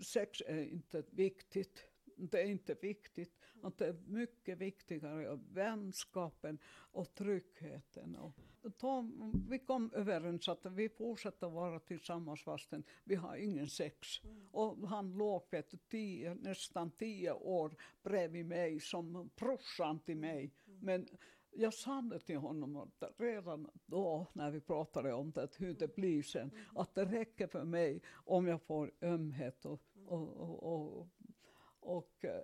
sex 0.00 0.42
är 0.46 0.64
inte 0.64 1.04
viktigt. 1.10 1.89
Det 2.20 2.40
är 2.40 2.46
inte 2.46 2.74
viktigt. 2.74 3.38
Att 3.62 3.78
det 3.78 3.86
är 3.86 3.96
mycket 4.06 4.58
viktigare 4.58 5.40
vänskapen 5.52 6.58
och 6.92 7.14
tryggheten. 7.14 8.16
Och 8.16 8.34
då, 8.78 9.10
vi 9.48 9.58
kom 9.58 9.92
överens 9.94 10.48
att 10.48 10.66
vi 10.66 10.88
fortsätter 10.88 11.48
vara 11.48 11.80
tillsammans 11.80 12.42
fastän 12.42 12.84
vi 13.04 13.14
har 13.14 13.36
ingen 13.36 13.68
sex. 13.68 14.08
Och 14.50 14.88
han 14.88 15.12
låg 15.12 15.42
vet, 15.50 15.88
tio, 15.88 16.34
nästan 16.34 16.90
tio 16.90 17.32
år 17.32 17.74
bredvid 18.02 18.46
mig 18.46 18.80
som 18.80 19.30
brorsan 19.36 19.98
till 19.98 20.16
mig. 20.16 20.50
Men 20.64 21.06
jag 21.52 21.74
sa 21.74 22.00
det 22.00 22.18
till 22.18 22.36
honom 22.36 22.76
att 22.76 23.02
redan 23.16 23.70
då 23.86 24.26
när 24.32 24.50
vi 24.50 24.60
pratade 24.60 25.12
om 25.12 25.30
det, 25.30 25.56
hur 25.58 25.74
det 25.74 25.94
blir 25.94 26.22
sen, 26.22 26.50
att 26.74 26.94
det 26.94 27.04
räcker 27.04 27.46
för 27.46 27.64
mig 27.64 28.02
om 28.12 28.46
jag 28.46 28.62
får 28.62 28.92
ömhet 29.00 29.64
och, 29.64 29.80
och, 30.06 30.36
och, 30.36 30.62
och, 30.62 31.08
och 31.80 32.24
eh, 32.24 32.40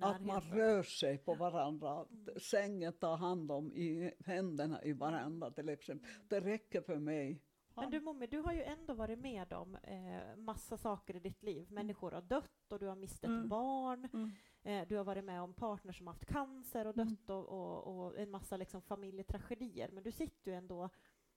att 0.00 0.22
man 0.22 0.40
rör 0.40 0.82
sig 0.82 1.18
på 1.18 1.34
varandra, 1.34 2.06
sängen 2.36 2.92
tar 2.92 3.16
hand 3.16 3.50
om 3.52 3.72
i 3.72 4.14
händerna 4.24 4.82
i 4.84 4.92
varandra 4.92 5.50
till 5.50 5.68
exempel. 5.68 6.08
Det 6.28 6.40
räcker 6.40 6.80
för 6.80 6.96
mig. 6.98 7.42
Men 7.78 7.90
du 7.90 8.00
Mommi, 8.00 8.26
du 8.26 8.38
har 8.38 8.52
ju 8.52 8.62
ändå 8.62 8.94
varit 8.94 9.18
med 9.18 9.52
om 9.52 9.74
eh, 9.74 10.36
massa 10.36 10.76
saker 10.76 11.16
i 11.16 11.20
ditt 11.20 11.42
liv. 11.42 11.70
Människor 11.72 12.10
har 12.12 12.22
dött 12.22 12.72
och 12.72 12.78
du 12.78 12.86
har 12.86 12.96
mist 12.96 13.24
ett 13.24 13.30
Mm. 13.30 13.48
barn. 13.48 14.08
Mm. 14.12 14.30
Eh, 14.62 14.88
du 14.88 14.96
har 14.96 15.04
varit 15.04 15.24
med 15.24 15.42
om 15.42 15.54
partner 15.54 15.92
som 15.92 16.06
haft 16.06 16.24
cancer 16.26 16.86
och 16.86 16.94
Mm. 16.96 17.08
dött 17.08 17.30
och, 17.30 17.48
och, 17.48 17.86
och 18.06 18.18
en 18.18 18.30
massa 18.30 18.56
liksom 18.56 18.82
familjetragedier. 18.82 19.90
Men 19.92 20.02
du 20.02 20.12
sitter 20.12 20.50
ju 20.50 20.56
ändå 20.56 20.90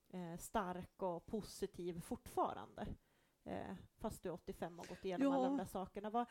eh, 0.09 0.37
stark 0.37 1.01
och 1.03 1.25
positiv 1.25 1.99
fortfarande. 2.01 2.87
Eh, 3.43 3.75
fast 3.97 4.23
du 4.23 4.29
är 4.29 4.33
85 4.33 4.79
och 4.79 4.87
gått 4.87 5.05
igenom 5.05 5.27
Ja. 5.27 5.33
alla 5.35 5.47
de 5.47 5.57
där 5.57 5.65
sakerna. 5.65 6.09
Vad 6.09 6.25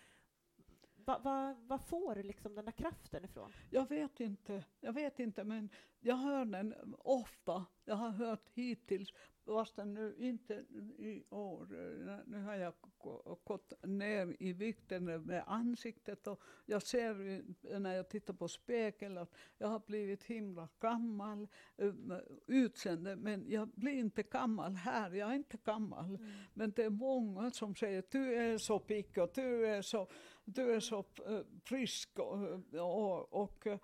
va, 1.09 1.19
va, 1.19 1.57
vad 1.67 1.81
får 1.81 2.15
du 2.15 2.23
liksom 2.23 2.55
den 2.55 2.65
där 2.65 2.73
kraften 2.73 3.25
ifrån? 3.25 3.53
Jag 3.71 3.89
vet 3.89 4.21
inte, 4.21 4.65
jag 4.81 4.93
vet 4.93 5.19
inte, 5.19 5.45
men 5.45 5.69
jag 6.01 6.17
hör 6.17 6.45
den 6.45 6.75
ofta. 6.99 7.67
Jag 7.85 7.97
har 7.97 8.11
hört 8.11 8.49
hittills, 8.55 9.09
fastän 9.47 9.95
nu 9.95 10.15
inte 10.19 10.55
i 10.99 11.25
år. 11.31 11.67
Nu 12.27 12.43
har 12.43 12.55
jag 12.55 12.75
gå- 12.99 13.39
gått 13.45 13.73
ner 13.83 14.37
i 14.39 14.53
vikten 14.53 15.05
med 15.05 15.45
ansiktet 15.47 16.27
och 16.27 16.43
jag 16.67 16.83
ser 16.83 17.43
när 17.79 17.95
jag 17.95 18.09
tittar 18.09 18.35
på 18.35 18.49
spegeln 18.49 19.19
att 19.19 19.35
jag 19.59 19.69
har 19.69 19.83
blivit 19.87 20.25
himla 20.25 20.69
gammal 20.81 21.49
eh, 21.77 21.95
utseende, 22.47 23.17
men 23.17 23.45
jag 23.51 23.69
blir 23.69 23.93
inte 23.93 24.23
gammal 24.23 24.75
här. 24.75 25.11
Jag 25.13 25.31
är 25.31 25.35
inte 25.35 25.59
gammal. 25.65 26.19
Men 26.55 26.71
det 26.71 26.85
är 26.85 26.91
många 26.91 27.51
som 27.51 27.75
säger 27.75 28.05
du 28.11 28.35
är 28.35 28.59
så 28.59 28.79
pigg 28.79 29.19
och 29.19 29.31
du 29.35 29.67
är 29.67 29.83
så, 29.83 30.09
du 30.55 30.75
är 30.75 30.81
så 30.81 30.99
eh, 30.99 31.41
frisk 31.65 32.19
och, 32.19 32.43
och, 32.73 33.33
och 33.43 33.67
eh, 33.67 33.79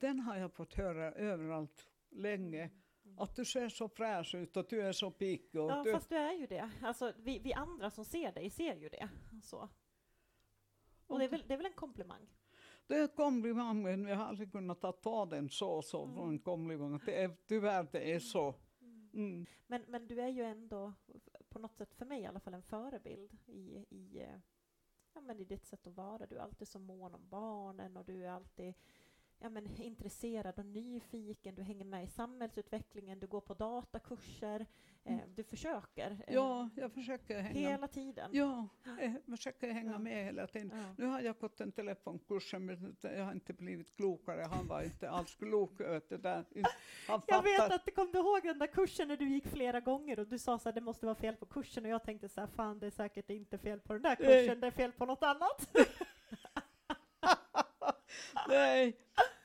den 0.00 0.20
har 0.20 0.36
jag 0.36 0.52
fått 0.52 0.74
höra 0.74 1.12
överallt 1.12 1.88
länge. 2.10 2.70
Att 3.16 3.36
du 3.36 3.44
ser 3.44 3.68
så 3.68 3.88
fräsch 3.88 4.34
ut 4.34 4.56
och 4.56 4.66
du 4.68 4.82
är 4.82 4.92
så 4.92 5.10
pigg. 5.10 5.48
Ja, 5.50 5.82
du, 5.84 5.92
fast 5.92 6.08
du 6.08 6.16
är 6.16 6.32
ju 6.32 6.46
det. 6.46 6.70
Alltså, 6.82 7.12
vi, 7.16 7.38
vi 7.38 7.52
andra 7.52 7.90
som 7.90 8.04
ser 8.04 8.32
dig 8.32 8.50
ser 8.50 8.74
ju 8.76 8.88
det. 8.88 9.08
Så. 9.42 9.68
Och 11.06 11.18
det 11.18 11.24
är, 11.24 11.28
väl, 11.28 11.44
det 11.46 11.54
är 11.54 11.56
väl 11.58 11.66
en 11.66 11.72
komplimang? 11.72 12.28
Det 12.86 12.96
är 12.96 13.08
komplimang, 13.08 13.82
men 13.82 14.04
jag 14.04 14.16
har 14.16 14.24
aldrig 14.24 14.52
kunnat 14.52 15.02
ta, 15.02 15.26
den 15.26 15.48
så, 15.48 15.82
så 15.82 16.04
Mm. 16.04 16.28
en 16.28 16.38
komplimang. 16.38 17.00
Det 17.06 17.22
är, 17.22 17.36
tyvärr 17.46 17.86
det 17.92 18.12
är 18.12 18.18
så. 18.20 18.54
Mm. 19.12 19.46
Men, 19.66 19.84
men 19.88 20.06
du 20.06 20.20
är 20.20 20.28
ju 20.28 20.42
ändå 20.42 20.92
på 21.48 21.58
något 21.58 21.76
sätt, 21.76 21.94
för 21.94 22.06
mig 22.06 22.20
i 22.20 22.26
alla 22.26 22.40
fall, 22.40 22.54
en 22.54 22.62
förebild 22.62 23.36
i, 23.46 23.84
i, 23.90 24.20
eh, 24.20 24.38
ja, 25.14 25.20
men 25.20 25.40
i 25.40 25.44
ditt 25.44 25.66
sätt 25.66 25.86
att 25.86 25.96
vara. 25.96 26.26
Du 26.26 26.36
är 26.36 26.40
alltid 26.40 26.68
så 26.68 26.78
mån 26.78 27.14
om 27.14 27.28
barnen 27.28 27.96
och 27.96 28.04
du 28.04 28.24
är 28.24 28.30
alltid 28.30 28.74
ja, 29.38 29.48
men, 29.48 29.76
intresserad 29.80 30.58
och 30.58 30.66
nyfiken. 30.66 31.54
Du 31.54 31.62
hänger 31.62 31.84
med 31.84 32.04
i 32.04 32.06
samhällsutvecklingen, 32.06 33.20
du 33.20 33.26
går 33.26 33.40
på 33.40 33.54
datakurser. 33.54 34.66
Eh, 35.04 35.18
du 35.34 35.44
försöker 35.44 36.10
eh, 36.10 36.34
Ja, 36.34 36.68
jag 36.76 36.92
försöker 36.92 37.40
hänga 37.40 37.68
hela 37.68 37.88
tiden. 37.88 38.30
Ja, 38.32 38.68
jag 38.84 39.22
försöker 39.26 39.72
hänga 39.72 39.92
Ja. 39.92 39.98
med 39.98 40.24
hela 40.24 40.46
tiden. 40.46 40.70
Ja. 40.74 40.94
Nu 40.98 41.06
har 41.06 41.20
jag 41.20 41.38
gått 41.38 41.60
en 41.60 41.72
telefonkurs, 41.72 42.54
men 42.58 42.96
jag 43.00 43.24
har 43.24 43.32
inte 43.32 43.52
blivit 43.52 43.96
klokare. 43.96 44.42
Han 44.50 44.66
var 44.66 44.82
inte 44.82 45.10
alls 45.10 45.34
klok. 45.34 45.78
du, 45.78 46.16
där. 46.16 46.44
Han 47.08 47.22
Jag 47.26 47.42
vet 47.42 47.72
att 47.72 47.84
du 47.84 47.90
kom 47.92 48.10
du 48.12 48.18
ihåg 48.18 48.42
den 48.42 48.58
där 48.58 48.66
kursen 48.66 49.08
när 49.08 49.16
du 49.16 49.28
gick 49.28 49.46
flera 49.46 49.80
gånger 49.80 50.18
och 50.18 50.26
du 50.26 50.38
sa 50.38 50.58
så 50.58 50.68
här, 50.68 50.74
det 50.74 50.80
måste 50.80 51.06
vara 51.06 51.14
fel 51.16 51.36
på 51.36 51.46
kursen 51.46 51.84
och 51.84 51.90
jag 51.90 52.02
tänkte 52.04 52.28
så 52.28 52.40
här, 52.40 52.48
fan 52.48 52.78
det 52.78 52.86
är 52.86 52.90
säkert 52.90 53.30
inte 53.30 53.58
fel 53.58 53.80
på 53.80 53.92
den 53.92 54.02
där 54.02 54.16
Nej. 54.20 54.28
kursen, 54.46 54.60
det 54.60 54.66
är 54.66 54.70
fel 54.70 54.92
på 54.92 55.06
något 55.06 55.22
annat. 55.22 55.68
nej, 58.48 58.96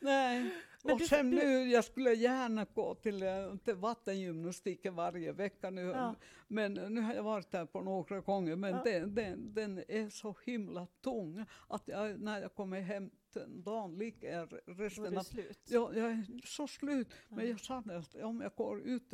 nej. 0.01 0.49
Men 0.85 0.93
och 0.93 0.99
du- 0.99 1.07
sen 1.07 1.31
du- 1.31 1.37
nu, 1.37 1.63
jag 1.69 1.83
skulle 1.85 2.13
gärna 2.13 2.65
gå 2.73 2.95
till, 2.95 3.23
eh, 3.23 3.55
till 3.63 3.75
vattengymnastiken 3.75 4.95
varje 4.95 5.31
vecka 5.31 5.69
nu. 5.69 5.81
Ja. 5.81 6.15
Men 6.47 6.73
nu 6.73 7.01
har 7.01 7.13
jag 7.13 7.23
varit 7.23 7.51
där 7.51 7.65
på 7.65 7.81
några 7.81 8.19
gånger, 8.21 8.55
men 8.55 8.71
Ja. 8.71 8.81
den, 8.83 9.15
den, 9.15 9.53
den 9.53 9.77
är 9.87 10.09
så 10.09 10.35
himla 10.45 10.87
tung 11.03 11.45
att 11.69 11.87
jag, 11.87 12.19
när 12.19 12.41
jag 12.41 12.55
kommer 12.55 12.81
hem 12.81 13.09
den 13.33 13.63
dagen 13.63 13.97
ligger 13.97 14.61
resten 14.77 15.17
av 15.17 15.23
slut. 15.23 15.59
Ja, 15.69 15.91
jag 15.95 16.11
är 16.11 16.25
så 16.45 16.67
slut. 16.67 17.07
Men 17.29 17.39
Ja. 17.45 17.51
jag 17.51 17.59
sa 17.59 17.77
att 17.77 18.15
om 18.15 18.41
jag 18.41 18.51
går 18.55 18.81
ut 18.81 19.13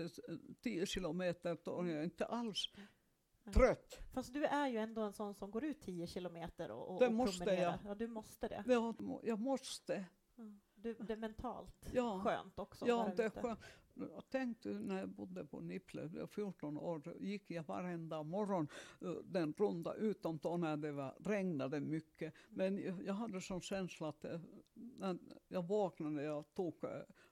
10 0.63 0.85
kilometer 0.85 1.57
då 1.63 1.81
är 1.81 1.87
jag 1.87 2.03
inte 2.03 2.25
alls. 2.25 2.69
Trött. 3.53 3.99
Fast 4.13 4.33
du 4.33 4.45
är 4.45 4.67
ju 4.67 4.77
ändå 4.77 5.01
en 5.01 5.13
sån 5.13 5.33
som 5.33 5.51
går 5.51 5.63
ut 5.63 5.81
10 5.81 6.07
kilometer 6.07 6.71
och, 6.71 6.93
och, 6.93 6.99
Det 6.99 7.07
och 7.07 7.13
måste 7.13 7.45
promenerar. 7.45 7.79
Ja, 7.85 7.95
du 7.95 8.07
måste 8.07 8.47
det. 8.47 8.63
Jag, 8.67 9.19
jag 9.23 9.39
måste. 9.39 10.05
Ja. 10.35 10.43
Du, 10.75 10.93
det 10.93 11.13
är 11.13 11.17
mentalt 11.17 11.89
Ja. 11.93 12.21
skönt 12.23 12.59
också. 12.59 12.87
Ja, 12.87 13.11
det 13.17 13.23
är 13.23 13.29
skönt. 13.29 13.59
jag 13.93 14.29
tänkte 14.29 14.69
när 14.69 14.99
jag 14.99 15.09
bodde 15.09 15.45
på 15.45 15.59
Nipple, 15.59 16.01
jag 16.01 16.09
var 16.19 16.27
14 16.27 16.77
år, 16.77 17.15
gick 17.19 17.51
jag 17.51 17.63
varenda 17.63 18.23
morgon 18.23 18.67
eh, 19.01 19.11
den 19.23 19.53
runda, 19.57 19.93
utom 19.93 20.37
då 20.37 20.57
när 20.57 20.77
det 20.77 20.91
var, 20.91 21.17
regnade 21.19 21.79
mycket. 21.79 22.33
Men 22.49 22.77
jag, 22.77 23.03
jag 23.03 23.13
hade 23.13 23.41
sån 23.41 23.61
känsla 23.61 24.09
att 24.09 24.25
eh, 24.25 24.39
när 24.73 25.17
jag 25.47 25.67
vaknade 25.67 26.23
jag 26.23 26.53
tog 26.53 26.83
eh, 26.83 26.89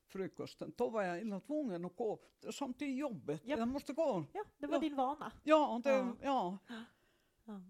frukosten, 0.08 0.74
då 0.78 0.90
var 0.90 1.04
jag 1.04 1.22
illa 1.22 1.40
tvungen 1.40 1.86
att 1.86 1.96
gå 1.96 2.20
som 2.52 2.74
till 2.74 2.98
jobbet. 2.98 3.46
Japp. 3.46 3.60
Jag 3.60 3.68
måste 3.68 3.94
gå. 3.94 4.24
Ja, 4.34 4.44
det 4.58 4.68
var 4.68 4.76
Ja. 4.76 4.80
din 4.80 4.96
vana. 4.96 5.32
Ja, 5.44 5.82
det, 5.84 5.90
Ja. 6.22 6.58
ja. 7.46 7.62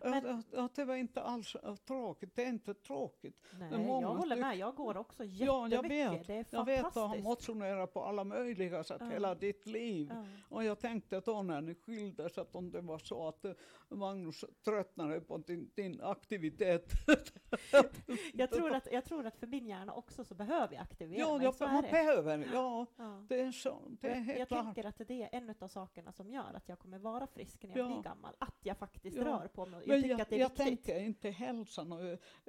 Ja. 0.00 0.06
Ja, 0.08 0.10
Men- 0.10 0.22
det- 0.22 0.42
ja, 0.56 0.68
det 0.74 0.84
var 0.84 0.94
inte 0.96 1.22
alls 1.22 1.56
tråkigt. 1.86 2.34
Det 2.36 2.44
är 2.44 2.48
inte 2.48 2.74
tråkigt. 2.74 3.36
Nej, 3.58 3.86
många 3.86 4.00
jag 4.06 4.14
håller 4.14 4.36
med. 4.36 4.56
Jag 4.56 4.74
går 4.74 4.96
också 4.96 5.24
Ja, 5.24 5.68
jättemycket. 5.68 5.98
jag 5.98 6.10
vet. 6.10 6.26
Det 6.26 6.34
är 6.34 6.46
Jag 6.50 6.64
vet 6.64 6.84
att 6.84 6.94
fantastiskt. 6.94 7.24
motionerar 7.24 7.86
på 7.86 8.04
alla 8.04 8.24
möjliga 8.24 8.84
sätt 8.84 8.96
Ja. 9.00 9.06
hela 9.06 9.34
ditt 9.34 9.66
liv. 9.66 10.08
Ja. 10.12 10.24
Och 10.48 10.64
jag 10.64 10.78
tänkte 10.80 11.20
då 11.20 11.42
när 11.42 11.60
ni 11.60 11.74
skildes 11.74 12.38
att 12.38 12.54
om 12.54 12.70
det 12.70 12.80
var 12.80 12.98
så 12.98 13.28
att 13.28 13.44
eh, 13.44 13.52
Magnus 13.88 14.44
tröttnade 14.64 15.20
på 15.20 15.38
din, 15.38 15.70
din 15.74 16.00
aktivitet. 16.02 16.92
Jag, 18.34 18.50
tror 18.50 18.72
att, 18.74 18.88
jag 18.92 19.04
tror 19.04 19.26
att 19.26 19.36
för 19.36 19.46
min 19.46 19.66
hjärna 19.66 19.92
också 19.94 20.24
så 20.24 20.34
behöver 20.34 20.74
jag 20.74 20.82
aktivera 20.82 21.18
ja, 21.20 21.36
mig. 21.36 21.44
jag, 21.44 21.54
så 21.54 21.66
man 21.66 21.82
det. 21.82 21.90
behöver. 21.90 22.48
Ja, 22.52 22.86
Ja. 22.96 23.26
det 23.28 23.40
är 23.40 23.52
så. 23.52 23.82
Det 24.00 24.08
är 24.08 24.14
helt 24.14 24.38
jag 24.38 24.48
klart. 24.48 24.64
tänker 24.64 24.86
att 24.88 24.98
det 25.08 25.22
är 25.22 25.28
en 25.32 25.54
av 25.60 25.68
sakerna 25.68 26.12
som 26.12 26.30
gör 26.30 26.54
att 26.54 26.68
jag 26.68 26.78
kommer 26.78 26.98
vara 26.98 27.26
frisk 27.26 27.62
när 27.62 27.76
jag 27.78 27.90
Ja. 27.90 27.94
blir 27.94 28.02
gammal. 28.02 28.34
Att 28.38 28.56
jag 28.62 28.78
faktiskt 28.78 29.16
Ja. 29.16 29.24
rör 29.24 29.48
på 29.48 29.66
mig. 29.66 29.82
Jag 29.86 29.96
tycker 30.02 30.10
jag, 30.10 30.20
att 30.20 30.28
det 30.28 30.36
är 30.36 30.40
jag 30.40 30.48
viktigt. 30.48 30.66
tänker 30.66 31.00
inte 31.00 31.30
hälsan 31.30 31.92
och, 31.92 32.00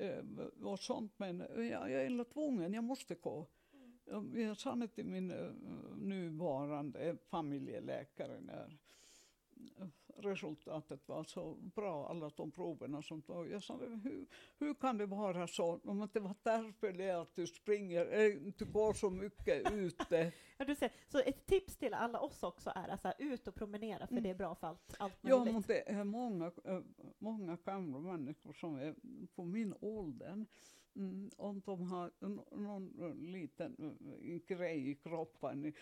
eh, 0.04 0.24
och 0.64 0.80
sånt, 0.80 1.14
men 1.18 1.40
jag, 1.56 1.92
jag 1.92 2.06
är 2.06 2.24
tvungen, 2.24 2.74
jag 2.74 2.84
måste 2.84 3.16
gå. 3.16 3.48
Jag, 4.36 4.58
sa 4.58 4.76
det 4.76 4.88
till 4.88 5.06
min 5.06 5.32
eh, 5.32 5.52
nuvarande 5.96 7.18
familjeläkare 7.30 8.42
när 8.42 8.78
resultatet 10.18 11.08
var 11.08 11.24
så 11.24 11.54
bra, 11.76 12.08
alla 12.10 12.30
de 12.30 12.52
proverna 12.52 13.02
som 13.02 13.22
tog. 13.22 13.50
Jag 13.52 13.64
sa, 13.64 13.78
hur, 13.78 14.26
hur 14.60 14.74
kan 14.74 14.98
det 14.98 15.06
vara 15.06 15.48
så, 15.48 15.80
om 15.84 16.08
det 16.14 16.20
var 16.20 16.36
därför 16.44 16.92
det 16.94 17.04
är 17.04 17.18
att 17.22 17.36
du 17.36 17.48
springer, 17.48 18.06
eh, 18.20 18.36
du 18.58 18.66
går 18.66 18.94
så 18.94 19.10
mycket 19.10 19.72
ute. 19.72 20.32
Ja, 20.58 20.66
du 20.66 20.76
ser. 20.76 20.92
Så 21.08 21.20
ett 21.20 21.46
tips 21.46 21.78
till 21.78 21.94
alla 21.94 22.20
oss 22.20 22.44
också 22.44 22.72
är 22.76 22.88
att 22.90 23.02
så 23.02 23.08
här, 23.08 23.16
ut 23.20 23.48
och 23.48 23.56
promenera, 23.56 24.08
för 24.08 24.14
Mm. 24.14 24.24
det 24.24 24.30
är 24.30 24.36
bra 24.36 24.56
för 24.56 24.68
allt, 24.68 24.96
allt 25.00 25.18
Ja, 25.22 25.38
möjligt. 25.38 25.54
men 25.54 25.64
det 25.68 25.90
är 25.92 26.04
många, 26.04 26.52
eh, 26.64 26.80
många 27.20 27.58
gamla 27.66 28.00
människor 28.00 28.54
som 28.54 28.76
är 28.76 28.96
på 29.36 29.44
min 29.44 29.74
ålder. 29.82 30.46
Mm, 30.96 31.30
om 31.38 31.62
de 31.66 31.82
har 31.82 32.12
någon 32.58 33.00
eh, 33.02 33.16
liten 33.16 33.76
eh, 34.24 34.56
grej 34.58 34.90
i 34.90 34.96
kroppen, 34.96 35.74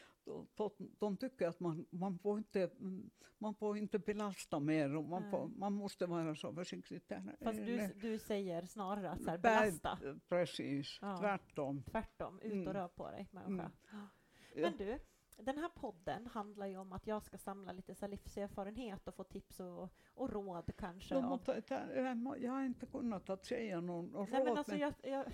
de 1.00 1.18
tycker 1.18 1.48
att 1.48 1.60
man, 1.60 1.86
man, 1.90 2.20
får 2.20 2.38
inte, 2.38 2.62
mm, 2.80 3.10
man 3.38 3.56
får 3.56 3.78
inte 3.78 4.00
belasta 4.00 4.60
mer 4.60 4.96
och 4.96 5.04
man, 5.04 5.30
får, 5.30 5.48
man 5.48 5.74
måste 5.74 6.06
vara 6.06 6.36
så 6.36 6.54
försiktig. 6.54 7.02
där. 7.08 7.36
Fast 7.42 7.60
Eh, 7.60 7.66
du, 7.66 7.76
nej. 7.78 7.92
du 8.02 8.20
säger 8.20 8.66
snarare 8.66 9.10
att 9.12 9.24
så 9.24 9.30
här, 9.30 9.38
belasta. 9.38 10.00
Precis, 10.30 10.98
Ja. 11.02 11.18
tvärtom. 11.18 11.84
Tvärtom, 11.92 12.40
ut 12.40 12.52
och 12.52 12.58
Mm. 12.58 12.74
rör 12.74 12.88
på 12.88 13.12
dig, 13.12 13.28
människa. 13.32 13.72
Mm. 13.92 14.08
Men 14.56 14.78
du, 14.78 15.00
den 15.38 15.58
här 15.58 15.70
podden 15.70 16.28
handlar 16.28 16.68
ju 16.68 16.78
om 16.78 16.94
att 16.94 17.08
jag 17.08 17.24
ska 17.24 17.38
samla 17.38 17.72
lite 17.72 17.96
så 17.96 18.08
livserfarenhet 18.08 19.08
och 19.08 19.16
få 19.16 19.24
tips 19.24 19.60
och, 19.60 19.90
och 20.14 20.30
råd 20.30 20.72
kanske. 20.78 21.16
Av- 21.16 21.24
måste, 21.24 21.62
där- 21.68 22.36
jag 22.44 22.52
har 22.52 22.62
inte 22.64 22.86
kunnat 22.86 23.30
att 23.30 23.46
säga 23.46 23.82
någon 23.82 24.12
råd. 24.14 24.30
Nej 24.32 24.44
men 24.44 24.58
alltså 24.58 24.72
men- 24.72 24.80
jag, 24.82 24.94
jag, 25.04 25.26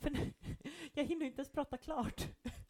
jag 0.94 1.04
hinner 1.04 1.26
inte 1.26 1.38
ens 1.40 1.50
prata 1.52 1.76
klart. 1.76 2.28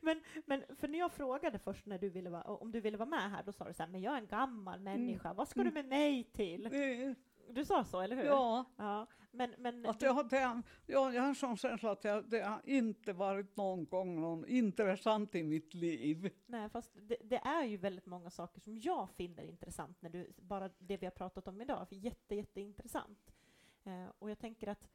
Men, 0.00 0.20
men 0.46 0.64
för 0.76 0.88
när 0.88 0.98
jag 0.98 1.12
frågade 1.12 1.58
först 1.58 1.86
när 1.86 1.98
du 1.98 2.08
ville 2.08 2.30
vara, 2.30 2.42
om 2.42 2.72
du 2.72 2.80
ville 2.80 2.96
vara 2.96 3.08
med 3.08 3.30
här, 3.30 3.42
då 3.42 3.52
sa 3.52 3.64
du 3.64 3.72
så 3.74 3.82
här, 3.82 3.90
men 3.90 4.00
jag 4.00 4.14
är 4.14 4.18
en 4.18 4.26
gammal 4.26 4.80
människa, 4.80 5.32
vad 5.34 5.48
ska 5.48 5.62
du 5.62 5.70
med 5.70 5.84
mig 5.86 6.24
till? 6.24 6.66
Du 7.50 7.64
sa 7.64 7.84
så, 7.84 8.00
eller 8.00 8.16
hur? 8.16 8.24
Ja, 8.24 8.64
ja 8.76 9.06
men, 9.30 9.54
men 9.58 9.86
Att 9.86 10.02
jag, 10.02 10.12
har, 10.12 10.24
det, 10.24 10.62
jag, 10.86 11.14
jag 11.14 11.22
har 11.22 11.28
en 11.28 11.34
sån 11.34 11.56
känsla 11.56 11.90
att 11.90 12.04
jag, 12.04 12.30
det 12.30 12.40
har 12.42 12.60
inte 12.64 13.12
varit 13.12 13.56
någon 13.56 13.86
gång 13.86 14.20
någon 14.20 14.48
intressant 14.48 15.34
i 15.34 15.42
mitt 15.42 15.74
liv. 15.74 16.30
nej, 16.46 16.68
fast 16.68 16.92
det, 16.94 17.16
det 17.24 17.36
är 17.36 17.64
ju 17.64 17.76
väldigt 17.76 18.06
många 18.06 18.30
saker 18.30 18.60
som 18.60 18.78
jag 18.78 19.10
finner 19.10 19.42
intressant, 19.42 20.02
när 20.02 20.10
du, 20.10 20.32
bara 20.36 20.70
det 20.78 20.96
vi 20.96 21.06
har 21.06 21.10
pratat 21.10 21.48
om 21.48 21.60
idag, 21.60 21.88
för 21.88 21.96
jätte, 21.96 22.34
jätteintressant. 22.34 23.32
Eh, 23.84 24.06
och 24.18 24.30
jag 24.30 24.38
tänker 24.38 24.68
att, 24.68 24.88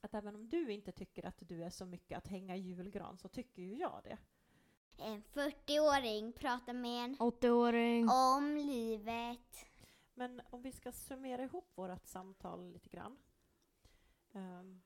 att 0.00 0.14
även 0.14 0.34
om 0.34 0.48
du 0.48 0.72
inte 0.72 0.92
tycker 0.92 1.26
att 1.26 1.36
du 1.38 1.64
är 1.64 1.70
så 1.70 1.86
mycket 1.86 2.18
att 2.18 2.26
hänga 2.26 2.56
i 2.56 2.60
julgran, 2.60 3.18
så 3.18 3.28
tycker 3.28 3.62
ju 3.62 3.74
jag 3.74 4.00
det. 4.04 4.18
En 5.00 5.22
40-åring 5.22 6.32
pratar 6.32 6.72
med 6.72 7.04
en 7.04 7.16
80-åring. 7.16 8.08
om 8.08 8.56
livet. 8.56 9.67
Men 10.18 10.40
om 10.50 10.62
vi 10.62 10.72
ska 10.72 10.92
summera 10.92 11.42
ihop 11.42 11.72
vårt 11.74 12.06
samtal 12.06 12.72
lite 12.72 12.88
grann. 12.88 13.18
ehm, 14.32 14.80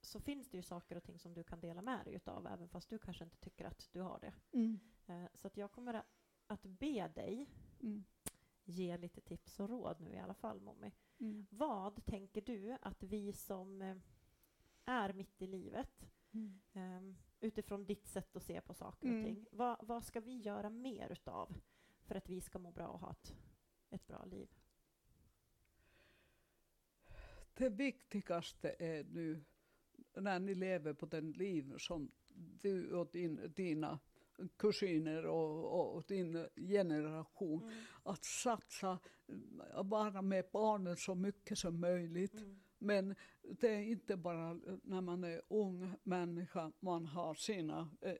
så 0.00 0.20
finns 0.20 0.48
det 0.48 0.56
ju 0.56 0.62
saker 0.62 0.96
och 0.96 1.02
ting 1.04 1.18
som 1.18 1.34
du 1.34 1.42
kan 1.44 1.60
dela 1.60 1.82
med 1.82 2.04
dig 2.04 2.14
utav, 2.14 2.46
även 2.46 2.68
fast 2.68 2.88
du 2.88 2.98
kanske 2.98 3.24
inte 3.24 3.36
tycker 3.36 3.64
att 3.64 3.88
du 3.92 4.00
har 4.00 4.18
det. 4.20 4.34
Mm. 4.52 4.78
Eh, 5.06 5.28
så 5.34 5.46
att 5.46 5.56
jag 5.56 5.72
kommer 5.72 6.02
att 6.46 6.62
be 6.62 7.08
dig 7.08 7.46
Mm. 7.80 8.04
ge 8.64 8.96
lite 8.96 9.20
tips 9.20 9.60
och 9.60 9.68
råd 9.68 10.00
nu 10.00 10.10
i 10.10 10.18
alla 10.18 10.34
fall, 10.34 10.60
Mommy. 10.60 10.92
Mm. 11.18 11.46
Vad 11.50 12.04
tänker 12.04 12.40
du 12.42 12.76
att 12.82 13.02
vi 13.02 13.32
som 13.32 13.82
eh, 13.82 13.96
är 14.84 15.12
mitt 15.12 15.42
i 15.42 15.46
livet, 15.46 16.10
Mm. 16.32 16.60
ehm, 16.72 17.16
utifrån 17.40 17.84
ditt 17.84 18.06
sätt 18.06 18.36
att 18.36 18.42
se 18.42 18.60
på 18.60 18.74
saker 18.74 19.08
Mm. 19.08 19.20
och 19.20 19.26
ting, 19.26 19.46
vad, 19.52 19.76
vad 19.86 20.04
ska 20.04 20.20
vi 20.20 20.36
göra 20.38 20.70
mer 20.70 21.08
utav 21.10 21.54
för 22.02 22.14
att 22.14 22.28
vi 22.28 22.40
ska 22.40 22.58
må 22.58 22.70
bra 22.70 22.88
och 22.88 23.00
ha 23.00 23.10
ett, 23.10 23.34
ett 23.90 24.06
bra 24.06 24.24
liv? 24.24 24.48
Det 27.54 27.68
viktigaste 27.68 28.76
är 28.78 29.04
nu 29.04 29.44
när 30.16 30.38
ni 30.38 30.54
lever 30.54 30.92
på 30.92 31.06
den 31.06 31.32
liv 31.32 31.74
som 31.78 32.10
du 32.62 32.94
och 32.94 33.08
din, 33.12 33.52
dina 33.56 33.98
kusiner 34.56 35.26
och, 35.26 35.94
och 35.96 36.04
din 36.08 36.46
generation, 36.56 37.62
Mm. 37.62 37.74
att 38.02 38.24
satsa, 38.24 38.98
att 39.72 39.86
vara 39.86 40.22
med 40.22 40.44
barnen 40.52 40.96
så 40.96 41.14
mycket 41.14 41.58
som 41.58 41.80
möjligt. 41.80 42.34
Mm. 42.34 42.60
Men 42.78 43.14
det 43.42 43.68
är 43.68 43.82
inte 43.82 44.16
bara 44.16 44.54
när 44.82 45.00
man 45.00 45.24
är 45.24 45.42
ung 45.48 45.94
människa, 46.02 46.72
man 46.80 47.06
har 47.06 47.34
sina 47.34 47.90
eh, 48.00 48.16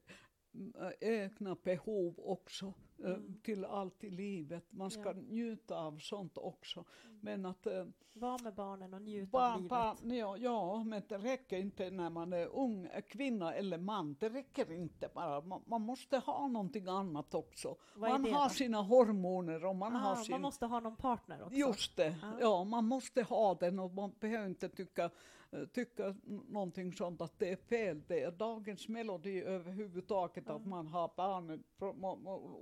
egna 1.01 1.55
behov 1.55 2.15
också 2.19 2.67
eh, 2.67 2.73
Mm. 3.05 3.41
till 3.43 3.65
allt 3.65 4.05
i 4.05 4.11
livet. 4.11 4.65
Man 4.73 4.91
ska 4.91 5.03
Ja. 5.05 5.13
njuta 5.13 5.77
av 5.79 5.99
sånt 5.99 6.39
också. 6.39 6.85
Mm. 7.05 7.19
Men 7.21 7.47
att 7.47 7.67
eh, 7.67 7.85
Var 8.15 8.43
med 8.45 8.55
barnen 8.55 8.95
och 8.95 9.03
njut 9.03 9.25
av 9.25 9.31
Barn, 9.31 9.57
livet. 9.57 9.71
barn, 9.71 10.11
ja, 10.17 10.37
ja, 10.37 10.85
men 10.85 11.03
det 11.09 11.19
räcker 11.19 11.59
inte 11.59 11.91
när 11.91 12.11
man 12.11 12.33
är 12.33 12.47
ung, 12.47 12.87
är 12.93 13.01
kvinna 13.01 13.55
eller 13.55 13.79
man. 13.79 14.17
Det 14.21 14.29
räcker 14.29 14.73
inte 14.73 15.09
bara. 15.15 15.41
Man, 15.41 15.63
man 15.67 15.83
måste 15.83 16.19
ha 16.19 16.49
någonting 16.49 16.89
annat 16.89 17.35
också. 17.35 17.77
Man 17.97 18.23
det 18.23 18.31
har 18.31 18.45
då? 18.45 18.51
sina 18.51 18.83
hormoner 18.83 19.65
och 19.65 19.77
man 19.77 19.97
ah, 19.97 19.99
har 19.99 20.17
sin... 20.17 20.33
man 20.33 20.41
måste 20.43 20.67
ha 20.67 20.81
någon 20.81 20.97
partner 20.97 21.43
också. 21.43 21.55
Just 21.57 21.97
det, 21.97 22.17
Ja. 22.23 22.37
ja. 22.41 22.65
man 22.65 22.85
måste 22.85 23.23
ha 23.23 23.55
den 23.55 23.79
och 23.79 23.91
man 23.95 24.13
behöver 24.21 24.47
inte 24.47 24.69
tycka, 24.69 25.11
eh, 25.51 25.65
tycka 25.67 26.07
n- 26.07 26.45
någonting 26.49 26.93
sånt 26.93 27.21
att 27.21 27.39
det 27.39 27.53
är 27.53 27.57
fel. 27.57 28.03
Det 28.07 28.23
är 28.23 28.31
dagens 28.31 28.89
melodi 28.89 29.41
överhuvudtaget 29.43 30.51
att 30.51 30.67
man 30.67 30.87
har 30.87 31.11
barnen 31.17 31.65
från 31.79 32.05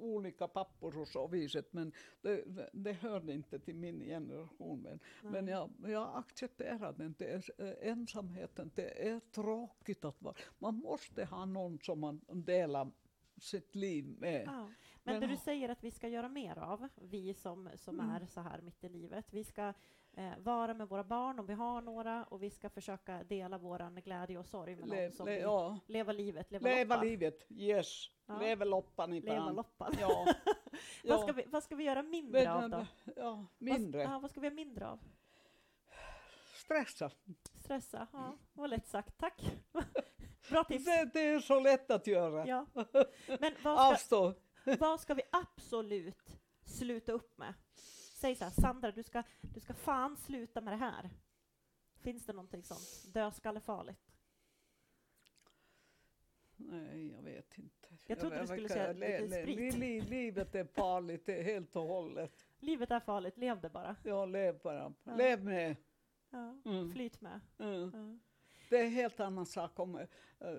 olika 0.00 0.48
pappor 0.48 0.98
och 1.00 1.08
så 1.08 1.26
viset. 1.26 1.72
Men 1.72 1.92
det, 2.22 2.44
det, 2.72 2.92
hörde 2.92 3.32
inte 3.32 3.58
till 3.58 3.76
min 3.76 4.00
generation. 4.00 4.82
Men, 4.82 5.00
men 5.32 5.46
jag, 5.48 5.70
jag 5.86 6.16
accepterar 6.16 6.92
den. 6.92 7.14
Det 7.18 7.30
är, 7.32 7.42
eh, 7.58 7.90
ensamheten, 7.90 8.70
det 8.74 9.08
är 9.08 9.20
tråkigt 9.20 10.04
att 10.04 10.22
vara. 10.22 10.34
Man 10.58 10.74
måste 10.74 11.24
ha 11.24 11.44
någon 11.44 11.78
som 11.78 12.00
man 12.00 12.20
delar 12.28 12.90
sitt 13.40 13.74
liv 13.74 14.16
med. 14.18 14.42
Ja. 14.46 14.52
Men, 15.04 15.14
Men 15.14 15.20
det 15.20 15.26
du 15.26 15.36
säger 15.36 15.68
att 15.68 15.84
vi 15.84 15.90
ska 15.90 16.08
göra 16.08 16.28
mer 16.28 16.58
av, 16.58 16.88
vi 16.94 17.34
som, 17.34 17.68
som 17.76 18.00
Mm. 18.00 18.10
är 18.22 18.26
så 18.26 18.40
här 18.40 18.60
mitt 18.60 18.84
i 18.84 18.88
livet. 18.88 19.26
Vi 19.30 19.44
ska 19.44 19.72
eh, 20.16 20.38
vara 20.38 20.74
med 20.74 20.88
våra 20.88 21.04
barn 21.04 21.38
om 21.38 21.46
vi 21.46 21.54
har 21.54 21.80
några 21.82 22.24
och 22.24 22.42
vi 22.42 22.50
ska 22.50 22.70
försaka 22.70 23.24
dela 23.24 23.58
våran 23.58 23.94
glädje 23.94 24.38
och 24.38 24.46
sorg 24.46 24.76
med 24.76 24.88
Le, 24.88 25.02
någon 25.02 25.12
som 25.12 25.26
le, 25.26 25.38
ja. 25.38 25.78
Leva 25.86 26.12
livet, 26.12 26.50
leva, 26.50 26.68
Leva 26.68 26.94
loppan. 26.94 27.08
livet, 27.08 27.46
yes. 27.48 28.04
Ja. 28.26 28.38
Leva 28.38 28.64
loppan 28.64 29.12
i 29.12 29.20
Leva 29.20 29.36
pan. 29.36 29.54
loppan. 29.54 29.94
Ja. 30.00 30.26
Vad, 31.04 31.20
ska 31.20 31.32
vi, 31.32 31.44
vad 31.46 31.62
ska 31.62 31.76
vi 31.76 31.84
göra 31.84 32.02
mindre 32.02 32.52
av 32.52 32.70
då? 32.70 32.86
Ja, 33.16 33.46
mindre. 33.58 34.04
Vad, 34.04 34.14
ja, 34.14 34.18
vad 34.18 34.30
ska 34.30 34.40
vi 34.40 34.46
göra 34.46 34.54
mindre 34.54 34.86
av? 34.88 35.00
Stressa. 36.54 37.10
Stressa? 37.64 38.06
Ja, 38.12 38.38
det 38.54 38.60
var 38.60 38.68
lätt 38.68 38.86
sagt. 38.86 39.18
Tack. 39.18 39.42
Bra 40.50 40.64
tips. 40.64 40.84
Det, 40.84 41.10
det 41.12 41.20
är 41.20 41.40
så 41.40 41.60
lätt 41.60 41.90
att 41.90 42.06
göra. 42.06 42.46
Ja. 42.46 42.66
Men 43.40 43.54
vad 43.62 43.76
ska, 43.78 43.90
Avstå. 43.92 44.34
vad 44.78 45.00
ska 45.00 45.14
vi 45.14 45.22
absolut 45.32 46.38
sluta 46.64 47.12
upp 47.12 47.38
med? 47.38 47.54
Säg 48.26 48.34
så 48.34 48.44
här, 48.44 48.50
Sandra, 48.50 48.92
du 48.92 49.02
ska, 49.02 49.22
du 49.54 49.60
ska 49.60 49.74
fan 49.74 50.16
sluta 50.16 50.60
med 50.60 50.72
det 50.72 50.76
här. 50.76 51.10
Finns 52.02 52.26
det 52.26 52.32
någonting 52.32 52.62
sånt? 52.62 53.14
Dödskallefarligt? 53.14 54.00
Nej, 56.56 57.12
jag 57.12 57.22
vet 57.22 57.58
inte. 57.58 57.88
Jag 58.06 58.18
trodde 58.20 58.40
du 58.40 58.46
skulle 58.46 58.68
säga 58.68 58.92
le- 58.92 59.28
sprit. 59.42 59.74
li- 59.76 60.00
Livet 60.00 60.54
är 60.54 60.64
farligt 60.64 61.26
helt 61.28 61.76
och 61.76 61.82
hållet. 61.82 62.46
Livet 62.58 62.90
är 62.90 63.00
farligt, 63.00 63.36
lev 63.36 63.60
det 63.60 63.70
bara. 63.70 63.96
Jag 64.02 64.28
lev 64.28 64.58
bara. 64.62 64.94
Ja. 65.04 65.16
Lev 65.16 65.44
med. 65.44 65.76
Ja. 66.30 66.58
Mm. 66.64 66.92
Flyt 66.92 67.20
med. 67.20 67.40
Mm. 67.58 67.90
Ja. 67.94 68.18
Det 68.70 68.76
är 68.80 68.84
en 68.84 68.90
helt 68.92 69.20
annan 69.20 69.46
sak 69.46 69.78
om... 69.78 69.96
eh, 69.96 70.06
eh, 70.40 70.58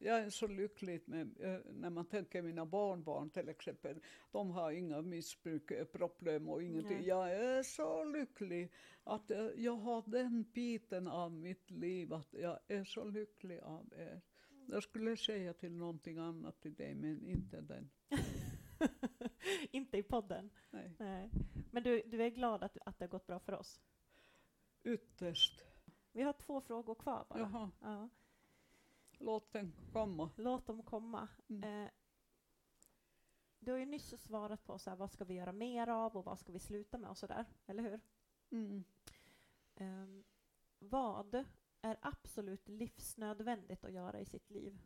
jag 0.00 0.18
är 0.20 0.30
så 0.30 0.46
lycklig 0.46 1.02
med, 1.08 1.40
eh, 1.40 1.60
när 1.72 1.90
man 1.90 2.04
tänker 2.04 2.42
mina 2.42 2.66
barnbarn 2.66 3.30
till 3.30 3.48
exempel. 3.48 4.00
De 4.30 4.50
har 4.50 4.70
inga 4.70 5.02
missbruksproblem 5.02 6.48
och 6.48 6.62
ingenting. 6.62 6.96
Nej. 6.96 7.06
Jag 7.06 7.32
är 7.32 7.62
så 7.62 8.04
lycklig 8.04 8.72
att 9.04 9.30
eh, 9.30 9.46
jag 9.56 9.76
har 9.76 10.02
den 10.06 10.42
biten 10.52 11.08
av 11.08 11.32
mitt 11.32 11.70
liv. 11.70 12.12
Att 12.12 12.34
jag 12.34 12.58
är 12.68 12.84
så 12.84 13.04
lycklig 13.04 13.60
av 13.60 13.92
er. 13.96 14.20
Jag 14.66 14.82
skulle 14.82 15.16
säga 15.16 15.52
till 15.52 15.72
någonting 15.72 16.18
annat 16.18 16.60
till 16.60 16.74
dig 16.74 16.94
men 16.94 17.22
inte 17.22 17.60
den. 17.60 17.90
Inte 19.70 19.98
i 19.98 20.02
podden. 20.02 20.50
Nej. 20.70 20.96
Nej. 20.98 21.30
Men 21.70 21.82
du, 21.82 22.02
du 22.06 22.22
är 22.22 22.30
glad 22.30 22.62
att, 22.62 22.78
att 22.86 22.98
det 22.98 23.04
har 23.04 23.10
gått 23.10 23.26
bra 23.26 23.38
för 23.38 23.52
oss? 23.52 23.80
Ytterst. 24.84 25.64
Vi 26.12 26.22
har 26.22 26.32
två 26.32 26.60
frågor 26.60 26.94
kvar 26.94 27.26
bara. 27.28 27.38
Jaha, 27.38 27.70
Ja. 27.80 28.08
Låt 29.24 29.52
den 29.52 29.72
komma. 29.92 30.30
Låt 30.36 30.66
dem 30.66 30.82
komma. 30.82 31.28
Mm. 31.48 31.84
Eh, 31.84 31.90
du 33.58 33.72
har 33.72 33.78
ju 33.78 33.86
nyss 33.86 34.22
svarat 34.22 34.64
på 34.64 34.78
så 34.78 34.90
här, 34.90 34.96
vad 34.96 35.10
ska 35.10 35.24
vi 35.24 35.34
göra 35.34 35.52
mer 35.52 35.88
av 35.88 36.16
och 36.16 36.24
vad 36.24 36.38
ska 36.38 36.52
vi 36.52 36.58
sluta 36.58 36.98
med 36.98 37.10
och 37.10 37.18
sådär, 37.18 37.46
eller 37.66 37.82
hur? 37.82 38.00
Mm. 38.50 38.84
Ehm, 39.74 40.24
vad 40.78 41.44
är 41.80 41.98
absolut 42.02 42.68
livsnödvändigt 42.68 43.84
att 43.84 43.92
göra 43.92 44.20
i 44.20 44.24
sitt 44.24 44.50
liv? 44.50 44.78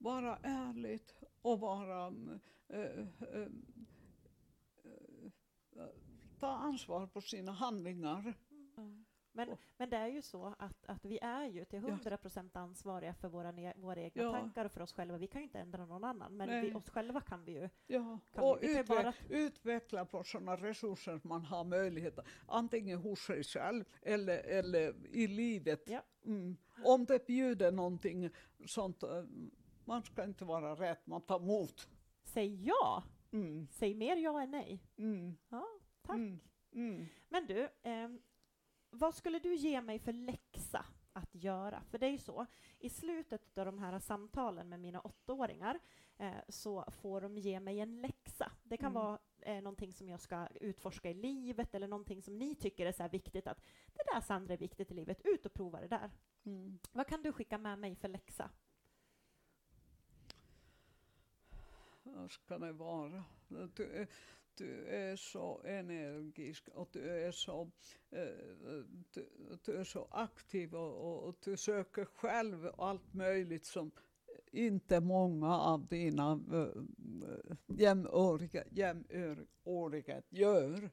vara 0.00 0.36
ärligt 0.42 1.14
och 1.42 1.60
vara, 1.60 2.06
mm, 2.06 2.40
eh, 2.68 3.06
eh, 3.20 3.48
eh, 4.82 5.88
ta 6.38 6.46
ansvar 6.46 7.06
på 7.06 7.20
sina 7.20 7.52
handlingar. 7.52 8.34
Men, 9.32 9.56
men 9.76 9.90
det 9.90 9.96
är 9.96 10.06
ju 10.06 10.22
så 10.22 10.54
att, 10.58 10.86
att 10.86 11.04
vi 11.04 11.18
är 11.22 11.44
ju 11.46 11.64
till 11.64 11.82
Ja. 11.82 11.88
100 11.88 12.16
procent 12.16 12.56
ansvariga 12.56 13.14
för 13.14 13.28
våra, 13.28 13.52
våra 13.76 14.00
egna 14.00 14.22
Ja. 14.22 14.32
tankar 14.32 14.64
och 14.64 14.72
för 14.72 14.80
oss 14.80 14.92
själva. 14.92 15.18
Vi 15.18 15.26
kan 15.26 15.40
ju 15.40 15.44
inte 15.44 15.58
ändra 15.58 15.86
någon 15.86 16.04
annan, 16.04 16.36
men 16.36 16.60
vi, 16.62 16.74
oss 16.74 16.90
själva 16.90 17.20
kan 17.20 17.44
vi 17.44 17.52
ju. 17.52 17.68
Ja, 17.86 18.18
Kan 18.32 18.44
och 18.44 18.58
vi, 18.60 18.66
vi 18.66 18.74
kan 18.74 18.76
ju 18.76 18.82
utve- 18.82 19.02
bara, 19.02 19.14
utveckla 19.28 20.04
på 20.04 20.22
sådana 20.24 20.56
resurser 20.56 21.20
man 21.22 21.44
har 21.44 21.64
möjlighet 21.64 22.18
antingen 22.46 22.98
hos 22.98 23.20
sig 23.20 23.44
själv 23.44 23.84
eller, 24.02 24.38
eller 24.38 24.94
i 25.16 25.26
livet. 25.26 25.82
Ja. 25.86 26.02
Mm. 26.26 26.56
Om 26.84 27.04
det 27.04 27.26
bjuder 27.26 27.72
någonting 27.72 28.30
sånt, 28.66 29.02
eh, 29.02 29.24
man 29.84 30.02
ska 30.02 30.24
inte 30.24 30.44
vara 30.44 30.74
rädd, 30.74 30.98
man 31.04 31.20
tar 31.22 31.36
emot. 31.40 31.88
säg 32.24 32.64
ja! 32.66 33.02
Mm. 33.32 33.68
Säg 33.70 33.94
mer 33.94 34.16
ja 34.16 34.42
än 34.42 34.50
nej. 34.50 34.82
Mm. 34.96 35.36
Ja, 35.48 35.66
tack. 36.02 36.16
Mm. 36.16 36.40
Mm. 36.72 37.06
Men 37.28 37.46
du, 37.46 37.68
ehm, 37.82 38.20
vad 38.90 39.14
skulle 39.14 39.38
du 39.38 39.54
ge 39.54 39.80
mig 39.80 39.98
för 39.98 40.12
läxa 40.12 40.84
att 41.12 41.34
göra? 41.34 41.82
För 41.90 41.98
det 41.98 42.06
är 42.06 42.10
ju 42.10 42.18
så, 42.18 42.46
i 42.78 42.90
slutet 42.90 43.58
av 43.58 43.66
de 43.66 43.78
här 43.78 43.98
samtalen 43.98 44.68
med 44.68 44.80
mina 44.80 45.00
åttaåringar 45.00 45.78
eh, 46.18 46.34
så 46.48 46.84
får 46.90 47.20
de 47.20 47.38
ge 47.38 47.60
mig 47.60 47.80
en 47.80 48.00
läxa. 48.00 48.52
Det 48.62 48.76
kan 48.76 48.92
Mm. 48.92 49.02
vara 49.02 49.18
eh, 49.38 49.62
någonting 49.62 49.92
som 49.92 50.08
jag 50.08 50.20
ska 50.20 50.46
utforska 50.60 51.10
i 51.10 51.14
livet 51.14 51.74
eller 51.74 51.88
någonting 51.88 52.22
som 52.22 52.38
ni 52.38 52.54
tycker 52.54 52.86
är 52.86 52.92
så 52.92 53.08
viktigt 53.08 53.46
att 53.46 53.62
det 53.94 54.02
där 54.14 54.20
Sandra 54.20 54.54
är 54.54 54.58
viktigt 54.58 54.90
i 54.90 54.94
livet, 54.94 55.20
ut 55.24 55.46
och 55.46 55.52
prova 55.54 55.80
det 55.80 55.88
där. 55.88 56.10
Mm. 56.44 56.78
Vad 56.92 57.06
kan 57.06 57.22
du 57.22 57.32
skicka 57.32 57.58
med 57.58 57.78
mig 57.78 57.96
för 57.96 58.08
läxa? 58.08 58.50
Vad 62.02 62.30
ska 62.30 62.58
det 62.58 62.72
vara? 62.72 63.24
Du 64.60 64.86
är, 64.86 65.12
är 65.12 65.16
så 65.16 65.60
energisk 65.64 66.68
och 66.68 66.88
du 66.92 67.10
är 67.10 67.30
så, 67.32 67.70
du, 69.14 69.28
du 69.64 69.76
är 69.76 69.84
så 69.84 70.08
aktiv 70.10 70.74
och, 70.74 70.94
och, 70.96 71.28
och 71.28 71.36
du 71.44 71.56
söker 71.56 72.04
själv 72.04 72.70
allt 72.78 73.14
möjligt 73.14 73.64
som 73.66 73.90
inte 74.52 75.00
många 75.00 75.58
av 75.58 75.86
dina 75.86 76.32
äh, 76.52 76.82
jämnåriga, 77.78 78.64
jämnåriga 78.70 80.22
gör. 80.28 80.90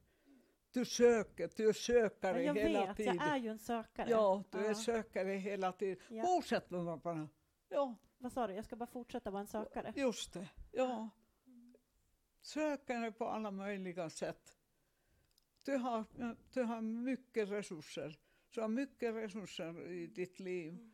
Du 0.71 0.85
söker, 0.85 1.49
du 1.55 1.69
är 1.69 1.73
sökare 1.73 2.43
Ja, 2.43 2.53
jag 2.53 2.55
hela 2.55 2.85
vet, 2.85 2.97
tiden. 2.97 3.15
jag 3.15 3.27
är 3.27 3.37
ju 3.37 3.49
en 3.49 3.59
sökare. 3.59 4.09
Ja, 4.09 4.43
du 4.51 4.57
är 4.57 4.67
Ja. 4.69 4.75
sökare 4.75 5.31
hela 5.31 5.71
tiden. 5.71 5.97
Ja. 6.09 6.23
Fortsätt 6.23 6.69
med 6.69 6.99
bara. 6.99 7.29
Ja, 7.69 7.95
Vad 8.17 8.31
sa 8.31 8.47
du? 8.47 8.53
Jag 8.53 8.65
ska 8.65 8.75
bara 8.75 8.87
fortsätta 8.87 9.31
vara 9.31 9.41
en 9.41 9.47
sökare? 9.47 9.93
Just 9.95 10.33
det, 10.33 10.49
ja. 10.71 11.09
Sökande 12.47 13.11
på 13.11 13.25
alla 13.27 13.51
möjliga 13.51 14.09
sätt. 14.09 14.55
Du 15.65 15.77
har, 15.77 16.03
du 16.53 16.63
har 16.63 16.81
mycket 16.81 17.49
resurser. 17.49 18.17
Du 18.53 18.61
har 18.61 18.67
mycket 18.67 19.15
resurser 19.15 19.87
i 19.91 20.07
ditt 20.07 20.39
liv. 20.39 20.73
Mm. 20.73 20.91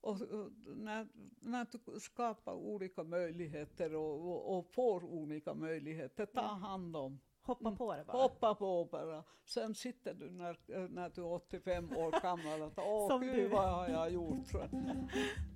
Och, 0.00 0.20
och 0.22 0.50
när, 0.76 1.08
när 1.40 1.66
du 1.94 2.00
skapar 2.00 2.52
olika 2.54 3.04
möjligheter 3.04 3.94
och, 3.94 4.28
och, 4.28 4.58
och 4.58 4.66
får 4.74 5.04
olika 5.04 5.54
möjligheter, 5.54 6.26
ta 6.26 6.48
Mm. 6.48 6.62
hand 6.62 6.96
om. 6.96 7.20
Hoppa 7.42 7.68
Mm. 7.68 7.76
på 7.78 7.94
det 7.96 8.04
bara. 8.04 8.22
Hoppa 8.22 8.54
på 8.54 8.84
bara. 8.84 9.24
Sen 9.44 9.74
sitter 9.74 10.14
du 10.14 10.30
när, 10.30 10.88
när 10.88 11.10
du 11.10 11.20
är 11.20 11.32
85 11.32 11.92
år 11.96 12.22
gammal 12.22 12.62
och 12.62 12.72
åh 12.78 13.08
Som 13.08 13.20
gud 13.20 13.34
du. 13.34 13.48
vad 13.48 13.70
har 13.74 13.88
jag 13.88 14.10
gjort. 14.12 14.46
Ja. 14.52 14.68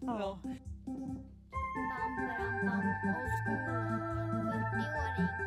ja. 0.01 0.41
New 4.77 4.85
warning. 4.95 5.46